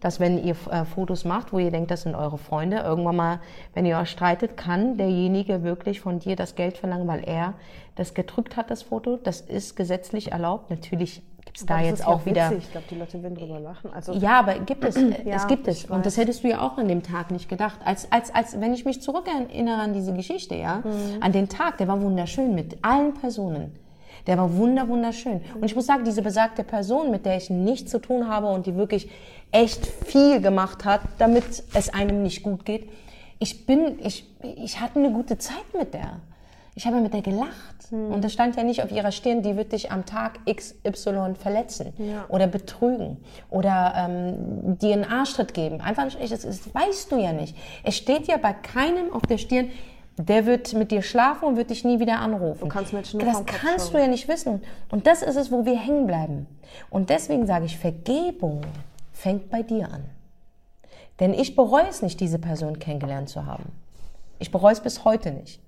Dass 0.00 0.20
wenn 0.20 0.42
ihr 0.42 0.56
äh, 0.70 0.84
Fotos 0.84 1.24
macht, 1.24 1.52
wo 1.52 1.58
ihr 1.58 1.70
denkt, 1.70 1.90
das 1.90 2.02
sind 2.02 2.14
eure 2.14 2.38
Freunde, 2.38 2.78
irgendwann 2.78 3.16
mal, 3.16 3.40
wenn 3.74 3.86
ihr 3.86 3.98
euch 3.98 4.10
streitet, 4.10 4.56
kann 4.56 4.96
derjenige 4.96 5.62
wirklich 5.62 6.00
von 6.00 6.18
dir 6.18 6.34
das 6.34 6.54
Geld 6.54 6.78
verlangen, 6.78 7.06
weil 7.06 7.22
er 7.24 7.54
das 7.94 8.14
gedrückt 8.14 8.56
hat, 8.56 8.70
das 8.70 8.82
Foto. 8.82 9.16
Das 9.16 9.40
ist 9.42 9.76
gesetzlich 9.76 10.32
erlaubt. 10.32 10.70
Natürlich 10.70 11.22
gibt's 11.44 11.64
da 11.66 11.74
Aber 11.74 11.82
das 11.82 11.90
jetzt 11.90 12.00
ist 12.00 12.06
auch 12.06 12.20
ja 12.20 12.26
wieder. 12.26 12.50
Witzig. 12.50 12.64
Ich 12.64 12.70
glaube, 12.72 12.86
die 12.90 12.94
Leute 12.96 13.22
werden 13.22 13.34
drüber 13.36 13.60
lachen. 13.60 13.92
Also, 13.92 14.12
Ja, 14.14 14.38
aber 14.40 14.54
gibt 14.60 14.84
es, 14.84 14.96
Ja, 15.24 15.36
es 15.36 15.46
gibt 15.46 15.68
es. 15.68 15.84
Und 15.84 16.04
das 16.06 16.16
hättest 16.16 16.42
du 16.42 16.48
ja 16.48 16.60
auch 16.62 16.78
an 16.78 16.88
dem 16.88 17.02
Tag 17.02 17.30
nicht 17.30 17.48
gedacht. 17.48 17.78
Als, 17.84 18.10
als, 18.10 18.34
als 18.34 18.60
wenn 18.60 18.72
ich 18.72 18.84
mich 18.86 19.02
zurückerinnere 19.02 19.80
an 19.80 19.92
diese 19.92 20.14
Geschichte, 20.14 20.54
ja, 20.56 20.78
Mhm. 20.78 21.22
an 21.22 21.32
den 21.32 21.48
Tag, 21.48 21.78
der 21.78 21.86
war 21.88 22.00
wunderschön 22.00 22.54
mit 22.54 22.78
allen 22.82 23.14
Personen. 23.14 23.72
Der 24.28 24.36
war 24.36 24.54
wunder, 24.56 24.86
wunderschön. 24.86 25.40
Und 25.54 25.64
ich 25.64 25.74
muss 25.74 25.86
sagen, 25.86 26.04
diese 26.04 26.20
besagte 26.20 26.62
Person, 26.62 27.10
mit 27.10 27.24
der 27.24 27.38
ich 27.38 27.48
nichts 27.48 27.90
zu 27.90 27.98
tun 27.98 28.28
habe 28.28 28.46
und 28.48 28.66
die 28.66 28.76
wirklich 28.76 29.08
echt 29.50 29.86
viel 29.86 30.40
gemacht 30.42 30.84
hat, 30.84 31.00
damit 31.16 31.44
es 31.72 31.88
einem 31.88 32.22
nicht 32.22 32.42
gut 32.42 32.66
geht, 32.66 32.90
ich 33.38 33.64
bin, 33.64 33.98
ich, 34.04 34.26
ich 34.62 34.80
hatte 34.80 34.98
eine 34.98 35.12
gute 35.12 35.38
Zeit 35.38 35.64
mit 35.76 35.94
der. 35.94 36.20
Ich 36.74 36.86
habe 36.86 37.00
mit 37.00 37.14
der 37.14 37.22
gelacht. 37.22 37.90
Hm. 37.90 38.12
Und 38.12 38.22
das 38.22 38.32
stand 38.34 38.54
ja 38.56 38.64
nicht 38.64 38.82
auf 38.82 38.92
ihrer 38.92 39.12
Stirn, 39.12 39.42
die 39.42 39.56
wird 39.56 39.72
dich 39.72 39.90
am 39.90 40.04
Tag 40.04 40.38
XY 40.46 41.34
verletzen 41.34 41.94
Ja. 41.98 42.26
oder 42.28 42.46
betrügen 42.46 43.16
oder 43.48 43.94
ähm, 43.96 44.76
dir 44.78 44.92
einen 44.92 45.04
Arschtritt 45.04 45.54
geben. 45.54 45.80
Einfach 45.80 46.04
nicht, 46.04 46.20
das, 46.20 46.42
das 46.42 46.74
weißt 46.74 47.10
du 47.10 47.16
ja 47.16 47.32
nicht. 47.32 47.56
Es 47.82 47.96
steht 47.96 48.28
ja 48.28 48.36
bei 48.36 48.52
keinem 48.52 49.10
auf 49.12 49.22
der 49.22 49.38
Stirn, 49.38 49.70
der 50.18 50.46
wird 50.46 50.72
mit 50.74 50.90
dir 50.90 51.02
schlafen 51.02 51.44
und 51.46 51.56
wird 51.56 51.70
dich 51.70 51.84
nie 51.84 52.00
wieder 52.00 52.18
anrufen. 52.18 52.60
Du 52.60 52.68
kannst 52.68 52.92
Menschen 52.92 53.20
nur 53.20 53.28
das 53.28 53.46
kannst 53.46 53.94
du 53.94 53.98
ja 53.98 54.08
nicht 54.08 54.28
wissen. 54.28 54.62
Und 54.90 55.06
das 55.06 55.22
ist 55.22 55.36
es, 55.36 55.52
wo 55.52 55.64
wir 55.64 55.78
hängen 55.78 56.06
bleiben. 56.06 56.46
Und 56.90 57.10
deswegen 57.10 57.46
sage 57.46 57.66
ich, 57.66 57.78
Vergebung 57.78 58.62
fängt 59.12 59.50
bei 59.50 59.62
dir 59.62 59.90
an. 59.92 60.04
Denn 61.20 61.34
ich 61.34 61.56
bereue 61.56 61.88
es 61.88 62.02
nicht, 62.02 62.20
diese 62.20 62.38
Person 62.38 62.78
kennengelernt 62.78 63.28
zu 63.28 63.46
haben. 63.46 63.72
Ich 64.38 64.50
bereue 64.50 64.72
es 64.72 64.80
bis 64.80 65.04
heute 65.04 65.30
nicht. 65.30 65.60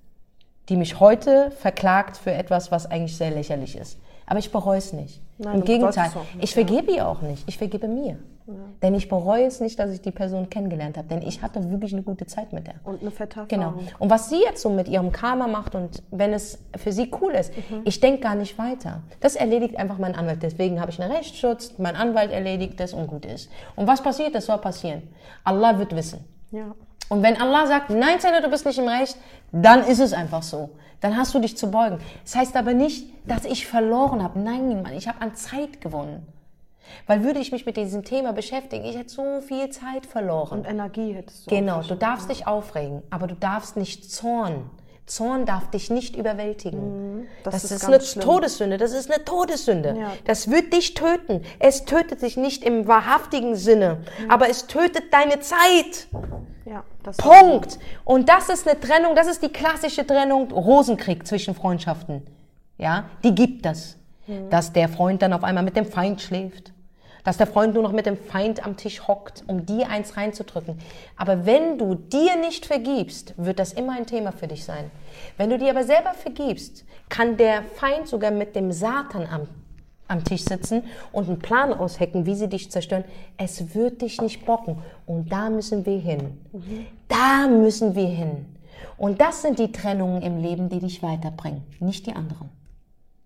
Die 0.69 0.77
mich 0.77 0.99
heute 0.99 1.51
verklagt 1.51 2.17
für 2.17 2.31
etwas, 2.31 2.71
was 2.71 2.85
eigentlich 2.85 3.17
sehr 3.17 3.31
lächerlich 3.31 3.75
ist. 3.75 3.97
Aber 4.25 4.39
ich 4.39 4.51
bereue 4.51 4.77
es 4.77 4.93
nicht. 4.93 5.21
Nein, 5.37 5.55
Im 5.59 5.65
Gegenteil, 5.65 6.09
nicht, 6.09 6.43
ich 6.43 6.53
vergebe 6.53 6.91
ihr 6.91 7.07
auch 7.07 7.21
nicht. 7.21 7.43
Ich 7.47 7.57
vergebe 7.57 7.87
mir. 7.87 8.17
Denn 8.81 8.95
ich 8.95 9.07
bereue 9.07 9.45
es 9.45 9.59
nicht, 9.61 9.79
dass 9.79 9.91
ich 9.91 10.01
die 10.01 10.11
Person 10.11 10.49
kennengelernt 10.49 10.97
habe. 10.97 11.07
Denn 11.07 11.21
ich 11.21 11.41
hatte 11.41 11.69
wirklich 11.71 11.93
eine 11.93 12.03
gute 12.03 12.25
Zeit 12.25 12.51
mit 12.53 12.67
der. 12.67 12.75
und 12.83 13.01
eine 13.01 13.11
fette 13.11 13.45
Genau. 13.47 13.67
Erfahrung. 13.67 13.87
Und 13.99 14.09
was 14.09 14.29
sie 14.29 14.41
jetzt 14.41 14.61
so 14.61 14.69
mit 14.69 14.87
ihrem 14.87 15.11
Karma 15.11 15.47
macht 15.47 15.75
und 15.75 16.03
wenn 16.11 16.33
es 16.33 16.59
für 16.75 16.91
sie 16.91 17.11
cool 17.21 17.31
ist, 17.31 17.53
ich 17.85 17.99
denke 17.99 18.21
gar 18.21 18.35
nicht 18.35 18.57
weiter. 18.57 19.03
Das 19.19 19.35
erledigt 19.35 19.77
einfach 19.77 19.97
mein 19.97 20.15
Anwalt. 20.15 20.43
Deswegen 20.43 20.81
habe 20.81 20.91
ich 20.91 21.01
einen 21.01 21.11
Rechtsschutz, 21.11 21.75
mein 21.77 21.95
Anwalt 21.95 22.31
erledigt 22.31 22.79
das 22.79 22.93
und 22.93 23.07
gut 23.07 23.25
ist. 23.25 23.49
Und 23.75 23.87
was 23.87 24.01
passiert, 24.01 24.35
das 24.35 24.45
soll 24.47 24.57
passieren. 24.57 25.03
Allah 25.43 25.77
wird 25.79 25.95
wissen. 25.95 26.23
Ja. 26.51 26.73
Und 27.09 27.23
wenn 27.23 27.39
Allah 27.41 27.67
sagt, 27.67 27.89
nein, 27.89 28.19
Zähne, 28.19 28.41
du 28.41 28.49
bist 28.49 28.65
nicht 28.65 28.79
im 28.79 28.87
Recht, 28.87 29.17
dann 29.51 29.83
ist 29.83 29.99
es 29.99 30.13
einfach 30.13 30.43
so. 30.43 30.69
Dann 31.01 31.17
hast 31.17 31.33
du 31.33 31.39
dich 31.39 31.57
zu 31.57 31.69
beugen. 31.71 31.97
Das 32.23 32.35
heißt 32.35 32.55
aber 32.55 32.73
nicht, 32.73 33.07
dass 33.27 33.45
ich 33.45 33.65
verloren 33.67 34.21
habe. 34.23 34.39
Nein, 34.39 34.81
Mann, 34.81 34.93
ich 34.93 35.07
habe 35.07 35.19
an 35.21 35.35
Zeit 35.35 35.81
gewonnen. 35.81 36.25
Weil 37.07 37.23
würde 37.23 37.39
ich 37.39 37.51
mich 37.51 37.65
mit 37.65 37.77
diesem 37.77 38.03
Thema 38.03 38.33
beschäftigen, 38.33 38.85
ich 38.85 38.97
hätte 38.97 39.09
so 39.09 39.41
viel 39.41 39.69
Zeit 39.69 40.05
verloren. 40.05 40.59
Und 40.59 40.65
Energie 40.67 41.13
hättest 41.13 41.45
du. 41.47 41.55
Genau, 41.55 41.81
du 41.81 41.95
darfst 41.95 42.29
dich 42.29 42.47
aufregen, 42.47 43.01
aber 43.09 43.27
du 43.27 43.35
darfst 43.35 43.77
nicht 43.77 44.11
zorn. 44.11 44.69
Zorn 45.07 45.45
darf 45.45 45.69
dich 45.71 45.89
nicht 45.89 46.15
überwältigen. 46.15 47.27
das 47.43 47.53
Das, 47.55 47.63
ist 47.65 47.71
ist, 47.71 47.85
eine 47.85 47.99
schlimm. 47.99 48.23
Todessünde. 48.23 48.77
Das 48.77 48.93
ist 48.93 49.11
eine 49.11 49.25
Todessünde. 49.25 49.95
Ja. 49.99 50.13
Das 50.25 50.49
wird 50.49 50.71
dich 50.71 50.93
töten. 50.93 51.41
Es 51.59 51.83
tötet 51.83 52.21
dich 52.21 52.37
nicht 52.37 52.63
im 52.63 52.87
wahrhaftigen 52.87 53.55
Sinne, 53.55 53.97
aber 54.29 54.47
es 54.49 54.67
tötet 54.67 55.11
deine 55.11 55.39
Zeit. 55.41 56.07
Ja, 56.65 56.83
das 57.03 57.17
Punkt. 57.17 57.77
Und 58.05 58.29
das 58.29 58.47
ist 58.47 58.65
eine 58.67 58.79
Trennung, 58.79 59.15
das 59.15 59.27
ist 59.27 59.41
die 59.43 59.49
klassische 59.49 60.07
Trennung, 60.07 60.49
Rosenkrieg 60.51 61.27
zwischen 61.27 61.55
Freundschaften. 61.55 62.21
Ja, 62.77 63.05
die 63.23 63.35
gibt 63.35 63.65
es. 63.65 63.97
Dass 64.49 64.71
der 64.71 64.87
Freund 64.87 65.21
dann 65.23 65.33
auf 65.33 65.43
einmal 65.43 65.63
mit 65.63 65.75
dem 65.75 65.85
Feind 65.85 66.21
schläft. 66.21 66.71
Dass 67.23 67.37
der 67.37 67.47
Freund 67.47 67.73
nur 67.73 67.83
noch 67.83 67.91
mit 67.91 68.05
dem 68.05 68.17
Feind 68.17 68.65
am 68.65 68.77
Tisch 68.77 69.07
hockt, 69.07 69.43
um 69.47 69.65
dir 69.65 69.89
eins 69.89 70.17
reinzudrücken. 70.17 70.79
Aber 71.15 71.45
wenn 71.45 71.77
du 71.77 71.95
dir 71.95 72.35
nicht 72.37 72.65
vergibst, 72.65 73.33
wird 73.37 73.59
das 73.59 73.73
immer 73.73 73.93
ein 73.93 74.05
Thema 74.05 74.31
für 74.31 74.47
dich 74.47 74.65
sein. 74.65 74.89
Wenn 75.37 75.49
du 75.49 75.57
dir 75.57 75.71
aber 75.71 75.83
selber 75.83 76.13
vergibst, 76.13 76.85
kann 77.09 77.37
der 77.37 77.63
Feind 77.75 78.07
sogar 78.07 78.31
mit 78.31 78.55
dem 78.55 78.71
Satan 78.71 79.27
am 79.27 79.47
am 80.11 80.23
Tisch 80.23 80.43
sitzen 80.43 80.83
und 81.11 81.27
einen 81.27 81.39
Plan 81.39 81.73
aushecken, 81.73 82.25
wie 82.25 82.35
sie 82.35 82.49
dich 82.49 82.69
zerstören. 82.69 83.05
Es 83.37 83.73
wird 83.73 84.01
dich 84.01 84.21
nicht 84.21 84.45
bocken. 84.45 84.77
Und 85.05 85.31
da 85.31 85.49
müssen 85.49 85.85
wir 85.85 85.97
hin. 85.97 86.37
Da 87.07 87.47
müssen 87.47 87.95
wir 87.95 88.07
hin. 88.07 88.45
Und 88.97 89.21
das 89.21 89.41
sind 89.41 89.57
die 89.57 89.71
Trennungen 89.71 90.21
im 90.21 90.37
Leben, 90.37 90.69
die 90.69 90.79
dich 90.79 91.01
weiterbringen, 91.01 91.63
nicht 91.79 92.05
die 92.05 92.13
anderen. 92.13 92.49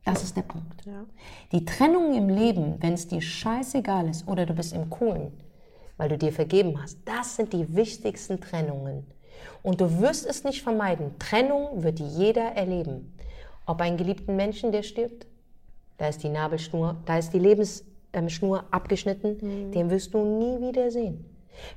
Das 0.05 0.23
ist 0.23 0.37
der 0.37 0.43
Punkt. 0.43 0.85
Ja. 0.85 1.05
Die 1.51 1.65
Trennungen 1.65 2.13
im 2.13 2.29
Leben, 2.29 2.75
wenn 2.79 2.93
es 2.93 3.07
dir 3.07 3.21
scheißegal 3.21 4.07
ist 4.07 4.27
oder 4.27 4.45
du 4.45 4.53
bist 4.53 4.71
im 4.73 4.89
Coolen, 4.89 5.31
weil 5.97 6.09
du 6.09 6.17
dir 6.17 6.31
vergeben 6.31 6.81
hast, 6.81 6.99
das 7.05 7.35
sind 7.35 7.51
die 7.53 7.75
wichtigsten 7.75 8.39
Trennungen. 8.39 9.05
Und 9.63 9.81
du 9.81 9.99
wirst 9.99 10.25
es 10.27 10.43
nicht 10.43 10.61
vermeiden. 10.61 11.17
Trennung 11.17 11.83
wird 11.83 11.99
jeder 11.99 12.43
erleben. 12.43 13.17
Ob 13.65 13.81
einen 13.81 13.97
geliebten 13.97 14.35
Menschen, 14.35 14.71
der 14.71 14.83
stirbt, 14.83 15.25
da 15.97 16.07
ist 16.07 16.21
die 16.21 16.29
Nabelschnur, 16.29 16.97
da 17.05 17.17
ist 17.17 17.33
die 17.33 17.39
Lebensschnur 17.39 18.63
abgeschnitten, 18.69 19.71
den 19.71 19.89
wirst 19.89 20.13
du 20.13 20.23
nie 20.23 20.67
wieder 20.67 20.91
sehen. 20.91 21.25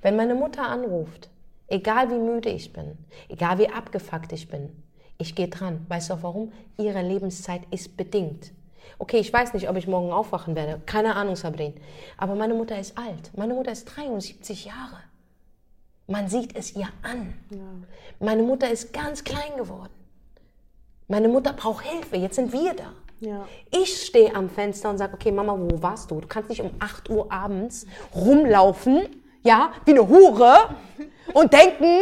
Wenn 0.03 0.17
meine 0.17 0.35
Mutter 0.35 0.69
anruft, 0.69 1.31
egal 1.67 2.11
wie 2.11 2.19
müde 2.19 2.51
ich 2.51 2.73
bin, 2.73 2.99
egal 3.29 3.59
wie 3.59 3.71
abgefuckt 3.71 4.33
ich 4.33 4.49
bin, 4.49 4.71
ich 5.19 5.35
gehe 5.35 5.49
dran. 5.49 5.85
Weißt 5.89 6.11
du 6.11 6.15
auch 6.15 6.23
warum? 6.23 6.53
Ihre 6.79 7.03
Lebenszeit 7.03 7.63
ist 7.71 7.97
bedingt. 7.97 8.53
Okay, 8.99 9.19
ich 9.19 9.33
weiß 9.33 9.53
nicht, 9.55 9.69
ob 9.69 9.77
ich 9.77 9.87
morgen 9.87 10.13
aufwachen 10.13 10.57
werde. 10.57 10.81
Keine 10.87 11.15
Ahnung, 11.15 11.37
Sabrin. 11.37 11.75
Aber 12.17 12.35
meine 12.35 12.55
Mutter 12.55 12.79
ist 12.79 12.97
alt. 12.97 13.31
Meine 13.37 13.55
Mutter 13.55 13.73
ist 13.73 13.85
73 13.85 14.65
Jahre. 14.65 15.03
Man 16.07 16.29
sieht 16.29 16.57
es 16.57 16.75
ihr 16.75 16.89
an. 17.03 17.35
Meine 18.19 18.43
Mutter 18.43 18.71
ist 18.71 18.93
ganz 18.93 19.23
klein 19.23 19.57
geworden. 19.57 19.93
Meine 21.07 21.29
Mutter 21.29 21.53
braucht 21.53 21.85
Hilfe. 21.85 22.17
Jetzt 22.17 22.37
sind 22.37 22.53
wir 22.53 22.75
da. 22.75 22.93
Ja. 23.21 23.47
Ich 23.71 24.07
stehe 24.07 24.35
am 24.35 24.49
Fenster 24.49 24.91
und 24.91 24.99
sage, 24.99 25.15
okay, 25.15 25.33
Mama, 25.33 25.57
wo 25.59 25.83
warst 25.83 26.11
du? 26.11 26.21
Du 26.21 26.29
kannst 26.29 26.49
nicht 26.51 26.63
um 26.63 26.71
8 26.79 27.11
Uhr 27.11 27.31
abends 27.33 27.87
rumlaufen, 28.15 29.09
ja, 29.43 29.73
wie 29.85 29.91
eine 29.91 30.09
Hure 30.09 30.77
und 31.35 31.53
denken, 31.53 31.99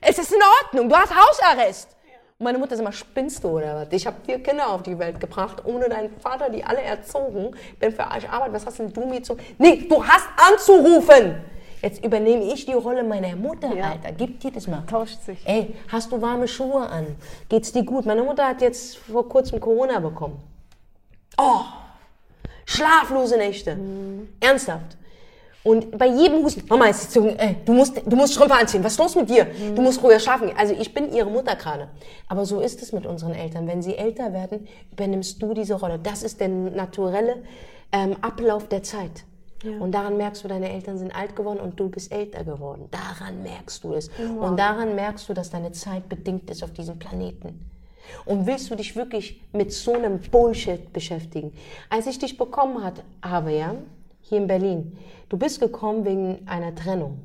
es 0.00 0.18
ist 0.18 0.32
in 0.32 0.38
Ordnung, 0.62 0.88
du 0.88 0.94
hast 0.94 1.12
Hausarrest. 1.12 1.96
Und 2.40 2.44
meine 2.44 2.56
Mutter 2.56 2.74
sagt 2.74 2.80
immer, 2.80 2.92
spinnst 2.92 3.44
du 3.44 3.48
oder 3.48 3.76
was? 3.76 3.88
Ich 3.90 4.06
habe 4.06 4.16
vier 4.24 4.42
Kinder 4.42 4.70
auf 4.70 4.82
die 4.82 4.98
Welt 4.98 5.20
gebracht, 5.20 5.62
ohne 5.66 5.90
deinen 5.90 6.08
Vater, 6.20 6.48
die 6.48 6.64
alle 6.64 6.80
erzogen. 6.80 7.54
Bin 7.78 7.92
für 7.92 8.10
euch 8.10 8.30
Arbeit, 8.30 8.54
was 8.54 8.64
hast 8.64 8.78
denn 8.78 8.90
du 8.90 9.04
mir 9.04 9.22
zu... 9.22 9.36
Nee, 9.58 9.86
du 9.86 10.02
hast 10.02 10.26
anzurufen. 10.50 11.34
Jetzt 11.82 12.02
übernehme 12.02 12.44
ich 12.44 12.64
die 12.64 12.72
Rolle 12.72 13.02
meiner 13.02 13.36
Mutter, 13.36 13.74
Ja. 13.74 13.90
Alter. 13.90 14.12
Gib 14.12 14.40
dir 14.40 14.50
das 14.52 14.66
mal. 14.66 14.82
Tauscht 14.86 15.20
sich. 15.20 15.38
Ey, 15.46 15.74
hast 15.88 16.10
du 16.12 16.22
warme 16.22 16.48
Schuhe 16.48 16.80
an? 16.88 17.14
Geht's 17.50 17.72
dir 17.72 17.84
gut? 17.84 18.06
Meine 18.06 18.22
Mutter 18.22 18.48
hat 18.48 18.62
jetzt 18.62 18.96
vor 18.96 19.28
kurzem 19.28 19.60
Corona 19.60 20.00
bekommen. 20.00 20.42
Oh, 21.36 21.60
schlaflose 22.64 23.36
Nächte. 23.36 23.78
Ernsthaft. 24.40 24.96
Und 25.62 25.98
bei 25.98 26.06
jedem 26.06 26.42
Husten, 26.42 26.62
Mama 26.68 26.86
ist 26.86 27.12
so, 27.12 27.26
ey, 27.26 27.56
du 27.66 27.74
musst, 27.74 28.00
du 28.06 28.16
musst 28.16 28.32
Strümpfe 28.32 28.54
anziehen. 28.54 28.82
Was 28.82 28.92
ist 28.92 28.98
los 28.98 29.14
mit 29.14 29.28
dir? 29.28 29.44
Mhm. 29.44 29.74
Du 29.76 29.82
musst 29.82 30.02
ruhiger 30.02 30.18
schlafen. 30.18 30.50
Also 30.56 30.74
ich 30.74 30.94
bin 30.94 31.12
ihre 31.12 31.30
Mutter 31.30 31.54
gerade. 31.54 31.88
Aber 32.28 32.46
so 32.46 32.60
ist 32.60 32.80
es 32.82 32.92
mit 32.92 33.04
unseren 33.04 33.34
Eltern. 33.34 33.66
Wenn 33.66 33.82
sie 33.82 33.94
älter 33.94 34.32
werden, 34.32 34.66
übernimmst 34.92 35.42
du 35.42 35.52
diese 35.52 35.74
Rolle. 35.74 35.98
Das 36.02 36.22
ist 36.22 36.40
der 36.40 36.48
naturelle 36.48 37.42
ähm, 37.92 38.16
Ablauf 38.22 38.68
der 38.68 38.82
Zeit. 38.82 39.24
Ja. 39.62 39.78
Und 39.78 39.92
daran 39.92 40.16
merkst 40.16 40.42
du, 40.42 40.48
deine 40.48 40.70
Eltern 40.70 40.96
sind 40.96 41.14
alt 41.14 41.36
geworden 41.36 41.60
und 41.60 41.78
du 41.78 41.90
bist 41.90 42.10
älter 42.10 42.44
geworden. 42.44 42.88
Daran 42.90 43.42
merkst 43.42 43.84
du 43.84 43.92
es. 43.92 44.10
Wow. 44.16 44.48
Und 44.48 44.58
daran 44.58 44.94
merkst 44.94 45.28
du, 45.28 45.34
dass 45.34 45.50
deine 45.50 45.72
Zeit 45.72 46.08
bedingt 46.08 46.48
ist 46.50 46.64
auf 46.64 46.72
diesem 46.72 46.98
Planeten. 46.98 47.66
Und 48.24 48.46
willst 48.46 48.70
du 48.70 48.74
dich 48.74 48.96
wirklich 48.96 49.42
mit 49.52 49.72
so 49.72 49.92
einem 49.92 50.20
Bullshit 50.20 50.92
beschäftigen? 50.92 51.52
Als 51.90 52.06
ich 52.06 52.18
dich 52.18 52.38
bekommen 52.38 52.82
hat, 52.82 53.02
habe, 53.22 53.52
ja, 53.52 53.74
hier 54.30 54.38
in 54.38 54.46
Berlin, 54.46 54.96
du 55.28 55.36
bist 55.36 55.60
gekommen 55.60 56.04
wegen 56.04 56.46
einer 56.46 56.72
Trennung. 56.74 57.18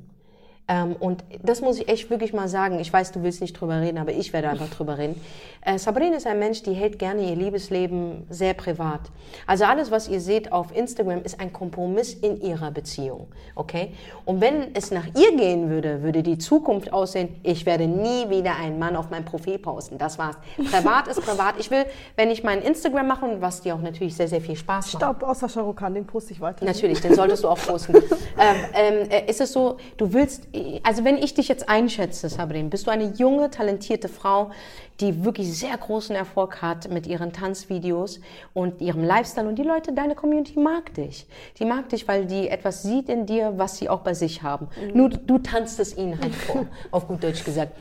Ähm, 0.67 0.95
und 0.99 1.23
das 1.43 1.61
muss 1.61 1.79
ich 1.79 1.87
echt 1.87 2.09
wirklich 2.09 2.33
mal 2.33 2.47
sagen. 2.47 2.79
Ich 2.79 2.91
weiß, 2.91 3.11
du 3.11 3.21
willst 3.21 3.41
nicht 3.41 3.53
drüber 3.53 3.81
reden, 3.81 3.97
aber 3.97 4.13
ich 4.13 4.33
werde 4.33 4.49
einfach 4.49 4.69
drüber 4.69 4.97
reden. 4.97 5.19
Äh, 5.61 5.77
Sabrina 5.77 6.17
ist 6.17 6.27
ein 6.27 6.39
Mensch, 6.39 6.63
die 6.63 6.73
hält 6.73 6.99
gerne 6.99 7.29
ihr 7.29 7.35
Liebesleben 7.35 8.25
sehr 8.29 8.53
privat. 8.53 9.01
Also 9.45 9.65
alles, 9.65 9.91
was 9.91 10.07
ihr 10.07 10.21
seht 10.21 10.51
auf 10.51 10.75
Instagram, 10.75 11.23
ist 11.23 11.39
ein 11.39 11.53
Kompromiss 11.53 12.13
in 12.13 12.41
ihrer 12.41 12.71
Beziehung. 12.71 13.27
Okay? 13.53 13.93
Und 14.25 14.41
wenn 14.41 14.75
es 14.75 14.91
nach 14.91 15.05
ihr 15.15 15.35
gehen 15.37 15.69
würde, 15.69 16.01
würde 16.01 16.23
die 16.23 16.37
Zukunft 16.37 16.91
aussehen, 16.93 17.29
ich 17.43 17.65
werde 17.65 17.87
nie 17.87 18.29
wieder 18.29 18.55
einen 18.55 18.79
Mann 18.79 18.95
auf 18.95 19.09
mein 19.09 19.25
Profil 19.25 19.59
posten. 19.59 19.97
Das 19.97 20.17
war's. 20.17 20.35
Privat 20.57 21.07
ist 21.07 21.21
privat. 21.21 21.55
Ich 21.59 21.69
will, 21.69 21.85
wenn 22.15 22.31
ich 22.31 22.43
mein 22.43 22.61
Instagram 22.61 23.07
mache, 23.07 23.41
was 23.41 23.61
dir 23.61 23.75
auch 23.75 23.81
natürlich 23.81 24.15
sehr, 24.15 24.27
sehr 24.27 24.41
viel 24.41 24.55
Spaß 24.55 24.93
macht. 24.93 25.03
Stopp, 25.03 25.23
außer 25.23 25.49
Shahrukh 25.49 25.75
den 25.93 26.05
poste 26.05 26.33
ich 26.33 26.41
weiter. 26.41 26.65
Natürlich, 26.65 27.01
den 27.01 27.13
solltest 27.13 27.43
du 27.43 27.49
auch 27.49 27.59
posten. 27.59 27.95
ähm, 28.39 28.55
ähm, 28.73 29.09
äh, 29.09 29.29
ist 29.29 29.41
es 29.41 29.51
so, 29.51 29.77
du 29.97 30.11
willst 30.11 30.47
also 30.83 31.03
wenn 31.03 31.17
ich 31.17 31.33
dich 31.33 31.47
jetzt 31.47 31.69
einschätze, 31.69 32.29
Sabrin, 32.29 32.69
bist 32.69 32.87
du 32.87 32.91
eine 32.91 33.13
junge, 33.13 33.49
talentierte 33.49 34.09
Frau, 34.09 34.51
die 34.99 35.25
wirklich 35.25 35.57
sehr 35.57 35.75
großen 35.77 36.15
Erfolg 36.15 36.61
hat 36.61 36.89
mit 36.89 37.05
ihren 37.07 37.33
Tanzvideos 37.33 38.21
und 38.53 38.81
ihrem 38.81 39.03
Lifestyle 39.03 39.47
und 39.47 39.55
die 39.55 39.63
Leute, 39.63 39.93
deine 39.93 40.15
Community 40.15 40.57
mag 40.59 40.93
dich. 40.93 41.27
Die 41.59 41.65
mag 41.65 41.89
dich, 41.89 42.07
weil 42.07 42.25
die 42.25 42.47
etwas 42.47 42.83
sieht 42.83 43.09
in 43.09 43.25
dir, 43.25 43.53
was 43.57 43.77
sie 43.77 43.89
auch 43.89 44.01
bei 44.01 44.13
sich 44.13 44.41
haben. 44.41 44.67
Mhm. 44.81 44.97
Nur 44.97 45.09
du 45.09 45.39
tanzt 45.39 45.79
es 45.79 45.97
ihnen 45.97 46.19
halt 46.19 46.33
vor, 46.33 46.65
auf 46.91 47.07
gut 47.07 47.23
Deutsch 47.23 47.43
gesagt. 47.43 47.73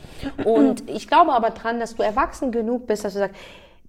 Und 0.45 0.89
ich 0.91 1.07
glaube 1.07 1.33
aber 1.33 1.51
dran, 1.51 1.79
dass 1.79 1.95
du 1.95 2.03
erwachsen 2.03 2.51
genug 2.51 2.87
bist, 2.87 3.05
dass 3.05 3.13
du 3.13 3.21
sagst, 3.21 3.37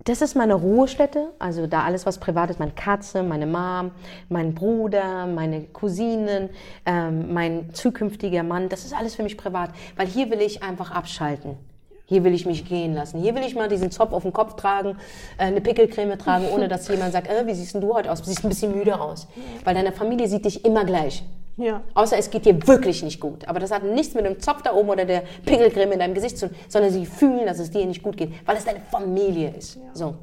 das 0.05 0.21
ist 0.21 0.35
meine 0.35 0.53
Ruhestätte, 0.53 1.31
also 1.39 1.65
da 1.65 1.83
alles, 1.83 2.05
was 2.05 2.19
privat 2.19 2.51
ist, 2.51 2.59
meine 2.59 2.73
Katze, 2.73 3.23
meine 3.23 3.47
Mom, 3.47 3.91
mein 4.29 4.53
Bruder, 4.53 5.25
meine 5.25 5.61
Cousinen, 5.61 6.49
ähm, 6.85 7.33
mein 7.33 7.73
zukünftiger 7.73 8.43
Mann, 8.43 8.69
das 8.69 8.85
ist 8.85 8.93
alles 8.93 9.15
für 9.15 9.23
mich 9.23 9.35
privat, 9.35 9.71
weil 9.95 10.05
hier 10.05 10.29
will 10.29 10.41
ich 10.41 10.61
einfach 10.61 10.91
abschalten. 10.91 11.57
Hier 12.07 12.23
will 12.23 12.35
ich 12.35 12.45
mich 12.45 12.69
gehen 12.69 12.93
lassen. 12.93 13.19
Hier 13.19 13.33
will 13.33 13.41
ich 13.41 13.55
mal 13.55 13.67
diesen 13.67 13.89
Zopf 13.89 14.13
auf 14.13 14.21
dem 14.21 14.31
Kopf 14.31 14.55
tragen, 14.57 14.95
äh, 15.39 15.45
eine 15.45 15.59
Pickelcreme 15.59 16.19
tragen, 16.19 16.49
ohne 16.49 16.67
dass 16.67 16.87
jemand 16.89 17.11
sagt, 17.11 17.27
äh, 17.27 17.47
wie 17.47 17.55
siehst 17.55 17.73
denn 17.73 17.81
du 17.81 17.95
heute 17.95 18.11
aus? 18.11 18.21
Du 18.21 18.27
siehst 18.27 18.45
ein 18.45 18.49
bisschen 18.49 18.77
müde 18.77 19.01
aus. 19.01 19.27
Weil 19.63 19.73
deine 19.73 19.91
Familie 19.91 20.27
sieht 20.27 20.45
dich 20.45 20.63
immer 20.65 20.85
gleich. 20.85 21.23
Ja. 21.57 21.83
Außer 21.93 22.17
es 22.17 22.29
geht 22.29 22.45
dir 22.45 22.67
wirklich 22.67 23.03
nicht 23.03 23.19
gut. 23.19 23.47
Aber 23.47 23.59
das 23.59 23.71
hat 23.71 23.83
nichts 23.83 24.13
mit 24.13 24.25
dem 24.25 24.39
Zopf 24.39 24.61
da 24.61 24.73
oben 24.73 24.89
oder 24.89 25.05
der 25.05 25.23
Pickelcreme 25.45 25.93
in 25.93 25.99
deinem 25.99 26.13
Gesicht 26.13 26.37
zu 26.37 26.49
tun, 26.49 26.57
sondern 26.67 26.91
sie 26.91 27.05
fühlen, 27.05 27.45
dass 27.45 27.59
es 27.59 27.71
dir 27.71 27.85
nicht 27.85 28.03
gut 28.03 28.17
geht, 28.17 28.31
weil 28.45 28.57
es 28.57 28.65
deine 28.65 28.81
Familie 28.91 29.53
ist. 29.57 29.75
Ja. 29.75 29.81
So. 29.93 30.15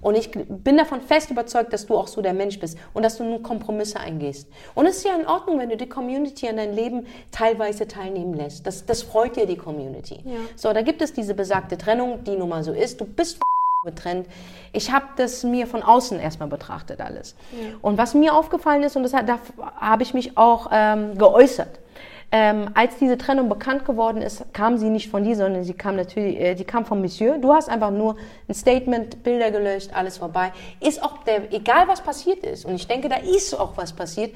Und 0.00 0.16
ich 0.16 0.32
bin 0.32 0.76
davon 0.76 1.00
fest 1.00 1.30
überzeugt, 1.30 1.72
dass 1.72 1.86
du 1.86 1.96
auch 1.96 2.08
so 2.08 2.20
der 2.20 2.34
Mensch 2.34 2.58
bist 2.58 2.76
und 2.92 3.04
dass 3.04 3.18
du 3.18 3.24
nun 3.24 3.42
Kompromisse 3.42 4.00
eingehst. 4.00 4.48
Und 4.74 4.86
es 4.86 4.96
ist 4.96 5.04
ja 5.04 5.14
in 5.14 5.26
Ordnung, 5.26 5.60
wenn 5.60 5.70
du 5.70 5.76
die 5.76 5.88
Community 5.88 6.48
an 6.48 6.56
dein 6.56 6.74
Leben 6.74 7.06
teilweise 7.30 7.86
teilnehmen 7.86 8.34
lässt. 8.34 8.66
Das, 8.66 8.84
das 8.84 9.02
freut 9.02 9.36
dir 9.36 9.46
die 9.46 9.56
Community. 9.56 10.18
Ja. 10.24 10.40
So, 10.56 10.72
da 10.72 10.82
gibt 10.82 11.00
es 11.02 11.12
diese 11.12 11.34
besagte 11.34 11.78
Trennung, 11.78 12.24
die 12.24 12.34
nun 12.34 12.48
mal 12.48 12.64
so 12.64 12.72
ist. 12.72 13.00
Du 13.00 13.04
bist 13.04 13.38
getrennt. 13.84 14.26
Ich 14.72 14.92
habe 14.92 15.06
das 15.16 15.44
mir 15.44 15.66
von 15.66 15.82
außen 15.82 16.18
erstmal 16.18 16.48
betrachtet 16.48 17.00
alles. 17.00 17.34
Ja. 17.52 17.68
Und 17.82 17.98
was 17.98 18.14
mir 18.14 18.34
aufgefallen 18.34 18.82
ist, 18.82 18.96
und 18.96 19.02
das, 19.02 19.12
da 19.12 19.38
habe 19.76 20.02
ich 20.02 20.14
mich 20.14 20.36
auch 20.38 20.70
ähm, 20.72 21.18
geäußert, 21.18 21.80
ähm, 22.34 22.70
als 22.72 22.96
diese 22.96 23.18
Trennung 23.18 23.50
bekannt 23.50 23.84
geworden 23.84 24.22
ist, 24.22 24.54
kam 24.54 24.78
sie 24.78 24.88
nicht 24.88 25.10
von 25.10 25.24
dir, 25.24 25.36
sondern 25.36 25.64
sie 25.64 25.74
kam 25.74 25.96
natürlich, 25.96 26.40
äh, 26.40 26.54
die 26.54 26.64
kam 26.64 26.86
von 26.86 27.02
Monsieur. 27.02 27.36
Du 27.36 27.52
hast 27.52 27.68
einfach 27.68 27.90
nur 27.90 28.16
ein 28.48 28.54
Statement, 28.54 29.22
Bilder 29.22 29.50
gelöscht, 29.50 29.90
alles 29.94 30.16
vorbei. 30.16 30.52
Ist 30.80 31.02
auch 31.02 31.24
der, 31.24 31.52
egal 31.52 31.88
was 31.88 32.00
passiert 32.00 32.44
ist, 32.44 32.64
und 32.64 32.74
ich 32.74 32.86
denke, 32.86 33.10
da 33.10 33.16
ist 33.16 33.52
auch 33.58 33.76
was 33.76 33.92
passiert, 33.92 34.34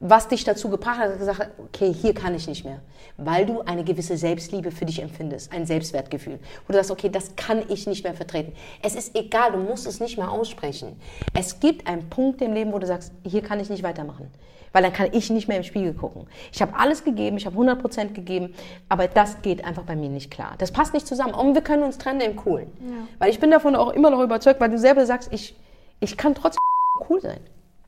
was 0.00 0.28
dich 0.28 0.44
dazu 0.44 0.68
gebracht 0.68 0.98
hat, 0.98 1.18
gesagt, 1.18 1.50
okay, 1.58 1.92
hier 1.92 2.12
kann 2.12 2.34
ich 2.34 2.46
nicht 2.46 2.64
mehr, 2.64 2.80
weil 3.16 3.46
du 3.46 3.62
eine 3.62 3.82
gewisse 3.82 4.16
Selbstliebe 4.16 4.70
für 4.70 4.84
dich 4.84 5.00
empfindest, 5.00 5.52
ein 5.52 5.64
Selbstwertgefühl, 5.64 6.38
wo 6.66 6.72
du 6.72 6.74
sagst, 6.74 6.90
okay, 6.90 7.08
das 7.08 7.34
kann 7.36 7.62
ich 7.68 7.86
nicht 7.86 8.04
mehr 8.04 8.12
vertreten. 8.12 8.52
Es 8.82 8.94
ist 8.94 9.16
egal, 9.16 9.52
du 9.52 9.58
musst 9.58 9.86
es 9.86 9.98
nicht 9.98 10.18
mehr 10.18 10.30
aussprechen. 10.30 11.00
Es 11.32 11.60
gibt 11.60 11.86
einen 11.86 12.10
Punkt 12.10 12.42
im 12.42 12.52
Leben, 12.52 12.72
wo 12.72 12.78
du 12.78 12.86
sagst, 12.86 13.12
hier 13.24 13.42
kann 13.42 13.58
ich 13.58 13.70
nicht 13.70 13.82
weitermachen, 13.82 14.30
weil 14.72 14.82
dann 14.82 14.92
kann 14.92 15.08
ich 15.12 15.30
nicht 15.30 15.48
mehr 15.48 15.56
im 15.56 15.62
Spiegel 15.62 15.94
gucken. 15.94 16.26
Ich 16.52 16.60
habe 16.60 16.74
alles 16.78 17.02
gegeben, 17.02 17.38
ich 17.38 17.46
habe 17.46 17.54
100 17.54 17.80
Prozent 17.80 18.14
gegeben, 18.14 18.54
aber 18.90 19.08
das 19.08 19.40
geht 19.40 19.64
einfach 19.64 19.84
bei 19.84 19.96
mir 19.96 20.10
nicht 20.10 20.30
klar. 20.30 20.56
Das 20.58 20.72
passt 20.72 20.92
nicht 20.92 21.06
zusammen. 21.06 21.32
Und 21.32 21.54
wir 21.54 21.62
können 21.62 21.82
uns 21.82 21.96
trennen 21.96 22.20
im 22.20 22.36
Coolen, 22.36 22.70
ja. 22.80 23.08
weil 23.18 23.30
ich 23.30 23.40
bin 23.40 23.50
davon 23.50 23.74
auch 23.74 23.90
immer 23.94 24.10
noch 24.10 24.20
überzeugt, 24.20 24.60
weil 24.60 24.68
du 24.68 24.78
selber 24.78 25.06
sagst, 25.06 25.32
ich, 25.32 25.56
ich 26.00 26.18
kann 26.18 26.34
trotzdem 26.34 26.60
cool 27.08 27.22
sein. 27.22 27.40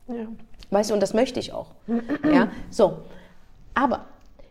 Ja. 0.09 0.27
Weißt 0.71 0.89
du, 0.89 0.93
und 0.93 0.99
das 1.01 1.13
möchte 1.13 1.39
ich 1.39 1.53
auch. 1.53 1.71
ja, 2.31 2.49
so. 2.69 2.99
Aber 3.73 4.05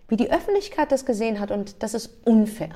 wie 0.09 0.17
die 0.17 0.31
Öffentlichkeit 0.31 0.91
das 0.91 1.05
gesehen 1.05 1.39
hat, 1.39 1.51
und 1.51 1.83
das 1.83 1.95
ist 1.95 2.11
unfair. 2.25 2.75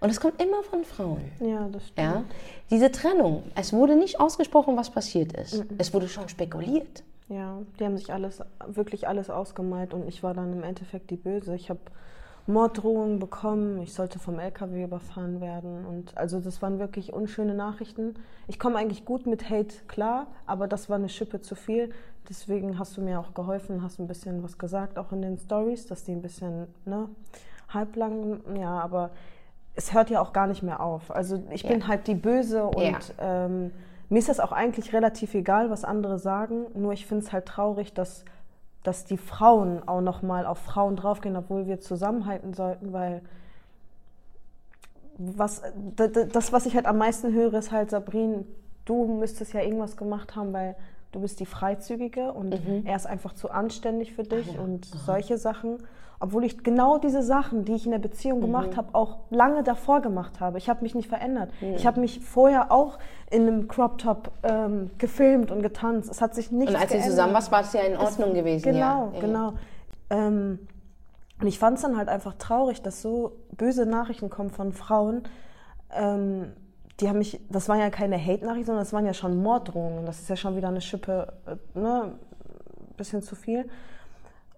Und 0.00 0.10
es 0.10 0.20
kommt 0.20 0.40
immer 0.42 0.62
von 0.62 0.84
Frauen. 0.84 1.32
Ja, 1.40 1.68
das 1.68 1.88
stimmt. 1.88 1.98
Ja? 1.98 2.24
Diese 2.70 2.92
Trennung, 2.92 3.44
es 3.54 3.72
wurde 3.72 3.96
nicht 3.96 4.20
ausgesprochen, 4.20 4.76
was 4.76 4.90
passiert 4.90 5.32
ist. 5.32 5.54
Mhm. 5.54 5.76
Es 5.78 5.94
wurde 5.94 6.08
schon 6.08 6.28
spekuliert. 6.28 7.02
Ja, 7.28 7.62
die 7.78 7.84
haben 7.84 7.96
sich 7.96 8.12
alles, 8.12 8.42
wirklich 8.66 9.08
alles 9.08 9.30
ausgemalt 9.30 9.94
und 9.94 10.08
ich 10.08 10.22
war 10.22 10.34
dann 10.34 10.52
im 10.52 10.64
Endeffekt 10.64 11.10
die 11.10 11.16
Böse. 11.16 11.54
Ich 11.54 11.70
habe 11.70 11.80
Morddrohungen 12.52 13.18
bekommen, 13.18 13.80
ich 13.82 13.94
sollte 13.94 14.18
vom 14.18 14.38
LKW 14.38 14.84
überfahren 14.84 15.40
werden. 15.40 15.84
Und 15.86 16.16
also 16.16 16.40
das 16.40 16.60
waren 16.62 16.78
wirklich 16.78 17.12
unschöne 17.12 17.54
Nachrichten. 17.54 18.14
Ich 18.48 18.58
komme 18.58 18.78
eigentlich 18.78 19.04
gut 19.04 19.26
mit 19.26 19.48
Hate 19.48 19.74
klar, 19.88 20.26
aber 20.46 20.68
das 20.68 20.88
war 20.88 20.96
eine 20.96 21.08
Schippe 21.08 21.40
zu 21.40 21.54
viel. 21.54 21.90
Deswegen 22.28 22.78
hast 22.78 22.96
du 22.96 23.00
mir 23.00 23.18
auch 23.18 23.34
geholfen, 23.34 23.82
hast 23.82 23.98
ein 23.98 24.06
bisschen 24.06 24.42
was 24.42 24.58
gesagt, 24.58 24.98
auch 24.98 25.12
in 25.12 25.22
den 25.22 25.38
Stories, 25.38 25.86
dass 25.86 26.04
die 26.04 26.12
ein 26.12 26.22
bisschen 26.22 26.66
ne, 26.84 27.08
halblang, 27.68 28.40
ja, 28.56 28.78
aber 28.80 29.10
es 29.74 29.94
hört 29.94 30.10
ja 30.10 30.20
auch 30.20 30.32
gar 30.32 30.46
nicht 30.46 30.62
mehr 30.62 30.80
auf. 30.80 31.10
Also 31.10 31.42
ich 31.50 31.62
ja. 31.62 31.70
bin 31.70 31.88
halt 31.88 32.06
die 32.06 32.14
Böse 32.14 32.64
und 32.64 32.82
ja. 32.82 32.98
ähm, 33.18 33.72
mir 34.08 34.18
ist 34.18 34.28
das 34.28 34.40
auch 34.40 34.52
eigentlich 34.52 34.92
relativ 34.92 35.34
egal, 35.34 35.70
was 35.70 35.84
andere 35.84 36.18
sagen. 36.18 36.66
Nur 36.74 36.92
ich 36.92 37.06
finde 37.06 37.24
es 37.24 37.32
halt 37.32 37.46
traurig, 37.46 37.94
dass 37.94 38.24
dass 38.82 39.04
die 39.04 39.18
Frauen 39.18 39.86
auch 39.86 40.00
noch 40.00 40.22
mal 40.22 40.46
auf 40.46 40.58
Frauen 40.58 40.96
draufgehen, 40.96 41.36
obwohl 41.36 41.66
wir 41.66 41.80
zusammenhalten 41.80 42.54
sollten, 42.54 42.92
weil 42.92 43.22
was, 45.18 45.62
das, 45.96 46.52
was 46.52 46.64
ich 46.64 46.74
halt 46.74 46.86
am 46.86 46.96
meisten 46.96 47.32
höre, 47.34 47.54
ist 47.54 47.72
halt, 47.72 47.90
Sabrin, 47.90 48.46
du 48.86 49.06
müsstest 49.06 49.52
ja 49.52 49.60
irgendwas 49.60 49.96
gemacht 49.98 50.34
haben, 50.34 50.52
weil 50.54 50.76
du 51.12 51.20
bist 51.20 51.40
die 51.40 51.46
Freizügige 51.46 52.32
und 52.32 52.50
mhm. 52.66 52.86
er 52.86 52.96
ist 52.96 53.06
einfach 53.06 53.32
zu 53.32 53.50
anständig 53.50 54.14
für 54.14 54.22
dich 54.22 54.54
ja. 54.54 54.60
und 54.60 54.88
Aha. 54.92 55.02
solche 55.04 55.38
Sachen. 55.38 55.78
Obwohl 56.22 56.44
ich 56.44 56.62
genau 56.62 56.98
diese 56.98 57.22
Sachen, 57.22 57.64
die 57.64 57.72
ich 57.72 57.86
in 57.86 57.92
der 57.92 57.98
Beziehung 57.98 58.38
mhm. 58.38 58.42
gemacht 58.42 58.76
habe, 58.76 58.94
auch 58.94 59.20
lange 59.30 59.62
davor 59.62 60.02
gemacht 60.02 60.38
habe. 60.38 60.58
Ich 60.58 60.68
habe 60.68 60.82
mich 60.82 60.94
nicht 60.94 61.08
verändert. 61.08 61.50
Mhm. 61.62 61.74
Ich 61.74 61.86
habe 61.86 61.98
mich 61.98 62.20
vorher 62.20 62.70
auch 62.70 62.98
in 63.30 63.42
einem 63.42 63.68
Crop 63.68 63.96
Top 63.96 64.30
ähm, 64.42 64.90
gefilmt 64.98 65.50
und 65.50 65.62
getanzt. 65.62 66.10
Es 66.10 66.20
hat 66.20 66.34
sich 66.34 66.50
nichts 66.50 66.72
geändert. 66.72 66.90
Und 66.90 66.96
als 66.96 67.06
ihr 67.06 67.10
zusammen 67.10 67.32
warst, 67.32 67.50
war 67.50 67.62
es 67.62 67.72
ja 67.72 67.80
in 67.80 67.96
Ordnung 67.96 68.30
es, 68.30 68.34
gewesen. 68.34 68.64
Genau, 68.64 69.12
ja. 69.14 69.20
genau. 69.20 69.52
Ähm, 70.10 70.58
und 71.40 71.46
ich 71.46 71.58
fand 71.58 71.76
es 71.76 71.82
dann 71.82 71.96
halt 71.96 72.10
einfach 72.10 72.34
traurig, 72.34 72.82
dass 72.82 73.00
so 73.00 73.32
böse 73.56 73.86
Nachrichten 73.86 74.28
kommen 74.28 74.50
von 74.50 74.72
Frauen. 74.72 75.22
Ähm, 75.90 76.52
die 77.00 77.08
haben 77.08 77.18
mich, 77.18 77.40
das 77.48 77.68
waren 77.68 77.80
ja 77.80 77.90
keine 77.90 78.18
Hate-Nachrichten, 78.18 78.66
sondern 78.66 78.84
das 78.84 78.92
waren 78.92 79.06
ja 79.06 79.14
schon 79.14 79.42
Morddrohungen. 79.42 80.06
Das 80.06 80.20
ist 80.20 80.28
ja 80.28 80.36
schon 80.36 80.56
wieder 80.56 80.68
eine 80.68 80.80
Schippe, 80.80 81.32
äh, 81.46 81.78
ne, 81.78 82.14
bisschen 82.96 83.22
zu 83.22 83.34
viel. 83.34 83.68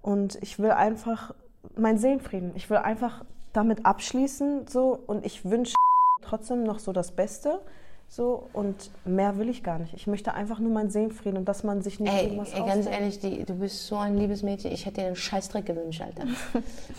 Und 0.01 0.36
ich 0.43 0.59
will 0.59 0.72
einfach 0.72 1.34
mein 1.76 1.99
Seelenfrieden. 1.99 2.53
Ich 2.55 2.68
will 2.70 2.78
einfach 2.78 3.24
damit 3.53 3.86
abschließen 3.86 4.66
so 4.66 4.99
und 5.07 5.24
ich 5.24 5.45
wünsche 5.45 5.74
trotzdem 6.22 6.64
noch 6.64 6.78
so 6.78 6.93
das 6.93 7.12
Beste. 7.12 7.61
So, 8.09 8.51
und 8.53 8.90
mehr 9.07 9.38
will 9.38 9.49
ich 9.49 9.62
gar 9.62 9.78
nicht. 9.78 9.95
Ich 9.95 10.07
möchte 10.07 10.34
einfach 10.34 10.59
nur 10.59 10.70
meinen 10.70 10.90
Seelenfrieden 10.90 11.38
und 11.38 11.49
dass 11.49 11.64
man 11.64 11.80
sich 11.80 11.99
nicht 11.99 12.12
ey, 12.12 12.24
irgendwas 12.24 12.53
ey, 12.53 12.61
ganz 12.61 12.86
ehrlich, 12.86 13.20
die, 13.20 13.45
du 13.45 13.55
bist 13.55 13.86
so 13.86 13.97
ein 13.97 14.18
liebes 14.18 14.43
Mädchen. 14.43 14.70
Ich 14.70 14.84
hätte 14.84 15.01
dir 15.01 15.07
einen 15.07 15.16
Scheißdreck 15.16 15.64
gewünscht, 15.64 16.03
Alter. 16.03 16.24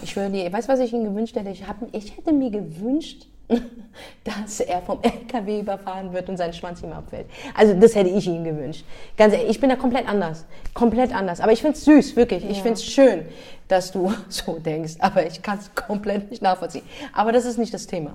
ich 0.02 0.10
schwöre 0.10 0.32
dir, 0.32 0.52
weißt 0.52 0.68
du, 0.68 0.74
was 0.74 0.80
ich 0.80 0.92
ihm 0.92 1.04
gewünscht 1.04 1.36
hätte? 1.36 1.50
Ich, 1.50 1.68
hab, 1.68 1.76
ich 1.92 2.18
hätte 2.18 2.34
mir 2.34 2.50
gewünscht, 2.50 3.28
dass 4.24 4.60
er 4.62 4.82
vom 4.82 5.00
LKW 5.02 5.60
überfahren 5.60 6.14
wird 6.14 6.30
und 6.30 6.38
sein 6.38 6.54
Schwanz 6.54 6.82
ihm 6.82 6.92
abfällt. 6.92 7.28
Also 7.56 7.74
das 7.74 7.96
hätte 7.96 8.10
ich 8.10 8.28
ihm 8.28 8.44
gewünscht. 8.44 8.86
Ganz 9.18 9.34
ehrlich, 9.34 9.52
ich 9.52 9.60
bin 9.60 9.70
da 9.70 9.76
komplett 9.76 10.08
anders. 10.08 10.46
Komplett 10.74 11.14
anders. 11.14 11.42
Aber 11.42 11.52
ich 11.52 11.62
finde 11.62 11.78
es 11.78 11.86
süß, 11.86 12.16
wirklich. 12.16 12.50
Ich 12.50 12.62
finde 12.62 12.74
es 12.74 12.86
schön, 12.86 13.26
dass 13.68 13.92
du 13.92 14.14
so 14.30 14.60
denkst. 14.60 14.94
Aber 15.00 15.26
ich 15.26 15.42
kann 15.42 15.60
es 15.60 15.74
komplett 15.76 16.30
nicht 16.30 16.42
nachvollziehen. 16.42 16.86
Aber 17.14 17.32
das 17.32 17.46
ist 17.46 17.58
nicht 17.58 17.74
das 17.74 17.88
Thema. 17.88 18.14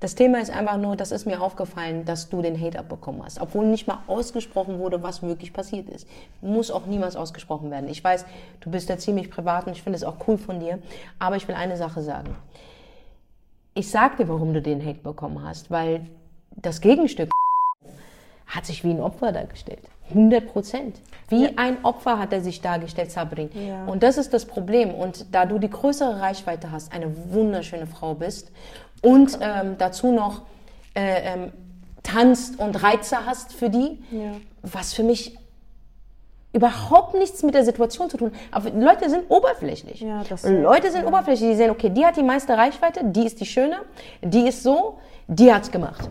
Das 0.00 0.16
Thema 0.16 0.40
ist 0.40 0.50
einfach 0.50 0.76
nur, 0.76 0.96
das 0.96 1.12
ist 1.12 1.24
mir 1.24 1.40
aufgefallen, 1.40 2.04
dass 2.04 2.28
du 2.28 2.42
den 2.42 2.60
Hate 2.60 2.78
abbekommen 2.78 3.22
hast. 3.24 3.40
Obwohl 3.40 3.64
nicht 3.64 3.86
mal 3.86 4.00
ausgesprochen 4.06 4.78
wurde, 4.78 5.02
was 5.02 5.22
wirklich 5.22 5.52
passiert 5.52 5.88
ist. 5.88 6.06
Muss 6.42 6.70
auch 6.70 6.86
niemals 6.86 7.16
ausgesprochen 7.16 7.70
werden. 7.70 7.88
Ich 7.88 8.02
weiß, 8.02 8.26
du 8.60 8.70
bist 8.70 8.90
da 8.90 8.98
ziemlich 8.98 9.30
privat 9.30 9.66
und 9.66 9.72
ich 9.72 9.82
finde 9.82 9.96
es 9.96 10.04
auch 10.04 10.16
cool 10.26 10.36
von 10.36 10.58
dir. 10.60 10.80
Aber 11.18 11.36
ich 11.36 11.48
will 11.48 11.54
eine 11.54 11.76
Sache 11.76 12.02
sagen 12.02 12.36
ich 13.74 13.90
sag 13.90 14.16
dir, 14.16 14.28
warum 14.28 14.54
du 14.54 14.62
den 14.62 14.84
Hate 14.84 15.00
bekommen 15.00 15.42
hast, 15.42 15.70
weil 15.70 16.06
das 16.56 16.80
Gegenstück 16.80 17.30
hat 18.46 18.66
sich 18.66 18.84
wie 18.84 18.90
ein 18.90 19.00
Opfer 19.00 19.32
dargestellt. 19.32 19.82
100 20.10 20.46
Prozent. 20.46 21.00
Wie 21.28 21.44
ja. 21.44 21.50
ein 21.56 21.84
Opfer 21.84 22.18
hat 22.18 22.32
er 22.32 22.42
sich 22.42 22.60
dargestellt, 22.60 23.10
Sabrin. 23.10 23.50
Ja. 23.54 23.86
Und 23.86 24.02
das 24.02 24.18
ist 24.18 24.34
das 24.34 24.44
Problem. 24.44 24.90
Und 24.90 25.34
da 25.34 25.46
du 25.46 25.58
die 25.58 25.70
größere 25.70 26.20
Reichweite 26.20 26.70
hast, 26.70 26.92
eine 26.92 27.32
wunderschöne 27.32 27.86
Frau 27.86 28.14
bist 28.14 28.52
und 29.02 29.38
ähm, 29.40 29.76
dazu 29.78 30.12
noch 30.12 30.42
äh, 30.94 31.34
ähm, 31.34 31.52
tanzt 32.02 32.58
und 32.60 32.82
Reize 32.82 33.26
hast 33.26 33.54
für 33.54 33.70
die, 33.70 34.02
ja. 34.10 34.32
was 34.62 34.92
für 34.92 35.02
mich 35.02 35.36
überhaupt 36.54 37.14
nichts 37.14 37.42
mit 37.42 37.54
der 37.54 37.64
Situation 37.64 38.08
zu 38.08 38.16
tun. 38.16 38.32
Aber 38.50 38.70
Leute 38.70 39.10
sind 39.10 39.24
oberflächlich. 39.28 40.00
Ja, 40.00 40.22
das 40.26 40.44
Leute 40.44 40.90
sind 40.90 41.02
ja. 41.02 41.08
oberflächlich. 41.08 41.50
Die 41.50 41.56
sehen, 41.56 41.70
okay, 41.70 41.90
die 41.90 42.06
hat 42.06 42.16
die 42.16 42.22
meiste 42.22 42.56
Reichweite, 42.56 43.00
die 43.04 43.26
ist 43.26 43.40
die 43.40 43.46
Schöne, 43.46 43.78
die 44.22 44.48
ist 44.48 44.62
so, 44.62 44.98
die 45.26 45.52
hat's 45.52 45.70
gemacht. 45.70 46.08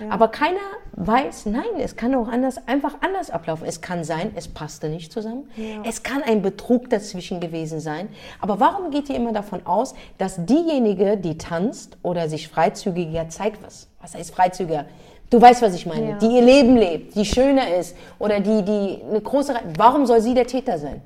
Ja. 0.00 0.10
Aber 0.10 0.28
keiner 0.28 0.58
weiß, 0.92 1.46
nein, 1.46 1.64
es 1.78 1.94
kann 1.96 2.14
auch 2.14 2.26
anders, 2.26 2.66
einfach 2.66 2.94
anders 3.02 3.30
ablaufen. 3.30 3.66
Es 3.66 3.82
kann 3.82 4.02
sein, 4.02 4.32
es 4.34 4.48
passte 4.48 4.88
nicht 4.88 5.12
zusammen. 5.12 5.50
Ja. 5.56 5.82
Es 5.84 6.02
kann 6.02 6.22
ein 6.22 6.40
Betrug 6.40 6.88
dazwischen 6.88 7.38
gewesen 7.40 7.78
sein. 7.78 8.08
Aber 8.40 8.58
warum 8.58 8.90
geht 8.90 9.10
ihr 9.10 9.16
immer 9.16 9.32
davon 9.32 9.66
aus, 9.66 9.94
dass 10.16 10.44
diejenige, 10.46 11.18
die 11.18 11.36
tanzt 11.36 11.98
oder 12.02 12.28
sich 12.28 12.48
freizügiger 12.48 13.28
zeigt, 13.28 13.62
was, 13.62 13.88
was 14.00 14.14
heißt 14.14 14.34
freizügiger? 14.34 14.86
Du 15.32 15.40
weißt, 15.40 15.62
was 15.62 15.74
ich 15.74 15.86
meine. 15.86 16.10
Ja. 16.10 16.18
Die 16.18 16.26
ihr 16.26 16.42
Leben 16.42 16.76
lebt, 16.76 17.14
die 17.14 17.24
schöner 17.24 17.74
ist 17.74 17.96
oder 18.18 18.38
die, 18.40 18.62
die 18.62 19.02
eine 19.02 19.18
große. 19.18 19.54
Warum 19.78 20.04
soll 20.04 20.20
sie 20.20 20.34
der 20.34 20.46
Täter 20.46 20.76
sein? 20.76 21.00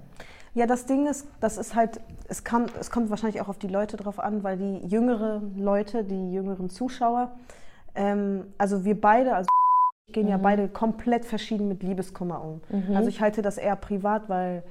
Ja, 0.53 0.67
das 0.67 0.85
Ding 0.85 1.07
ist, 1.07 1.29
das 1.39 1.57
ist 1.57 1.77
halt, 1.77 2.01
es, 2.29 2.43
kann, 2.43 2.67
es 2.81 2.91
kommt 2.91 3.09
wahrscheinlich 3.09 3.41
auch 3.41 3.49
auf 3.49 3.59
die 3.59 3.69
Leute 3.69 3.97
drauf 3.97 4.19
an, 4.19 4.43
weil 4.43 4.57
die 4.57 4.89
jüngeren 4.89 5.57
Leute, 5.63 6.03
die 6.03 6.33
jüngeren 6.33 6.71
Zuschauer, 6.71 7.37
ähm, 7.95 8.47
also 8.59 8.85
wir 8.85 9.01
beide, 9.01 9.33
also 9.33 9.47
gehen 10.13 10.25
mhm. 10.25 10.31
ja 10.31 10.39
beide 10.39 10.69
komplett 10.69 11.25
verschieden 11.25 11.69
mit 11.69 11.85
Liebeskummer 11.85 12.43
um. 12.43 12.61
Mhm. 12.69 12.97
Also 12.97 13.09
ich 13.09 13.21
halte 13.21 13.43
das 13.43 13.59
eher 13.59 13.77
privat, 13.77 14.29
weil 14.29 14.65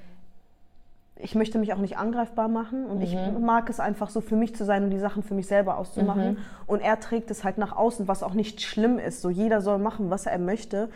ich 1.18 1.34
möchte 1.34 1.58
mich 1.60 1.74
auch 1.74 1.78
nicht 1.78 1.98
angreifbar 1.98 2.48
machen 2.48 2.86
und 2.86 2.98
mhm. 2.98 3.04
ich 3.04 3.16
mag 3.40 3.70
es 3.70 3.80
einfach 3.80 4.10
so 4.10 4.20
für 4.20 4.36
mich 4.36 4.56
zu 4.56 4.66
sein 4.66 4.84
und 4.84 4.90
die 4.90 5.00
Sachen 5.00 5.24
für 5.24 5.34
mich 5.34 5.48
selber 5.48 5.78
auszumachen. 5.78 6.32
Mhm. 6.32 6.38
Und 6.68 6.82
er 6.82 7.00
trägt 7.00 7.32
es 7.32 7.44
halt 7.44 7.58
nach 7.58 7.76
außen, 7.76 8.08
was 8.08 8.22
auch 8.22 8.34
nicht 8.34 8.62
schlimm 8.62 9.00
ist. 9.00 9.22
So 9.22 9.30
jeder 9.30 9.62
soll 9.62 9.78
machen, 9.78 10.10
was 10.10 10.26
er 10.26 10.38
möchte. 10.40 10.90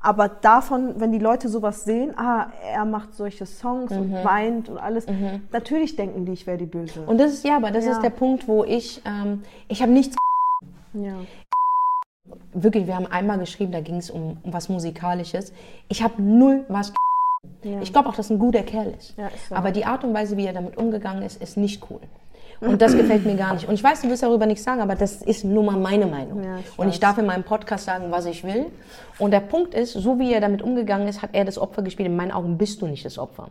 Aber 0.00 0.28
davon, 0.28 1.00
wenn 1.00 1.12
die 1.12 1.18
Leute 1.18 1.48
sowas 1.48 1.84
sehen, 1.84 2.16
ah, 2.16 2.46
er 2.72 2.84
macht 2.84 3.14
solche 3.14 3.44
Songs 3.44 3.90
mhm. 3.90 3.98
und 3.98 4.24
weint 4.24 4.68
und 4.68 4.78
alles, 4.78 5.06
mhm. 5.06 5.42
natürlich 5.52 5.96
denken 5.96 6.24
die, 6.24 6.32
ich 6.32 6.46
wäre 6.46 6.58
die 6.58 6.66
Böse. 6.66 7.02
Und 7.02 7.18
das 7.18 7.32
ist 7.32 7.44
ja, 7.44 7.56
aber 7.56 7.70
das 7.70 7.84
ja. 7.84 7.92
ist 7.92 8.02
der 8.02 8.10
Punkt, 8.10 8.48
wo 8.48 8.64
ich, 8.64 9.02
ähm, 9.04 9.42
ich 9.68 9.82
habe 9.82 9.92
nichts. 9.92 10.16
Ja. 10.94 11.16
Wirklich, 12.52 12.86
wir 12.86 12.96
haben 12.96 13.06
einmal 13.06 13.38
geschrieben, 13.38 13.72
da 13.72 13.80
ging 13.80 13.96
es 13.96 14.10
um, 14.10 14.38
um 14.42 14.52
was 14.52 14.68
Musikalisches. 14.68 15.52
Ich 15.88 16.02
habe 16.02 16.22
null 16.22 16.64
was 16.68 16.92
ja. 17.66 17.80
Ich 17.82 17.92
glaube 17.92 18.08
auch, 18.08 18.14
dass 18.14 18.30
ein 18.30 18.38
guter 18.38 18.62
Kerl 18.62 18.94
ist. 18.98 19.14
Ja, 19.16 19.26
ist 19.28 19.52
Aber 19.52 19.72
die 19.72 19.84
Art 19.84 20.04
und 20.04 20.14
Weise, 20.14 20.36
wie 20.36 20.46
er 20.46 20.52
damit 20.52 20.76
umgegangen 20.76 21.22
ist, 21.22 21.42
ist 21.42 21.56
nicht 21.56 21.82
cool. 21.90 22.00
Und 22.60 22.80
das 22.80 22.96
gefällt 22.96 23.26
mir 23.26 23.34
gar 23.34 23.52
nicht. 23.52 23.68
Und 23.68 23.74
ich 23.74 23.84
weiß, 23.84 24.00
du 24.00 24.08
willst 24.08 24.22
darüber 24.22 24.46
nichts 24.46 24.64
sagen, 24.64 24.80
aber 24.80 24.94
das 24.94 25.20
ist 25.22 25.44
nur 25.44 25.62
mal 25.62 25.76
meine 25.76 26.06
Meinung. 26.06 26.42
Ja, 26.42 26.58
ich 26.58 26.78
und 26.78 26.88
ich 26.88 26.98
darf 26.98 27.18
in 27.18 27.26
meinem 27.26 27.44
Podcast 27.44 27.84
sagen, 27.84 28.06
was 28.10 28.24
ich 28.24 28.44
will. 28.44 28.66
Und 29.18 29.32
der 29.32 29.40
Punkt 29.40 29.74
ist, 29.74 29.92
so 29.92 30.18
wie 30.18 30.32
er 30.32 30.40
damit 30.40 30.62
umgegangen 30.62 31.06
ist, 31.06 31.20
hat 31.20 31.30
er 31.34 31.44
das 31.44 31.58
Opfer 31.58 31.82
gespielt. 31.82 32.08
In 32.08 32.16
meinen 32.16 32.32
Augen 32.32 32.56
bist 32.56 32.80
du 32.80 32.86
nicht 32.86 33.04
das 33.04 33.18
Opfer. 33.18 33.48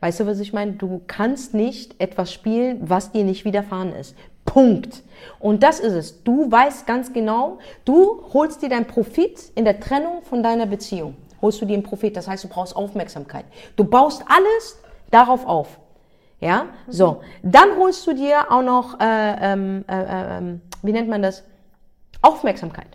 Weißt 0.00 0.20
du, 0.20 0.26
was 0.26 0.38
ich 0.38 0.52
meine? 0.52 0.72
Du 0.72 1.00
kannst 1.06 1.54
nicht 1.54 1.98
etwas 1.98 2.30
spielen, 2.32 2.78
was 2.82 3.12
dir 3.12 3.24
nicht 3.24 3.44
widerfahren 3.44 3.94
ist. 3.94 4.14
Punkt. 4.44 5.02
Und 5.38 5.62
das 5.62 5.80
ist 5.80 5.92
es. 5.92 6.22
Du 6.22 6.50
weißt 6.50 6.86
ganz 6.86 7.12
genau, 7.12 7.58
du 7.84 8.22
holst 8.34 8.62
dir 8.62 8.68
deinen 8.68 8.86
Profit 8.86 9.50
in 9.54 9.64
der 9.64 9.80
Trennung 9.80 10.22
von 10.22 10.42
deiner 10.42 10.66
Beziehung 10.66 11.14
holst 11.42 11.60
du 11.60 11.66
dir 11.66 11.74
einen 11.74 11.82
Prophet. 11.82 12.16
Das 12.16 12.28
heißt, 12.28 12.44
du 12.44 12.48
brauchst 12.48 12.74
Aufmerksamkeit. 12.74 13.44
Du 13.76 13.84
baust 13.84 14.24
alles 14.26 14.80
darauf 15.10 15.44
auf. 15.44 15.78
Ja, 16.40 16.66
so. 16.88 17.20
Dann 17.42 17.76
holst 17.76 18.06
du 18.06 18.14
dir 18.14 18.50
auch 18.50 18.62
noch, 18.62 18.98
äh, 18.98 19.52
ähm, 19.52 19.84
äh, 19.88 20.38
äh, 20.38 20.58
wie 20.82 20.92
nennt 20.92 21.08
man 21.08 21.22
das? 21.22 21.44
Aufmerksamkeit. 22.20 22.88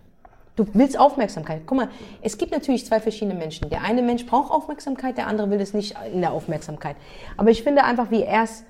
Du 0.57 0.65
willst 0.73 0.99
Aufmerksamkeit. 0.99 1.61
Guck 1.65 1.77
mal, 1.77 1.89
es 2.21 2.37
gibt 2.37 2.51
natürlich 2.51 2.85
zwei 2.85 2.99
verschiedene 2.99 3.35
Menschen. 3.35 3.69
Der 3.69 3.83
eine 3.83 4.01
Mensch 4.01 4.25
braucht 4.25 4.51
Aufmerksamkeit, 4.51 5.17
der 5.17 5.27
andere 5.27 5.49
will 5.51 5.61
es 5.61 5.73
nicht 5.73 5.95
in 6.11 6.21
der 6.21 6.31
Aufmerksamkeit. 6.31 6.95
Aber 7.37 7.51
ich 7.51 7.61
finde 7.61 7.83
einfach, 7.83 8.09
wie 8.09 8.23
er 8.23 8.43
es 8.43 8.65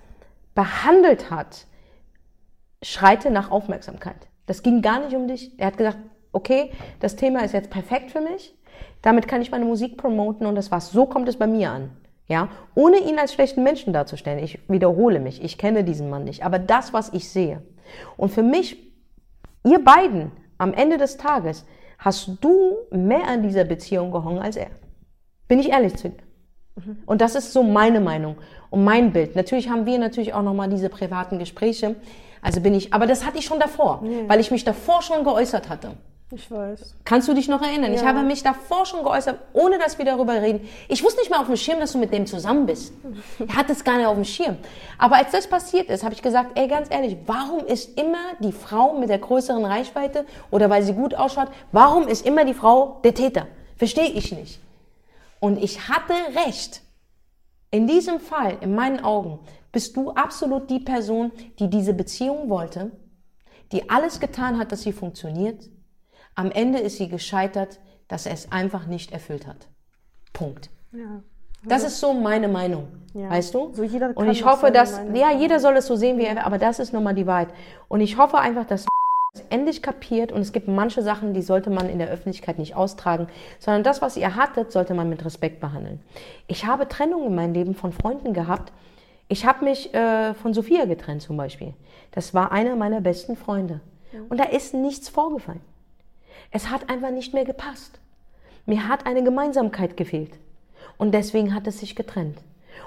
behandelt 0.54 1.32
hat, 1.32 1.66
schreite 2.84 3.32
nach 3.32 3.52
Aufmerksamkeit. 3.52 4.28
Das 4.48 4.64
ging 4.64 4.82
gar 4.82 5.00
nicht 5.00 5.16
um 5.16 5.28
dich. 5.28 5.58
Er 5.60 5.68
hat 5.68 5.78
gesagt, 5.78 5.98
okay, 6.34 6.72
das 7.00 7.16
Thema 7.16 7.44
ist 7.44 7.54
jetzt 7.54 7.70
perfekt 7.70 8.12
für 8.12 8.22
mich. 8.22 8.57
Damit 9.02 9.28
kann 9.28 9.42
ich 9.42 9.52
meine 9.52 9.66
Musik 9.66 9.98
promoten 9.98 10.46
und 10.46 10.56
das 10.56 10.72
war's. 10.72 10.92
So 10.92 11.06
kommt 11.06 11.28
es 11.30 11.38
bei 11.38 11.48
mir 11.48 11.72
an. 11.72 11.92
Ja, 12.28 12.50
ohne 12.76 12.98
ihn 12.98 13.20
als 13.20 13.34
schlechten 13.34 13.64
Menschen 13.64 13.94
darzustellen. 13.94 14.40
Ich 14.40 14.60
wiederhole 14.68 15.20
mich. 15.20 15.42
Ich 15.42 15.58
kenne 15.58 15.84
diesen 15.84 16.10
Mann 16.10 16.26
nicht. 16.26 16.44
Aber 16.44 16.60
das, 16.60 16.92
was 16.92 17.14
ich 17.14 17.30
sehe. 17.30 17.62
Und 18.18 18.32
für 18.32 18.44
mich, 18.44 18.78
ihr 19.64 19.84
beiden, 19.84 20.32
am 20.58 20.74
Ende 20.74 20.98
des 20.98 21.16
Tages, 21.16 21.66
hast 22.00 22.38
du 22.42 22.78
mehr 22.92 23.28
an 23.28 23.44
dieser 23.44 23.64
Beziehung 23.64 24.12
gehangen 24.12 24.40
als 24.40 24.58
er. 24.58 24.68
Bin 25.48 25.60
ich 25.60 25.70
ehrlich 25.70 25.96
zu 25.96 26.10
dir. 26.10 26.18
Mhm. 26.76 26.98
Und 27.06 27.22
das 27.22 27.36
ist 27.36 27.54
so 27.54 27.64
meine 27.64 28.00
Meinung 28.02 28.36
und 28.70 28.84
mein 28.84 29.14
Bild. 29.14 29.36
Natürlich 29.36 29.70
haben 29.70 29.86
wir 29.86 29.98
natürlich 29.98 30.34
auch 30.34 30.44
nochmal 30.44 30.70
diese 30.70 30.90
privaten 30.90 31.40
Gespräche. 31.40 31.96
Also 32.42 32.62
bin 32.62 32.74
ich, 32.74 32.94
aber 32.94 33.08
das 33.08 33.26
hatte 33.26 33.38
ich 33.40 33.46
schon 33.46 33.60
davor, 33.60 34.04
ja. 34.04 34.30
weil 34.30 34.40
ich 34.40 34.52
mich 34.52 34.64
davor 34.64 35.02
schon 35.02 35.24
geäußert 35.24 35.70
hatte. 35.70 35.92
Ich 36.30 36.52
weiß. 36.52 36.96
Kannst 37.06 37.30
du 37.30 37.34
dich 37.34 37.48
noch 37.48 37.62
erinnern? 37.62 37.94
Ja. 37.94 38.00
Ich 38.00 38.06
habe 38.06 38.22
mich 38.22 38.44
davor 38.44 38.86
schon 38.86 39.02
geäußert, 39.04 39.40
ohne 39.54 39.80
dass 39.80 39.98
wir 39.98 40.04
darüber 40.04 40.34
reden. 40.42 40.68
Ich 40.90 41.02
wusste 41.02 41.22
nicht 41.22 41.30
mehr 41.30 41.40
auf 41.40 41.46
dem 41.46 41.56
Schirm, 41.56 41.80
dass 41.80 41.94
du 41.94 42.00
mit 42.00 42.12
dem 42.12 42.28
zusammen 42.28 42.66
bist. 42.66 42.92
Er 43.40 43.56
hat 43.56 43.70
es 43.70 43.82
gar 43.82 43.96
nicht 43.96 44.08
auf 44.08 44.16
dem 44.16 44.26
Schirm. 44.26 44.58
Aber 44.98 45.16
als 45.16 45.32
das 45.32 45.48
passiert 45.48 45.90
ist, 45.90 46.04
habe 46.04 46.14
ich 46.14 46.22
gesagt, 46.22 46.60
ey, 46.60 46.68
ganz 46.68 46.92
ehrlich, 46.92 47.16
warum 47.26 47.66
ist 47.66 47.98
immer 47.98 48.34
die 48.42 48.52
Frau 48.52 49.00
mit 49.00 49.10
der 49.10 49.20
größeren 49.20 49.64
Reichweite 49.64 50.26
oder 50.52 50.70
weil 50.70 50.84
sie 50.84 50.94
gut 50.94 51.16
ausschaut, 51.16 51.48
warum 51.72 52.10
ist 52.10 52.26
immer 52.26 52.44
die 52.44 52.54
Frau 52.54 53.00
der 53.06 53.14
Täter? 53.14 53.48
Verstehe 53.78 54.10
ich 54.10 54.34
nicht. 54.34 54.60
Und 55.40 55.64
ich 55.64 55.88
hatte 55.88 56.14
recht. 56.46 56.82
In 57.72 57.88
diesem 57.88 58.20
Fall, 58.20 58.58
in 58.60 58.76
meinen 58.76 59.02
Augen, 59.02 59.40
bist 59.72 59.96
du 59.96 60.12
absolut 60.12 60.70
die 60.70 60.80
Person, 60.80 61.32
die 61.60 61.70
diese 61.70 61.94
Beziehung 61.94 62.50
wollte, 62.50 62.92
die 63.72 63.90
alles 63.90 64.20
getan 64.20 64.58
hat, 64.58 64.74
dass 64.74 64.82
sie 64.82 64.94
funktioniert 64.94 65.70
am 66.38 66.52
Ende 66.52 66.80
ist 66.80 66.98
sie 66.98 67.10
gescheitert, 67.10 67.80
dass 68.08 68.26
er 68.26 68.34
es 68.34 68.52
einfach 68.52 68.86
nicht 68.86 69.12
erfüllt 69.12 69.48
hat. 69.48 69.68
Punkt. 70.34 70.70
Ja. 70.94 71.22
Das 71.66 71.84
ist 71.84 72.00
so 72.00 72.14
meine 72.14 72.48
Meinung, 72.48 72.88
ja. 73.14 73.30
weißt 73.30 73.54
du? 73.54 73.74
So 73.74 73.84
jeder 73.84 74.16
und 74.16 74.30
ich 74.30 74.46
hoffe, 74.46 74.72
dass, 74.72 75.02
ja, 75.14 75.32
jeder 75.32 75.60
soll 75.60 75.76
es 75.76 75.88
so 75.88 75.96
sehen, 75.96 76.18
wie 76.20 76.26
er 76.26 76.36
will, 76.36 76.44
aber 76.44 76.60
das 76.60 76.80
ist 76.80 76.94
nochmal 76.94 77.16
die 77.16 77.26
Wahrheit. 77.26 77.50
Und 77.88 78.00
ich 78.00 78.18
hoffe 78.18 78.38
einfach, 78.38 78.66
dass 78.66 78.86
es 79.34 79.44
endlich 79.50 79.82
kapiert 79.82 80.32
und 80.32 80.40
es 80.40 80.54
gibt 80.54 80.68
manche 80.68 81.02
Sachen, 81.02 81.34
die 81.34 81.42
sollte 81.42 81.72
man 81.72 81.90
in 81.90 81.98
der 81.98 82.10
Öffentlichkeit 82.10 82.60
nicht 82.60 82.76
austragen, 82.76 83.28
sondern 83.60 83.84
das, 83.84 84.02
was 84.04 84.16
ihr 84.16 84.36
hattet, 84.36 84.72
sollte 84.72 84.94
man 84.94 85.10
mit 85.10 85.26
Respekt 85.26 85.60
behandeln. 85.60 86.00
Ich 86.46 86.66
habe 86.68 86.88
Trennungen 86.88 87.28
in 87.28 87.36
meinem 87.36 87.54
Leben 87.54 87.74
von 87.74 87.92
Freunden 87.92 88.34
gehabt. 88.34 88.72
Ich 89.28 89.46
habe 89.46 89.66
mich 89.66 89.94
äh, 89.96 90.36
von 90.36 90.54
Sophia 90.54 90.86
getrennt 90.86 91.24
zum 91.24 91.36
Beispiel. 91.36 91.74
Das 92.12 92.36
war 92.36 92.52
einer 92.52 92.76
meiner 92.76 93.02
besten 93.02 93.36
Freunde. 93.36 93.82
Und 94.30 94.40
da 94.40 94.46
ist 94.46 94.74
nichts 94.74 95.10
vorgefallen. 95.10 95.62
Es 96.52 96.70
hat 96.70 96.90
einfach 96.90 97.12
nicht 97.12 97.34
mehr 97.34 97.46
gepasst. 97.46 98.00
Mir 98.66 98.88
hat 98.88 99.06
eine 99.06 99.24
Gemeinsamkeit 99.24 99.98
gefehlt. 99.98 100.32
Und 100.98 101.14
deswegen 101.14 101.54
hat 101.54 101.68
es 101.68 101.80
sich 101.80 101.96
getrennt. 101.96 102.38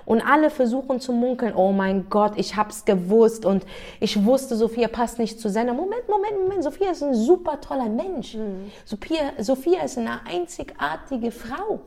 Und 0.04 0.20
alle 0.22 0.50
versuchen 0.50 1.00
zu 1.00 1.12
munkeln, 1.12 1.54
oh 1.54 1.72
mein 1.72 2.08
Gott, 2.10 2.32
ich 2.36 2.56
hab's 2.56 2.84
gewusst 2.84 3.44
und 3.44 3.64
ich 4.00 4.24
wusste, 4.24 4.56
Sophia 4.56 4.88
passt 4.88 5.18
nicht 5.18 5.40
zu 5.40 5.48
Sender. 5.48 5.74
Moment, 5.74 6.08
Moment, 6.08 6.40
Moment, 6.40 6.64
Sophia 6.64 6.90
ist 6.90 7.02
ein 7.02 7.14
super 7.14 7.60
toller 7.60 7.88
Mensch. 7.88 8.34
Mhm. 8.34 8.70
Sophia, 8.84 9.32
Sophia 9.38 9.82
ist 9.84 9.98
eine 9.98 10.24
einzigartige 10.26 11.30
Frau. 11.30 11.80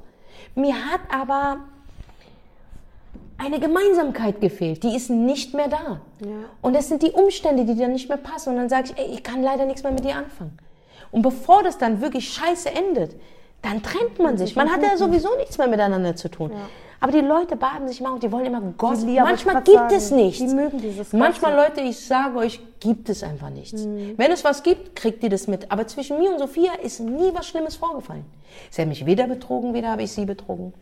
Mir 0.55 0.76
hat 0.76 1.01
aber 1.09 1.59
eine 3.38 3.59
Gemeinsamkeit 3.59 4.39
gefehlt. 4.39 4.84
Die 4.84 4.95
ist 4.95 5.09
nicht 5.09 5.53
mehr 5.53 5.67
da. 5.67 6.01
Ja. 6.19 6.28
Und 6.61 6.76
das 6.76 6.88
sind 6.88 7.03
die 7.03 7.11
Umstände, 7.11 7.65
die 7.65 7.76
dann 7.76 7.93
nicht 7.93 8.09
mehr 8.09 8.17
passen. 8.17 8.51
Und 8.51 8.57
dann 8.57 8.69
sage 8.69 8.91
ich, 8.91 8.97
ey, 8.97 9.13
ich 9.13 9.24
kann 9.24 9.41
leider 9.43 9.65
nichts 9.65 9.84
mehr 9.84 9.91
mit 9.91 10.05
dir 10.05 10.15
anfangen. 10.15 10.57
Und 11.14 11.22
bevor 11.22 11.64
das 11.64 11.78
dann 11.78 12.01
wirklich 12.01 12.28
scheiße 12.34 12.70
endet, 12.70 13.16
dann 13.61 13.82
trennt 13.82 14.20
man 14.20 14.38
sich. 14.38 14.55
Man 14.57 14.70
hat 14.70 14.82
ja 14.84 14.97
sowieso 14.97 15.30
nichts 15.38 15.57
mehr 15.57 15.68
miteinander 15.68 16.16
zu 16.18 16.30
tun. 16.30 16.51
Aber 16.99 17.11
die 17.11 17.20
Leute 17.20 17.55
baden 17.57 17.88
sich 17.88 17.99
mal 18.01 18.11
und 18.11 18.24
die 18.24 18.32
wollen 18.32 18.45
immer. 18.45 18.61
Die- 18.61 19.14
ja, 19.14 19.24
ich 19.24 19.30
Manchmal 19.30 19.55
gibt 19.64 19.78
sagen, 19.78 19.95
es 19.95 20.11
nichts. 20.11 20.39
die 20.39 20.47
mögen 20.53 20.80
dieses 20.82 21.14
Manchmal. 21.14 21.53
Leute, 21.55 21.82
ich 21.82 21.99
sage 21.99 22.38
euch, 22.38 22.59
gibt 22.80 23.09
es 23.09 23.24
einfach 23.24 23.49
nichts. 23.49 23.84
Mhm. 23.86 24.14
Wenn 24.18 24.32
es 24.32 24.43
was 24.43 24.64
gibt, 24.64 24.95
kriegt 24.95 25.22
ihr 25.24 25.30
das 25.30 25.47
mit. 25.47 25.72
Aber 25.72 25.86
zwischen 25.88 26.18
mir 26.18 26.32
und 26.32 26.39
Sophia 26.39 26.72
ist 26.82 26.99
nie 27.01 27.32
was 27.34 27.45
Schlimmes 27.47 27.76
vorgefallen. 27.76 28.26
Sie 28.70 28.82
hat 28.82 28.88
mich 28.89 29.05
weder 29.05 29.28
betrogen, 29.28 29.74
weder 29.74 29.89
habe 29.91 30.03
ich 30.03 30.11
sie 30.14 30.26
betrogen. 30.26 30.74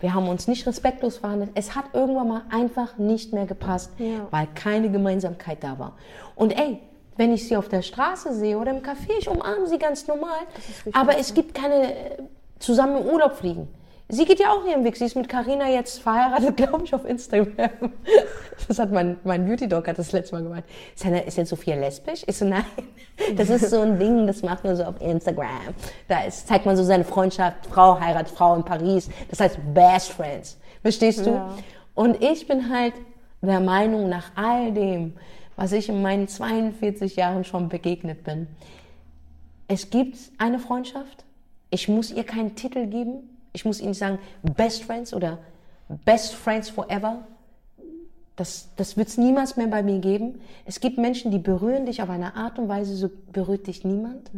Wir 0.00 0.12
haben 0.14 0.28
uns 0.28 0.46
nicht 0.48 0.66
respektlos 0.66 1.18
verhandelt. 1.18 1.50
Es 1.54 1.74
hat 1.74 1.84
irgendwann 1.92 2.28
mal 2.28 2.42
einfach 2.50 2.98
nicht 2.98 3.32
mehr 3.32 3.46
gepasst, 3.46 3.90
Ja. 3.98 4.26
weil 4.30 4.48
keine 4.54 4.90
Gemeinsamkeit 4.90 5.58
da 5.62 5.78
war. 5.78 5.92
Und 6.36 6.52
ey, 6.58 6.80
wenn 7.16 7.32
ich 7.32 7.46
sie 7.48 7.56
auf 7.56 7.68
der 7.68 7.82
Straße 7.82 8.34
sehe 8.34 8.56
oder 8.58 8.70
im 8.70 8.82
Café, 8.82 9.12
ich 9.18 9.28
umarme 9.28 9.66
sie 9.66 9.78
ganz 9.78 10.06
normal. 10.06 10.40
Aber 10.92 11.18
es 11.18 11.34
gibt 11.34 11.54
keine 11.54 11.92
äh, 11.94 12.22
zusammen 12.58 12.98
in 13.02 13.06
Urlaub 13.12 13.34
fliegen. 13.36 13.68
Sie 14.08 14.26
geht 14.26 14.40
ja 14.40 14.50
auch 14.50 14.66
ihren 14.66 14.84
Weg. 14.84 14.96
Sie 14.96 15.06
ist 15.06 15.16
mit 15.16 15.28
Carina 15.28 15.70
jetzt 15.70 16.00
verheiratet, 16.00 16.56
glaube 16.58 16.84
ich, 16.84 16.94
auf 16.94 17.04
Instagram. 17.04 17.70
Das 18.68 18.78
hat 18.78 18.92
mein, 18.92 19.16
mein 19.24 19.44
Beauty 19.44 19.66
Dog 19.68 19.88
hat 19.88 19.98
das 19.98 20.12
letzte 20.12 20.36
Mal 20.36 20.42
gemeint. 20.44 20.64
Ist, 20.94 21.04
ja- 21.04 21.16
ist 21.16 21.36
jetzt 21.36 21.48
Sophia 21.48 21.74
lesbisch? 21.74 22.22
Ich 22.26 22.36
so, 22.36 22.44
nein. 22.44 22.64
Das 23.36 23.50
ist 23.50 23.68
so 23.70 23.80
ein 23.80 23.98
Ding, 23.98 24.26
das 24.26 24.42
macht 24.42 24.62
man 24.62 24.76
so 24.76 24.84
auf 24.84 25.00
Instagram. 25.00 25.48
Da 26.06 26.24
ist, 26.24 26.46
zeigt 26.46 26.64
man 26.64 26.76
so 26.76 26.84
seine 26.84 27.04
Freundschaft, 27.04 27.66
Frau 27.66 27.98
heiratet 27.98 28.32
Frau 28.32 28.54
in 28.54 28.62
Paris. 28.64 29.08
Das 29.30 29.40
heißt 29.40 29.58
Best 29.74 30.12
Friends. 30.12 30.58
Verstehst 30.82 31.26
du? 31.26 31.30
Ja. 31.30 31.54
Und 31.94 32.22
ich 32.22 32.46
bin 32.46 32.72
halt 32.72 32.94
der 33.40 33.60
Meinung, 33.60 34.08
nach 34.08 34.30
all 34.36 34.70
dem, 34.72 35.14
was 35.56 35.72
ich 35.72 35.88
in 35.88 36.02
meinen 36.02 36.28
42 36.28 37.16
Jahren 37.16 37.44
schon 37.44 37.68
begegnet 37.68 38.24
bin, 38.24 38.46
es 39.68 39.90
gibt 39.90 40.18
eine 40.38 40.58
Freundschaft. 40.58 41.24
Ich 41.70 41.88
muss 41.88 42.10
ihr 42.10 42.24
keinen 42.24 42.54
Titel 42.54 42.86
geben. 42.86 43.30
Ich 43.52 43.64
muss 43.64 43.80
ihnen 43.80 43.94
sagen, 43.94 44.18
Best 44.42 44.84
Friends 44.84 45.14
oder 45.14 45.38
Best 46.04 46.34
Friends 46.34 46.68
Forever. 46.68 47.26
Das, 48.36 48.68
das 48.76 48.96
wird 48.96 49.08
es 49.08 49.18
niemals 49.18 49.56
mehr 49.56 49.68
bei 49.68 49.82
mir 49.82 49.98
geben. 49.98 50.40
Es 50.64 50.80
gibt 50.80 50.98
Menschen, 50.98 51.30
die 51.30 51.38
berühren 51.38 51.86
dich 51.86 52.02
auf 52.02 52.10
eine 52.10 52.34
Art 52.34 52.58
und 52.58 52.68
Weise, 52.68 52.96
so 52.96 53.10
berührt 53.32 53.66
dich 53.66 53.84
niemand. 53.84 54.30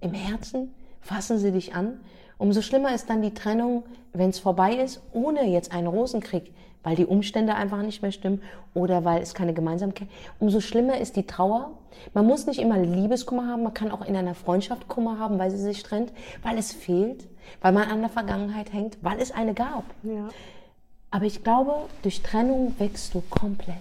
Im 0.00 0.14
Herzen 0.14 0.72
fassen 1.00 1.38
sie 1.38 1.52
dich 1.52 1.74
an. 1.74 2.00
Umso 2.42 2.60
schlimmer 2.60 2.92
ist 2.92 3.08
dann 3.08 3.22
die 3.22 3.32
Trennung, 3.34 3.84
wenn 4.12 4.30
es 4.30 4.40
vorbei 4.40 4.74
ist, 4.74 5.00
ohne 5.12 5.46
jetzt 5.46 5.70
einen 5.72 5.86
Rosenkrieg, 5.86 6.52
weil 6.82 6.96
die 6.96 7.06
Umstände 7.06 7.54
einfach 7.54 7.80
nicht 7.82 8.02
mehr 8.02 8.10
stimmen 8.10 8.42
oder 8.74 9.04
weil 9.04 9.22
es 9.22 9.32
keine 9.32 9.54
Gemeinsamkeit. 9.54 10.08
Umso 10.40 10.58
schlimmer 10.58 10.98
ist 10.98 11.14
die 11.14 11.24
Trauer. 11.24 11.70
Man 12.14 12.26
muss 12.26 12.46
nicht 12.46 12.58
immer 12.58 12.78
Liebeskummer 12.78 13.46
haben, 13.46 13.62
man 13.62 13.74
kann 13.74 13.92
auch 13.92 14.04
in 14.04 14.16
einer 14.16 14.34
Freundschaft 14.34 14.88
Kummer 14.88 15.20
haben, 15.20 15.38
weil 15.38 15.52
sie 15.52 15.56
sich 15.58 15.84
trennt, 15.84 16.12
weil 16.42 16.58
es 16.58 16.72
fehlt, 16.72 17.28
weil 17.60 17.70
man 17.70 17.88
an 17.88 18.00
der 18.00 18.10
Vergangenheit 18.10 18.72
hängt, 18.72 18.98
weil 19.02 19.20
es 19.20 19.30
eine 19.30 19.54
gab. 19.54 19.84
Ja. 20.02 20.28
Aber 21.12 21.26
ich 21.26 21.44
glaube, 21.44 21.74
durch 22.02 22.22
Trennung 22.22 22.74
wächst 22.78 23.14
du 23.14 23.20
komplett. 23.30 23.76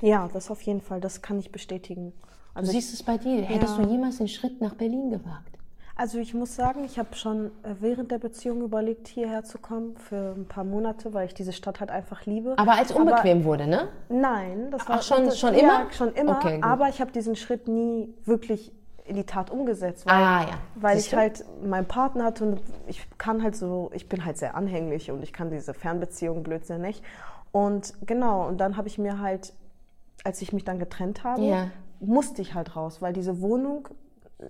ja, 0.00 0.28
das 0.32 0.50
auf 0.50 0.62
jeden 0.62 0.80
Fall, 0.80 1.00
das 1.00 1.22
kann 1.22 1.38
ich 1.38 1.52
bestätigen. 1.52 2.12
Du 2.54 2.58
Also 2.58 2.72
ich, 2.72 2.78
siehst 2.84 2.92
es 2.94 3.04
bei 3.04 3.18
dir. 3.18 3.42
Hättest 3.42 3.78
Ja. 3.78 3.84
du 3.84 3.88
jemals 3.90 4.18
den 4.18 4.26
Schritt 4.26 4.60
nach 4.60 4.74
Berlin 4.74 5.10
gewagt? 5.10 5.53
Also 5.96 6.18
ich 6.18 6.34
muss 6.34 6.56
sagen, 6.56 6.84
ich 6.84 6.98
habe 6.98 7.14
schon 7.14 7.46
äh, 7.62 7.74
während 7.80 8.10
der 8.10 8.18
Beziehung 8.18 8.62
überlegt, 8.62 9.06
hierher 9.08 9.44
zu 9.44 9.58
kommen 9.58 9.96
für 9.96 10.34
ein 10.36 10.46
paar 10.46 10.64
Monate, 10.64 11.14
weil 11.14 11.26
ich 11.26 11.34
diese 11.34 11.52
Stadt 11.52 11.80
halt 11.80 11.90
einfach 11.90 12.26
liebe. 12.26 12.54
Aber 12.58 12.72
als 12.72 12.90
unbequem 12.92 13.44
wurde, 13.44 13.66
ne? 13.66 13.88
Nein, 14.08 14.70
das 14.70 14.88
war 14.88 14.96
Ach, 14.98 15.02
schon- 15.02 15.26
das, 15.26 15.38
schon 15.38 15.54
ja, 15.54 15.60
immer? 15.60 15.92
schon 15.92 16.12
immer. 16.14 16.36
Okay, 16.38 16.58
aber 16.62 16.88
ich 16.88 17.00
habe 17.00 17.12
diesen 17.12 17.36
Schritt 17.36 17.68
nie 17.68 18.12
wirklich 18.24 18.72
in 19.06 19.16
die 19.16 19.24
Tat 19.24 19.50
umgesetzt, 19.50 20.06
weil, 20.06 20.14
Ah, 20.14 20.40
ja. 20.42 20.54
weil 20.76 20.98
ich 20.98 21.14
halt 21.14 21.44
meinen 21.62 21.86
Partner 21.86 22.24
hatte 22.24 22.44
und 22.44 22.60
ich 22.86 23.06
kann 23.18 23.42
halt 23.42 23.54
so, 23.54 23.90
ich 23.92 24.08
bin 24.08 24.24
halt 24.24 24.38
sehr 24.38 24.56
anhänglich 24.56 25.10
und 25.10 25.22
ich 25.22 25.32
kann 25.32 25.50
diese 25.50 25.74
Fernbeziehung 25.74 26.42
Blödsinn 26.42 26.80
nicht. 26.80 27.04
Und 27.52 27.92
genau, 28.06 28.48
und 28.48 28.58
dann 28.58 28.76
habe 28.78 28.88
ich 28.88 28.96
mir 28.98 29.20
halt, 29.20 29.52
als 30.24 30.40
ich 30.42 30.52
mich 30.54 30.64
dann 30.64 30.78
getrennt 30.78 31.22
habe, 31.22 31.42
Ja. 31.42 31.66
musste 32.00 32.40
ich 32.42 32.54
halt 32.54 32.74
raus, 32.76 33.02
weil 33.02 33.12
diese 33.12 33.40
Wohnung, 33.42 33.88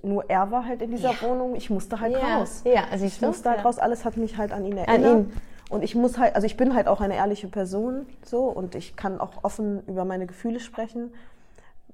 nur 0.03 0.29
er 0.29 0.51
war 0.51 0.65
halt 0.67 0.83
in 0.83 0.91
dieser 0.91 1.21
Wohnung, 1.23 1.55
ich 1.55 1.71
musste 1.71 2.01
halt 2.01 2.13
Ja. 2.13 2.39
raus. 2.39 2.63
Ja, 2.65 2.85
siehst 2.97 3.17
ich 3.17 3.23
musste 3.23 3.49
halt 3.51 3.59
Ja. 3.61 3.65
raus, 3.65 3.79
alles 3.79 4.05
hat 4.05 4.17
mich 4.17 4.37
halt 4.37 4.53
an 4.53 4.65
ihn 4.65 4.77
erinnert. 4.77 5.19
ihn. 5.27 5.33
Und 5.71 5.83
ich 5.83 5.95
muss 5.95 6.19
halt, 6.19 6.35
also 6.35 6.47
ich 6.47 6.57
bin 6.57 6.75
halt 6.75 6.87
auch 6.89 7.01
eine 7.01 7.17
ehrliche 7.17 7.49
Person, 7.49 8.07
so, 8.25 8.45
und 8.45 8.75
ich 8.75 8.97
kann 8.97 9.21
auch 9.21 9.43
offen 9.45 9.83
über 9.87 10.05
meine 10.05 10.27
Gefühle 10.27 10.61
sprechen. 10.61 11.13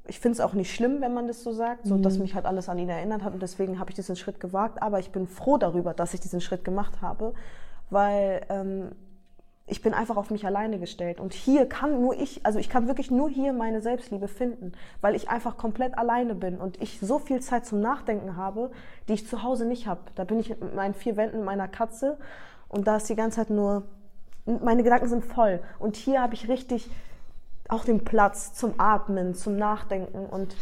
Ich 0.06 0.18
finde 0.18 0.34
es 0.34 0.40
auch 0.40 0.54
nicht 0.54 0.74
schlimm, 0.74 1.00
wenn 1.00 1.14
man 1.14 1.28
das 1.28 1.42
so 1.42 1.52
sagt, 1.52 1.86
so, 1.86 1.96
Mhm. 1.96 2.02
dass 2.02 2.18
mich 2.18 2.34
halt 2.34 2.46
alles 2.46 2.68
an 2.68 2.78
ihn 2.78 2.88
erinnert 2.88 3.22
hat 3.22 3.32
und 3.32 3.42
deswegen 3.42 3.78
habe 3.78 3.90
ich 3.90 3.94
diesen 3.96 4.16
Schritt 4.16 4.40
gewagt. 4.40 4.82
Aber 4.82 4.98
ich 4.98 5.10
bin 5.12 5.26
froh 5.28 5.56
darüber, 5.56 5.94
dass 5.94 6.14
ich 6.14 6.20
diesen 6.20 6.40
Schritt 6.40 6.64
gemacht 6.64 7.00
habe, 7.00 7.32
weil 7.90 8.42
ähm, 8.48 8.92
ich 9.70 9.82
bin 9.82 9.94
einfach 9.94 10.16
auf 10.16 10.30
mich 10.30 10.44
alleine 10.44 10.78
gestellt. 10.78 11.20
Und 11.20 11.32
hier 11.32 11.66
kann 11.66 12.02
nur 12.02 12.18
ich, 12.18 12.44
also 12.44 12.58
ich 12.58 12.68
kann 12.68 12.88
wirklich 12.88 13.10
nur 13.10 13.30
hier 13.30 13.52
meine 13.52 13.80
Selbstliebe 13.80 14.28
finden, 14.28 14.72
weil 15.00 15.14
ich 15.14 15.30
einfach 15.30 15.56
komplett 15.56 15.96
alleine 15.96 16.34
bin 16.34 16.58
und 16.58 16.80
ich 16.82 16.98
so 17.00 17.18
viel 17.18 17.40
Zeit 17.40 17.64
zum 17.64 17.80
Nachdenken 17.80 18.36
habe, 18.36 18.70
die 19.08 19.14
ich 19.14 19.26
zu 19.26 19.42
Hause 19.42 19.64
nicht 19.64 19.86
habe. 19.86 20.00
Da 20.16 20.24
bin 20.24 20.40
ich 20.40 20.50
mit 20.50 20.74
meinen 20.74 20.94
vier 20.94 21.16
Wänden 21.16 21.44
meiner 21.44 21.68
Katze 21.68 22.18
und 22.68 22.86
da 22.86 22.96
ist 22.96 23.08
die 23.08 23.16
ganze 23.16 23.36
Zeit 23.36 23.50
nur, 23.50 23.84
meine 24.44 24.82
Gedanken 24.82 25.08
sind 25.08 25.24
voll. 25.24 25.60
Und 25.78 25.96
hier 25.96 26.20
habe 26.20 26.34
ich 26.34 26.48
richtig 26.48 26.90
auch 27.68 27.84
den 27.84 28.04
Platz 28.04 28.52
zum 28.54 28.74
Atmen, 28.78 29.34
zum 29.34 29.56
Nachdenken 29.56 30.26
und 30.26 30.56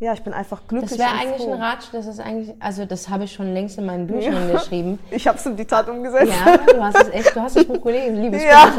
ja, 0.00 0.12
ich 0.12 0.22
bin 0.22 0.32
einfach 0.32 0.62
glücklich. 0.68 0.90
Das 0.90 0.98
wäre 0.98 1.10
eigentlich 1.10 1.42
froh. 1.42 1.52
ein 1.54 1.60
Ratsch, 1.62 1.86
das 1.92 2.06
ist 2.06 2.20
eigentlich, 2.20 2.54
also 2.60 2.84
das 2.84 3.08
habe 3.08 3.24
ich 3.24 3.32
schon 3.32 3.52
längst 3.52 3.78
in 3.78 3.86
meinen 3.86 4.06
Büchern 4.06 4.50
geschrieben. 4.52 4.98
Ich 5.10 5.26
habe 5.26 5.38
es 5.38 5.46
in 5.46 5.56
die 5.56 5.64
Tat 5.64 5.88
umgesetzt. 5.88 6.32
Ja, 6.46 6.56
du 6.56 6.82
hast 6.82 7.02
es 7.02 7.08
echt, 7.10 7.34
du 7.34 7.40
hast 7.40 7.56
das 7.56 7.64
Buch 7.64 7.82
gelesen, 7.82 8.16
liebes 8.22 8.42
Ja, 8.44 8.72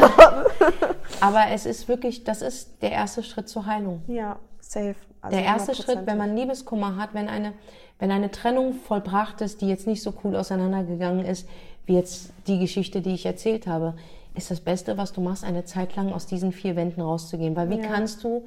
Aber 1.22 1.44
es 1.52 1.66
ist 1.66 1.88
wirklich, 1.88 2.24
das 2.24 2.42
ist 2.42 2.82
der 2.82 2.92
erste 2.92 3.24
Schritt 3.24 3.50
zur 3.50 3.66
Heilung. 3.66 4.02
ja 4.08 4.38
safe. 4.62 4.96
Also 5.22 5.36
Der 5.36 5.46
erste 5.46 5.72
100%. 5.74 5.84
Schritt, 5.84 6.00
wenn 6.06 6.18
man 6.18 6.36
Liebeskummer 6.36 6.96
hat, 6.96 7.14
wenn 7.14 7.28
eine, 7.28 7.54
wenn 7.98 8.12
eine 8.12 8.30
Trennung 8.32 8.74
vollbracht 8.74 9.42
ist, 9.42 9.62
die 9.62 9.68
jetzt 9.68 9.88
nicht 9.88 10.02
so 10.04 10.14
cool 10.24 10.36
auseinandergegangen 10.36 11.26
ist, 11.26 11.48
wie 11.86 11.96
jetzt 11.96 12.32
die 12.48 12.60
Geschichte, 12.60 13.02
die 13.02 13.16
ich 13.16 13.26
erzählt 13.26 13.66
habe, 13.68 13.96
ist 14.36 14.52
das 14.52 14.60
Beste, 14.62 14.98
was 14.98 15.12
du 15.12 15.22
machst, 15.22 15.44
eine 15.44 15.66
Zeit 15.66 15.96
lang 15.96 16.14
aus 16.14 16.28
diesen 16.28 16.52
vier 16.52 16.76
Wänden 16.76 17.02
rauszugehen. 17.02 17.56
Weil 17.56 17.70
wie 17.72 17.80
Ja. 17.82 17.88
kannst 17.88 18.24
du 18.24 18.46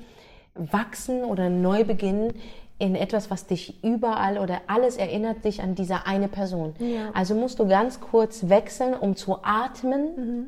wachsen 0.55 1.25
oder 1.25 1.49
neu 1.51 1.85
beginnen 1.85 2.33
in 2.79 2.95
etwas, 2.97 3.31
was 3.31 3.47
dich 3.47 3.83
überall 3.85 4.39
oder 4.39 4.61
alles 4.67 4.97
erinnert 4.97 5.45
dich 5.45 5.63
an 5.63 5.75
diese 5.75 6.05
eine 6.07 6.29
Person. 6.29 6.75
Ja. 6.79 7.11
Also 7.15 7.35
musst 7.35 7.59
du 7.59 7.67
ganz 7.69 8.01
kurz 8.01 8.49
wechseln, 8.49 8.95
um 8.95 9.15
zu 9.17 9.39
atmen, 9.43 10.03
Mhm. 10.17 10.47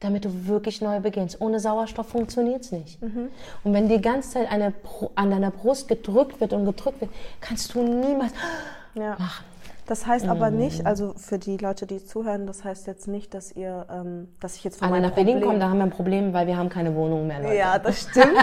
damit 0.00 0.24
du 0.24 0.46
wirklich 0.46 0.80
neu 0.82 1.00
beginnst. 1.00 1.40
Ohne 1.40 1.58
Sauerstoff 1.60 2.08
funktioniert 2.08 2.62
es 2.62 2.72
nicht. 2.72 3.00
Mhm. 3.02 3.28
Und 3.64 3.72
wenn 3.72 3.88
die 3.88 4.00
ganze 4.00 4.30
Zeit 4.30 4.50
eine, 4.52 4.72
an 5.14 5.30
deiner 5.30 5.50
Brust 5.50 5.88
gedrückt 5.88 6.40
wird 6.40 6.52
und 6.52 6.64
gedrückt 6.66 7.00
wird, 7.00 7.10
kannst 7.40 7.74
du 7.74 7.82
niemals 7.82 8.32
Ja. 8.94 9.16
machen. 9.18 9.44
Das 9.90 10.06
heißt 10.06 10.26
Mhm. 10.26 10.30
aber 10.30 10.50
nicht, 10.52 10.86
also 10.86 11.14
für 11.16 11.38
die 11.38 11.56
Leute, 11.56 11.84
die 11.84 12.04
zuhören, 12.04 12.46
das 12.46 12.62
heißt 12.62 12.86
jetzt 12.86 13.08
nicht, 13.08 13.34
dass 13.34 13.50
ihr, 13.50 13.86
ähm, 13.90 14.28
dass 14.38 14.54
ich 14.54 14.62
jetzt 14.62 14.78
von 14.78 14.88
meinem 14.88 15.02
nach 15.02 15.10
Berlin 15.16 15.34
Problem- 15.38 15.48
kommen, 15.48 15.60
da 15.60 15.68
haben 15.68 15.78
wir 15.78 15.84
ein 15.84 15.90
Problem, 15.90 16.32
weil 16.32 16.46
wir 16.46 16.56
haben 16.56 16.68
keine 16.68 16.94
Wohnung 16.94 17.26
mehr, 17.26 17.40
Leute. 17.42 17.56
Ja, 17.56 17.76
das 17.76 18.02
stimmt. 18.02 18.36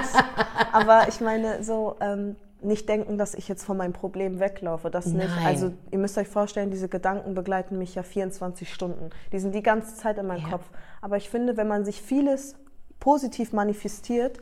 aber 0.73 1.07
ich 1.07 1.21
meine 1.21 1.63
so 1.63 1.95
ähm, 2.01 2.35
nicht 2.61 2.89
denken, 2.89 3.17
dass 3.17 3.33
ich 3.33 3.47
jetzt 3.47 3.63
von 3.63 3.77
meinem 3.77 3.93
Problem 3.93 4.41
weglaufe. 4.41 4.89
Das 4.89 5.05
nicht. 5.05 5.29
Nein. 5.37 5.45
Also 5.45 5.71
ihr 5.89 5.99
müsst 5.99 6.17
euch 6.17 6.27
vorstellen, 6.27 6.69
diese 6.69 6.89
Gedanken 6.89 7.33
begleiten 7.33 7.77
mich 7.77 7.95
ja 7.95 8.03
24 8.03 8.73
Stunden. 8.73 9.09
Die 9.31 9.39
sind 9.39 9.55
die 9.55 9.63
ganze 9.63 9.95
Zeit 9.95 10.17
in 10.17 10.27
meinem 10.27 10.41
Ja. 10.41 10.49
Kopf. 10.49 10.65
Aber 11.01 11.15
ich 11.15 11.29
finde, 11.29 11.55
wenn 11.55 11.69
man 11.69 11.85
sich 11.85 12.01
vieles 12.01 12.55
positiv 12.99 13.53
manifestiert 13.53 14.39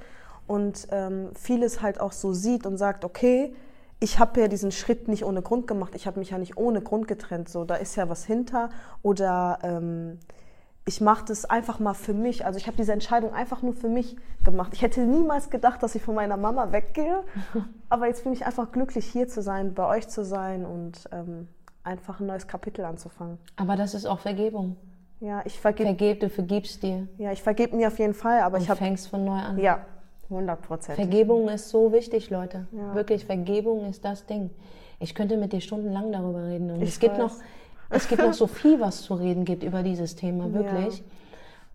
und 0.47 0.87
ähm, 0.91 1.29
vieles 1.35 1.83
halt 1.83 1.99
auch 1.99 2.13
so 2.13 2.33
sieht 2.33 2.65
und 2.65 2.77
sagt, 2.77 3.05
okay, 3.05 3.53
ich 3.99 4.19
habe 4.19 4.41
ja 4.41 4.47
diesen 4.47 4.71
Schritt 4.71 5.07
nicht 5.07 5.23
ohne 5.23 5.41
Grund 5.41 5.67
gemacht, 5.67 5.93
ich 5.95 6.07
habe 6.07 6.19
mich 6.19 6.31
ja 6.31 6.37
nicht 6.37 6.57
ohne 6.57 6.81
Grund 6.81 7.07
getrennt, 7.07 7.49
so 7.49 7.63
da 7.63 7.75
ist 7.75 7.95
ja 7.95 8.09
was 8.09 8.25
hinter 8.25 8.69
oder 9.01 9.59
ähm, 9.63 10.19
ich 10.87 11.01
mache 11.01 11.25
das 11.25 11.45
einfach 11.45 11.79
mal 11.79 11.95
für 11.95 12.13
mich. 12.13 12.45
Also 12.45 12.57
ich 12.57 12.67
habe 12.67 12.77
diese 12.77 12.93
Entscheidung 12.93 13.33
einfach 13.33 13.63
nur 13.63 13.73
für 13.73 13.89
mich 13.89 14.15
gemacht. 14.43 14.71
Ich 14.73 14.83
hätte 14.83 15.01
niemals 15.01 15.49
gedacht, 15.49 15.81
dass 15.81 15.95
ich 15.95 16.03
von 16.03 16.13
meiner 16.13 16.37
Mama 16.37 16.71
weggehe, 16.71 17.23
aber 17.89 18.07
jetzt 18.07 18.23
bin 18.23 18.33
ich 18.33 18.45
einfach 18.45 18.71
glücklich 18.71 19.05
hier 19.05 19.27
zu 19.27 19.41
sein, 19.41 19.73
bei 19.73 19.87
euch 19.87 20.07
zu 20.07 20.23
sein 20.23 20.65
und 20.65 21.09
ähm, 21.11 21.47
einfach 21.83 22.19
ein 22.19 22.27
neues 22.27 22.47
Kapitel 22.47 22.85
anzufangen. 22.85 23.39
Aber 23.55 23.75
das 23.75 23.95
ist 23.95 24.05
auch 24.05 24.19
Vergebung. 24.19 24.75
Ja, 25.21 25.41
ich 25.45 25.59
vergebe 25.59 25.87
Vergeb, 25.89 26.19
du 26.19 26.29
vergibst 26.29 26.83
dir 26.83 27.07
ja, 27.17 27.31
ich 27.31 27.41
vergeb 27.41 27.73
mir 27.73 27.87
auf 27.87 27.97
jeden 27.97 28.13
Fall, 28.13 28.41
aber 28.41 28.57
und 28.57 28.63
ich 28.63 28.69
habe 28.69 28.77
fängst 28.77 29.07
von 29.07 29.23
neu 29.23 29.39
an. 29.39 29.57
ja 29.57 29.79
100 30.29 30.61
Prozent. 30.61 30.95
Vergebung 30.95 31.49
ist 31.49 31.69
so 31.69 31.91
wichtig, 31.91 32.29
Leute. 32.29 32.67
Ja. 32.71 32.95
Wirklich, 32.95 33.25
Vergebung 33.25 33.87
ist 33.89 34.03
das 34.03 34.25
Ding. 34.25 34.49
Ich 34.99 35.13
könnte 35.13 35.37
mit 35.37 35.53
dir 35.53 35.61
stundenlang 35.61 36.11
darüber 36.11 36.45
reden. 36.47 36.71
Und 36.71 36.81
Ich 36.81 36.89
es 36.89 36.99
gibt 36.99 37.13
weiß. 37.13 37.19
noch, 37.19 37.31
es 37.89 38.07
gibt 38.07 38.21
noch 38.21 38.33
so 38.33 38.47
viel, 38.47 38.79
was 38.79 39.03
zu 39.03 39.13
reden 39.13 39.45
gibt 39.45 39.63
über 39.63 39.83
dieses 39.83 40.15
Thema, 40.15 40.51
wirklich. 40.53 41.03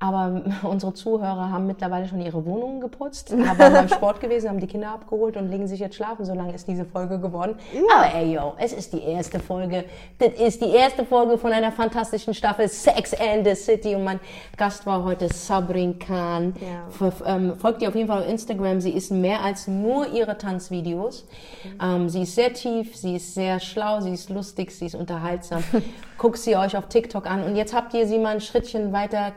Aber 0.03 0.43
unsere 0.63 0.95
Zuhörer 0.95 1.51
haben 1.51 1.67
mittlerweile 1.67 2.09
schon 2.09 2.21
ihre 2.23 2.45
Wohnungen 2.47 2.81
geputzt, 2.81 3.33
haben 3.33 3.59
beim 3.59 3.89
Sport 3.95 4.21
gewesen, 4.21 4.49
haben 4.49 4.59
die 4.59 4.67
Kinder 4.67 4.93
abgeholt 4.93 5.37
und 5.37 5.51
legen 5.51 5.69
sich 5.69 5.79
jetzt 5.79 5.95
schlafen. 5.95 6.25
So 6.25 6.33
lange 6.33 6.55
ist 6.55 6.67
diese 6.67 6.87
Folge 6.87 7.19
geworden. 7.19 7.57
Ja. 7.73 7.81
Aber 7.97 8.15
ey, 8.15 8.33
yo, 8.33 8.55
es 8.59 8.73
ist 8.73 8.95
die 8.95 9.03
erste 9.03 9.39
Folge. 9.39 9.85
Das 10.19 10.33
ist 10.41 10.63
die 10.63 10.71
erste 10.71 11.05
Folge 11.05 11.37
von 11.37 11.53
einer 11.53 11.71
fantastischen 11.71 12.33
Staffel 12.33 12.67
Sex 12.69 13.13
and 13.15 13.47
the 13.47 13.55
City. 13.55 13.95
Und 13.95 14.05
mein 14.05 14.21
Gast 14.57 14.87
war 14.87 15.05
heute 15.05 15.29
Sabrin 15.29 15.99
Khan. 15.99 16.55
Ja. 16.61 17.11
Ähm, 17.27 17.57
folgt 17.59 17.83
ihr 17.83 17.89
auf 17.89 17.95
jeden 17.95 18.09
Fall 18.09 18.23
auf 18.23 18.29
Instagram. 18.29 18.81
Sie 18.81 18.93
ist 18.93 19.11
mehr 19.11 19.43
als 19.43 19.69
nur 19.69 20.09
ihre 20.09 20.39
Tanzvideos. 20.39 21.27
Mhm. 21.63 21.79
Ähm, 21.83 22.09
sie 22.09 22.23
ist 22.23 22.35
sehr 22.35 22.55
tief, 22.55 22.97
sie 22.97 23.17
ist 23.17 23.35
sehr 23.35 23.61
schlau, 23.61 24.01
sie 24.01 24.15
ist 24.15 24.31
lustig, 24.31 24.71
sie 24.71 24.87
ist 24.87 24.95
unterhaltsam. 24.95 25.63
Guckt 26.17 26.39
sie 26.39 26.57
euch 26.57 26.77
auf 26.77 26.89
TikTok 26.89 27.27
an. 27.31 27.45
Und 27.45 27.57
jetzt 27.57 27.75
habt 27.75 27.93
ihr 27.93 28.07
sie 28.07 28.19
mal 28.19 28.35
ein 28.35 28.41
Schrittchen 28.41 28.93
weiter 28.93 29.31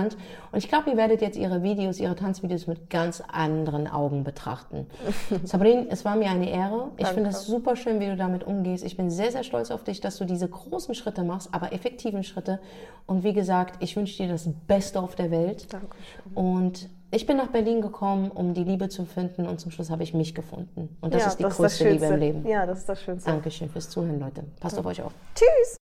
kennengelernt. 0.00 0.16
Und 0.52 0.58
ich 0.58 0.68
glaube, 0.68 0.90
ihr 0.90 0.96
werdet 0.96 1.20
jetzt 1.20 1.36
ihre 1.38 1.62
Videos, 1.62 2.00
ihre 2.00 2.16
Tanzvideos 2.16 2.66
mit 2.66 2.90
ganz 2.90 3.22
anderen 3.32 3.86
Augen 3.86 4.24
betrachten. 4.24 4.86
Sabrine, 5.44 5.86
es 5.90 6.04
war 6.04 6.16
mir 6.16 6.30
eine 6.30 6.50
Ehre. 6.50 6.90
Ich 6.96 7.06
finde 7.08 7.30
es 7.30 7.46
super 7.46 7.76
schön, 7.76 8.00
wie 8.00 8.06
du 8.06 8.16
damit 8.16 8.44
umgehst. 8.44 8.84
Ich 8.84 8.96
bin 8.96 9.10
sehr, 9.10 9.30
sehr 9.30 9.44
stolz 9.44 9.70
auf 9.70 9.84
dich, 9.84 10.00
dass 10.00 10.18
du 10.18 10.24
diese 10.24 10.48
großen 10.48 10.94
Schritte 10.94 11.22
machst, 11.22 11.50
aber 11.52 11.72
effektiven 11.72 12.24
Schritte. 12.24 12.60
Und 13.06 13.24
wie 13.24 13.32
gesagt, 13.32 13.82
ich 13.82 13.96
wünsche 13.96 14.22
dir 14.22 14.28
das 14.28 14.48
Beste 14.66 15.00
auf 15.00 15.14
der 15.14 15.30
Welt. 15.30 15.72
Dankeschön. 15.72 16.34
Und 16.34 16.88
ich 17.12 17.26
bin 17.26 17.36
nach 17.36 17.48
Berlin 17.48 17.80
gekommen, 17.80 18.30
um 18.30 18.54
die 18.54 18.62
Liebe 18.62 18.88
zu 18.88 19.04
finden 19.04 19.46
und 19.46 19.58
zum 19.58 19.72
Schluss 19.72 19.90
habe 19.90 20.04
ich 20.04 20.14
mich 20.14 20.34
gefunden. 20.34 20.96
Und 21.00 21.12
das 21.12 21.22
ja, 21.22 21.28
ist 21.28 21.38
die 21.38 21.42
das 21.42 21.56
größte 21.56 21.88
ist 21.88 21.92
Liebe 21.92 22.06
im 22.06 22.20
Leben. 22.20 22.46
Ja, 22.46 22.66
das 22.66 22.80
ist 22.80 22.88
das 22.88 23.02
Schönste. 23.02 23.30
Dankeschön 23.30 23.68
fürs 23.68 23.90
Zuhören, 23.90 24.20
Leute. 24.20 24.44
Passt 24.60 24.76
ja. 24.76 24.80
auf 24.80 24.86
euch 24.86 25.02
auf. 25.02 25.12
Tschüss! 25.34 25.79